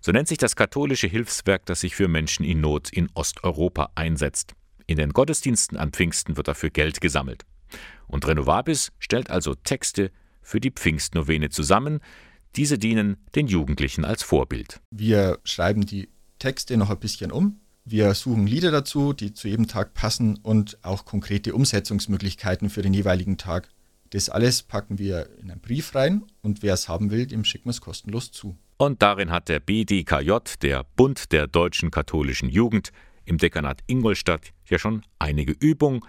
So 0.00 0.12
nennt 0.12 0.28
sich 0.28 0.38
das 0.38 0.56
katholische 0.56 1.06
Hilfswerk, 1.06 1.64
das 1.66 1.80
sich 1.80 1.94
für 1.94 2.08
Menschen 2.08 2.44
in 2.44 2.60
Not 2.60 2.90
in 2.90 3.08
Osteuropa 3.14 3.90
einsetzt. 3.94 4.54
In 4.86 4.98
den 4.98 5.12
Gottesdiensten 5.12 5.78
an 5.78 5.92
Pfingsten 5.92 6.36
wird 6.36 6.48
dafür 6.48 6.70
Geld 6.70 7.00
gesammelt. 7.00 7.44
Und 8.06 8.26
Renovabis 8.26 8.92
stellt 8.98 9.30
also 9.30 9.54
Texte 9.54 10.10
für 10.42 10.60
die 10.60 10.70
Pfingstnovene 10.70 11.48
zusammen. 11.48 12.00
Diese 12.56 12.78
dienen 12.78 13.16
den 13.34 13.46
Jugendlichen 13.46 14.04
als 14.04 14.22
Vorbild. 14.22 14.80
Wir 14.90 15.38
schreiben 15.44 15.86
die 15.86 16.10
Texte 16.38 16.76
noch 16.76 16.90
ein 16.90 17.00
bisschen 17.00 17.32
um. 17.32 17.60
Wir 17.86 18.14
suchen 18.14 18.46
Lieder 18.46 18.70
dazu, 18.70 19.12
die 19.12 19.34
zu 19.34 19.48
jedem 19.48 19.66
Tag 19.68 19.94
passen 19.94 20.36
und 20.36 20.78
auch 20.82 21.04
konkrete 21.04 21.54
Umsetzungsmöglichkeiten 21.54 22.70
für 22.70 22.82
den 22.82 22.94
jeweiligen 22.94 23.36
Tag. 23.36 23.68
Das 24.14 24.28
alles 24.28 24.62
packen 24.62 25.00
wir 25.00 25.28
in 25.40 25.50
einen 25.50 25.60
Brief 25.60 25.92
rein 25.96 26.22
und 26.40 26.62
wer 26.62 26.74
es 26.74 26.88
haben 26.88 27.10
will, 27.10 27.26
dem 27.26 27.44
schicken 27.44 27.64
wir 27.64 27.70
es 27.70 27.80
kostenlos 27.80 28.30
zu. 28.30 28.56
Und 28.76 29.02
darin 29.02 29.32
hat 29.32 29.48
der 29.48 29.58
BDKJ, 29.58 30.30
der 30.62 30.84
Bund 30.94 31.32
der 31.32 31.48
deutschen 31.48 31.90
katholischen 31.90 32.48
Jugend, 32.48 32.92
im 33.24 33.38
Dekanat 33.38 33.82
Ingolstadt 33.88 34.52
ja 34.66 34.78
schon 34.78 35.02
einige 35.18 35.50
Übungen 35.50 36.02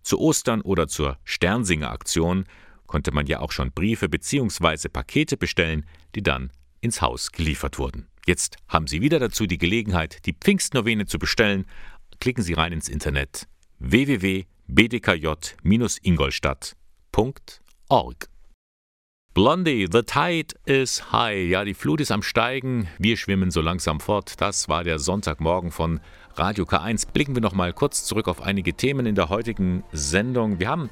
zu 0.00 0.18
Ostern 0.18 0.62
oder 0.62 0.88
zur 0.88 1.18
Sternsinger-Aktion 1.24 2.46
konnte 2.86 3.12
man 3.12 3.26
ja 3.26 3.40
auch 3.40 3.52
schon 3.52 3.72
Briefe 3.72 4.08
bzw. 4.08 4.88
Pakete 4.88 5.36
bestellen, 5.36 5.84
die 6.14 6.22
dann 6.22 6.50
ins 6.80 7.02
Haus 7.02 7.30
geliefert 7.30 7.78
wurden. 7.78 8.06
Jetzt 8.26 8.56
haben 8.68 8.86
Sie 8.86 9.02
wieder 9.02 9.18
dazu 9.18 9.46
die 9.46 9.58
Gelegenheit, 9.58 10.24
die 10.24 10.32
Pfingstnovene 10.32 11.04
zu 11.04 11.18
bestellen. 11.18 11.66
Klicken 12.20 12.42
Sie 12.42 12.54
rein 12.54 12.72
ins 12.72 12.88
Internet 12.88 13.46
www.bdkj-ingolstadt.org. 17.12 18.28
Blondie, 19.32 19.86
the 19.90 20.02
tide 20.02 20.54
is 20.66 21.12
high. 21.12 21.48
Ja, 21.48 21.64
die 21.64 21.74
Flut 21.74 22.00
ist 22.00 22.10
am 22.10 22.22
Steigen. 22.22 22.88
Wir 22.98 23.16
schwimmen 23.16 23.50
so 23.50 23.60
langsam 23.60 24.00
fort. 24.00 24.40
Das 24.40 24.68
war 24.68 24.82
der 24.82 24.98
Sonntagmorgen 24.98 25.70
von 25.70 26.00
Radio 26.34 26.64
K1. 26.64 27.12
Blicken 27.12 27.36
wir 27.36 27.42
noch 27.42 27.54
mal 27.54 27.72
kurz 27.72 28.04
zurück 28.04 28.26
auf 28.26 28.42
einige 28.42 28.74
Themen 28.74 29.06
in 29.06 29.14
der 29.14 29.28
heutigen 29.28 29.84
Sendung. 29.92 30.58
Wir 30.58 30.68
haben 30.68 30.90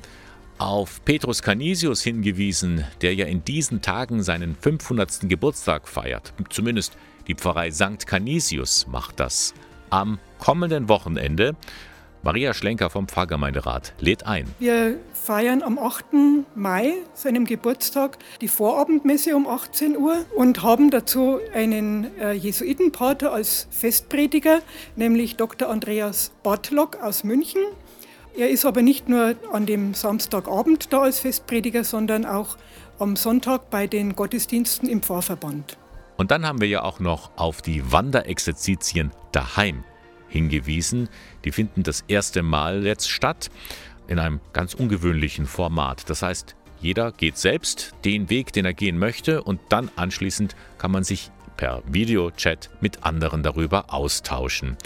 auf 0.59 1.05
Petrus 1.05 1.43
Canisius 1.43 2.03
hingewiesen, 2.03 2.85
der 3.01 3.15
ja 3.15 3.27
in 3.27 3.45
diesen 3.45 3.83
Tagen 3.83 4.23
seinen 4.23 4.55
500. 4.55 5.29
Geburtstag 5.29 5.89
feiert. 5.89 6.33
Zumindest 6.49 6.97
die 7.27 7.35
Pfarrei 7.35 7.73
St. 7.73 8.07
Canisius 8.07 8.87
macht 8.87 9.19
das. 9.19 9.53
Am 9.91 10.19
kommenden 10.39 10.89
Wochenende 10.89 11.57
Maria 12.23 12.53
Schlenker 12.53 12.91
vom 12.91 13.07
Pfarrgemeinderat 13.07 13.95
lädt 14.01 14.27
ein. 14.27 14.47
Wir 14.59 14.99
feiern 15.13 15.63
am 15.63 15.79
8. 15.79 16.05
Mai, 16.55 16.95
seinem 17.15 17.45
Geburtstag, 17.45 18.19
die 18.41 18.49
Vorabendmesse 18.49 19.37
um 19.37 19.47
18 19.47 19.97
Uhr 19.97 20.25
und 20.37 20.63
haben 20.63 20.91
dazu 20.91 21.39
einen 21.55 22.19
äh, 22.19 22.33
Jesuitenpater 22.33 23.33
als 23.33 23.69
Festprediger, 23.71 24.61
nämlich 24.97 25.37
Dr. 25.37 25.69
Andreas 25.69 26.33
Bartlock 26.43 26.97
aus 27.03 27.25
München. 27.25 27.63
Er 28.37 28.51
ist 28.51 28.65
aber 28.65 28.83
nicht 28.83 29.09
nur 29.09 29.35
an 29.53 29.67
dem 29.67 29.95
Samstagabend 29.95 30.93
da 30.93 31.03
als 31.03 31.21
Festprediger, 31.21 31.85
sondern 31.85 32.25
auch 32.25 32.57
am 32.99 33.17
Sonntag 33.17 33.71
bei 33.71 33.87
den 33.87 34.17
Gottesdiensten 34.17 34.89
im 34.89 35.03
Pfarrverband. 35.03 35.77
Und 36.17 36.33
dann 36.33 36.45
haben 36.45 36.61
wir 36.61 36.69
ja 36.69 36.83
auch 36.83 36.99
noch 36.99 37.31
auf 37.37 37.63
die 37.63 37.93
Wanderexerzitien 37.93 39.13
daheim 39.31 39.85
hingewiesen. 40.29 41.09
Die 41.45 41.53
finden 41.53 41.83
das 41.83 42.05
erste 42.09 42.43
Mal 42.43 42.85
jetzt 42.87 43.11
statt 43.11 43.51
in 44.07 44.19
einem 44.19 44.41
ganz 44.53 44.75
ungewöhnlichen 44.75 45.47
Format. 45.47 46.09
Das 46.09 46.23
heißt, 46.23 46.57
jeder 46.81 47.13
geht 47.13 47.37
selbst 47.37 47.95
den 48.05 48.31
Weg, 48.31 48.53
den 48.53 48.65
er 48.65 48.75
gehen 48.75 48.99
möchte 48.99 49.43
und 49.43 49.61
dann 49.69 49.91
anschließend 49.97 50.55
kann 50.79 50.91
man 50.91 51.05
sich 51.05 51.31
per 51.57 51.83
Videochat 51.87 52.71
mit 52.81 53.05
anderen 53.05 53.43
darüber 53.43 53.93
austauschen. 53.93 54.77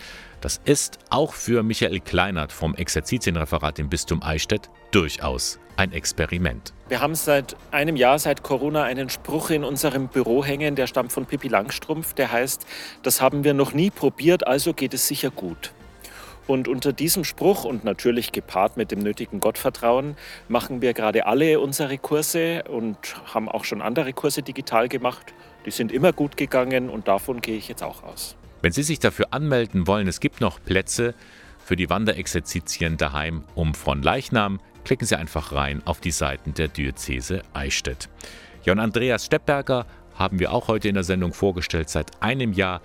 Das 0.43 0.61
ist 0.65 0.99
auch 1.09 1.35
für 1.35 1.63
Michael 1.63 2.01
Kleinert 2.01 2.51
vom 2.51 2.75
Exerzitienreferat 2.75 3.79
im 3.79 3.89
Bistum 3.89 4.25
Eichstätt 4.25 4.71
durchaus 4.91 5.61
ein 5.77 5.93
Experiment. 5.93 6.75
Wir 6.89 7.01
haben 7.01 7.15
seit 7.15 7.55
einem 7.71 7.95
Jahr, 7.95 8.19
seit 8.19 8.43
Corona, 8.43 8.83
einen 8.83 9.09
Spruch 9.09 9.51
in 9.51 9.63
unserem 9.63 10.09
Büro 10.09 10.45
hängen, 10.45 10.75
der 10.75 10.89
stammt 10.89 11.13
von 11.13 11.27
Pippi 11.27 11.47
Langstrumpf, 11.47 12.15
der 12.15 12.33
heißt, 12.33 12.67
das 13.05 13.21
haben 13.21 13.45
wir 13.45 13.55
noch 13.55 13.73
nie 13.73 13.91
probiert, 13.91 14.45
also 14.45 14.75
geht 14.75 14.95
es 14.95 15.07
sicher 15.07 15.31
gut. 15.31 15.73
Und 16.49 16.67
unter 16.67 16.93
diesem 16.93 17.23
Spruch 17.23 17.65
und 17.65 17.85
natürlich 17.85 18.33
gepaart 18.33 18.77
mit 18.77 18.91
dem 18.91 18.99
nötigen 18.99 19.39
Gottvertrauen 19.39 20.17
machen 20.49 20.83
wir 20.83 20.93
gerade 20.93 21.27
alle 21.27 21.61
unsere 21.61 21.99
Kurse 21.99 22.65
und 22.65 22.99
haben 23.33 23.49
auch 23.49 23.63
schon 23.63 23.81
andere 23.81 24.13
Kurse 24.13 24.43
digital 24.43 24.89
gemacht. 24.89 25.33
Die 25.67 25.71
sind 25.71 25.93
immer 25.93 26.13
gut 26.13 26.37
gegangen 26.37 26.91
und 26.91 27.07
davon 27.07 27.41
gehe 27.41 27.57
ich 27.57 27.69
jetzt 27.69 27.85
auch 27.85 28.03
aus. 28.03 28.37
Wenn 28.63 28.73
Sie 28.73 28.85
sich 28.85 29.01
dafür 29.01 29.27
anmelden 29.33 29.89
wollen, 29.89 30.07
es 30.07 30.21
gibt 30.21 30.41
noch 30.41 30.63
Plätze 30.63 31.15
für 31.65 31.75
die 31.75 31.91
Wanderexerzitien 31.91 32.97
daheim 32.97 33.43
um 33.57 33.75
von 33.75 34.03
Leichnam. 34.03 34.61
Klicken 34.85 35.07
Sie 35.07 35.19
einfach 35.19 35.53
rein 35.53 35.83
auf 35.85 36.01
die 36.01 36.13
Seiten 36.13 36.55
der 36.55 36.69
Diözese 36.69 37.43
Eichstätt. 37.55 38.09
Ja, 38.65 38.73
Andreas 38.75 39.27
Steppberger 39.27 39.87
haben 40.15 40.39
wir 40.39 40.53
auch 40.53 40.69
heute 40.69 40.89
in 40.89 40.95
der 40.95 41.03
Sendung 41.03 41.33
vorgestellt. 41.33 41.89
Seit 41.89 42.23
einem 42.23 42.53
Jahr 42.53 42.81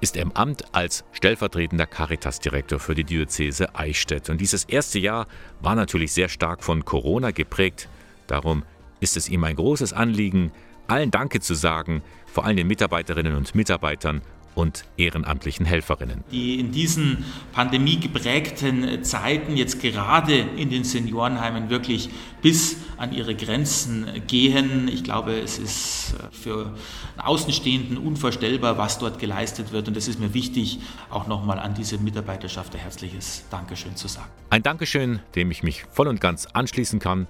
ist 0.00 0.16
er 0.16 0.22
im 0.22 0.32
Amt 0.32 0.74
als 0.74 1.04
stellvertretender 1.12 1.86
Caritas-Direktor 1.86 2.80
für 2.80 2.96
die 2.96 3.04
Diözese 3.04 3.74
Eichstätt. 3.76 4.30
Und 4.30 4.40
dieses 4.40 4.64
erste 4.64 4.98
Jahr 4.98 5.28
war 5.60 5.76
natürlich 5.76 6.12
sehr 6.12 6.28
stark 6.28 6.64
von 6.64 6.84
Corona 6.84 7.30
geprägt. 7.30 7.88
Darum 8.26 8.64
ist 8.98 9.16
es 9.16 9.28
ihm 9.28 9.44
ein 9.44 9.56
großes 9.56 9.92
Anliegen, 9.92 10.50
allen 10.88 11.12
Danke 11.12 11.38
zu 11.38 11.54
sagen, 11.54 12.02
vor 12.26 12.44
allem 12.44 12.56
den 12.56 12.66
Mitarbeiterinnen 12.66 13.36
und 13.36 13.54
Mitarbeitern 13.54 14.22
und 14.60 14.84
ehrenamtlichen 14.98 15.64
Helferinnen. 15.64 16.22
Die 16.30 16.60
in 16.60 16.70
diesen 16.70 17.24
pandemiegeprägten 17.52 19.02
Zeiten 19.02 19.56
jetzt 19.56 19.80
gerade 19.80 20.34
in 20.34 20.68
den 20.68 20.84
Seniorenheimen 20.84 21.70
wirklich 21.70 22.10
bis 22.42 22.76
an 22.98 23.12
ihre 23.12 23.34
Grenzen 23.34 24.06
gehen. 24.26 24.88
Ich 24.88 25.02
glaube, 25.02 25.32
es 25.38 25.58
ist 25.58 26.14
für 26.30 26.74
Außenstehenden 27.16 27.96
unvorstellbar, 27.96 28.76
was 28.76 28.98
dort 28.98 29.18
geleistet 29.18 29.72
wird. 29.72 29.88
Und 29.88 29.96
es 29.96 30.08
ist 30.08 30.20
mir 30.20 30.34
wichtig, 30.34 30.80
auch 31.08 31.26
nochmal 31.26 31.58
an 31.58 31.74
diese 31.74 31.96
Mitarbeiterschaft 31.98 32.74
ein 32.74 32.80
herzliches 32.80 33.44
Dankeschön 33.50 33.96
zu 33.96 34.08
sagen. 34.08 34.28
Ein 34.50 34.62
Dankeschön, 34.62 35.20
dem 35.34 35.50
ich 35.50 35.62
mich 35.62 35.84
voll 35.90 36.08
und 36.08 36.20
ganz 36.20 36.46
anschließen 36.46 36.98
kann. 36.98 37.26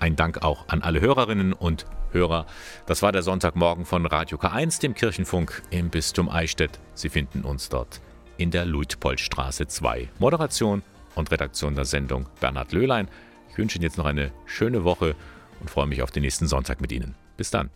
Ein 0.00 0.16
Dank 0.16 0.42
auch 0.42 0.64
an 0.68 0.80
alle 0.80 1.02
Hörerinnen 1.02 1.52
und 1.52 1.84
Hörer. 2.10 2.46
Das 2.86 3.02
war 3.02 3.12
der 3.12 3.22
Sonntagmorgen 3.22 3.84
von 3.84 4.06
Radio 4.06 4.38
K1, 4.38 4.80
dem 4.80 4.94
Kirchenfunk 4.94 5.62
im 5.70 5.90
Bistum 5.90 6.30
Eichstätt. 6.30 6.80
Sie 6.94 7.10
finden 7.10 7.42
uns 7.42 7.68
dort 7.68 8.00
in 8.38 8.50
der 8.50 8.64
Luitpoldstraße 8.64 9.66
2. 9.66 10.08
Moderation 10.18 10.82
und 11.14 11.30
Redaktion 11.30 11.74
der 11.74 11.84
Sendung 11.84 12.26
Bernhard 12.40 12.72
Löhlein. 12.72 13.08
Ich 13.50 13.58
wünsche 13.58 13.76
Ihnen 13.76 13.84
jetzt 13.84 13.98
noch 13.98 14.06
eine 14.06 14.32
schöne 14.46 14.84
Woche 14.84 15.14
und 15.60 15.68
freue 15.68 15.86
mich 15.86 16.02
auf 16.02 16.10
den 16.10 16.22
nächsten 16.22 16.48
Sonntag 16.48 16.80
mit 16.80 16.92
Ihnen. 16.92 17.14
Bis 17.36 17.50
dann. 17.50 17.68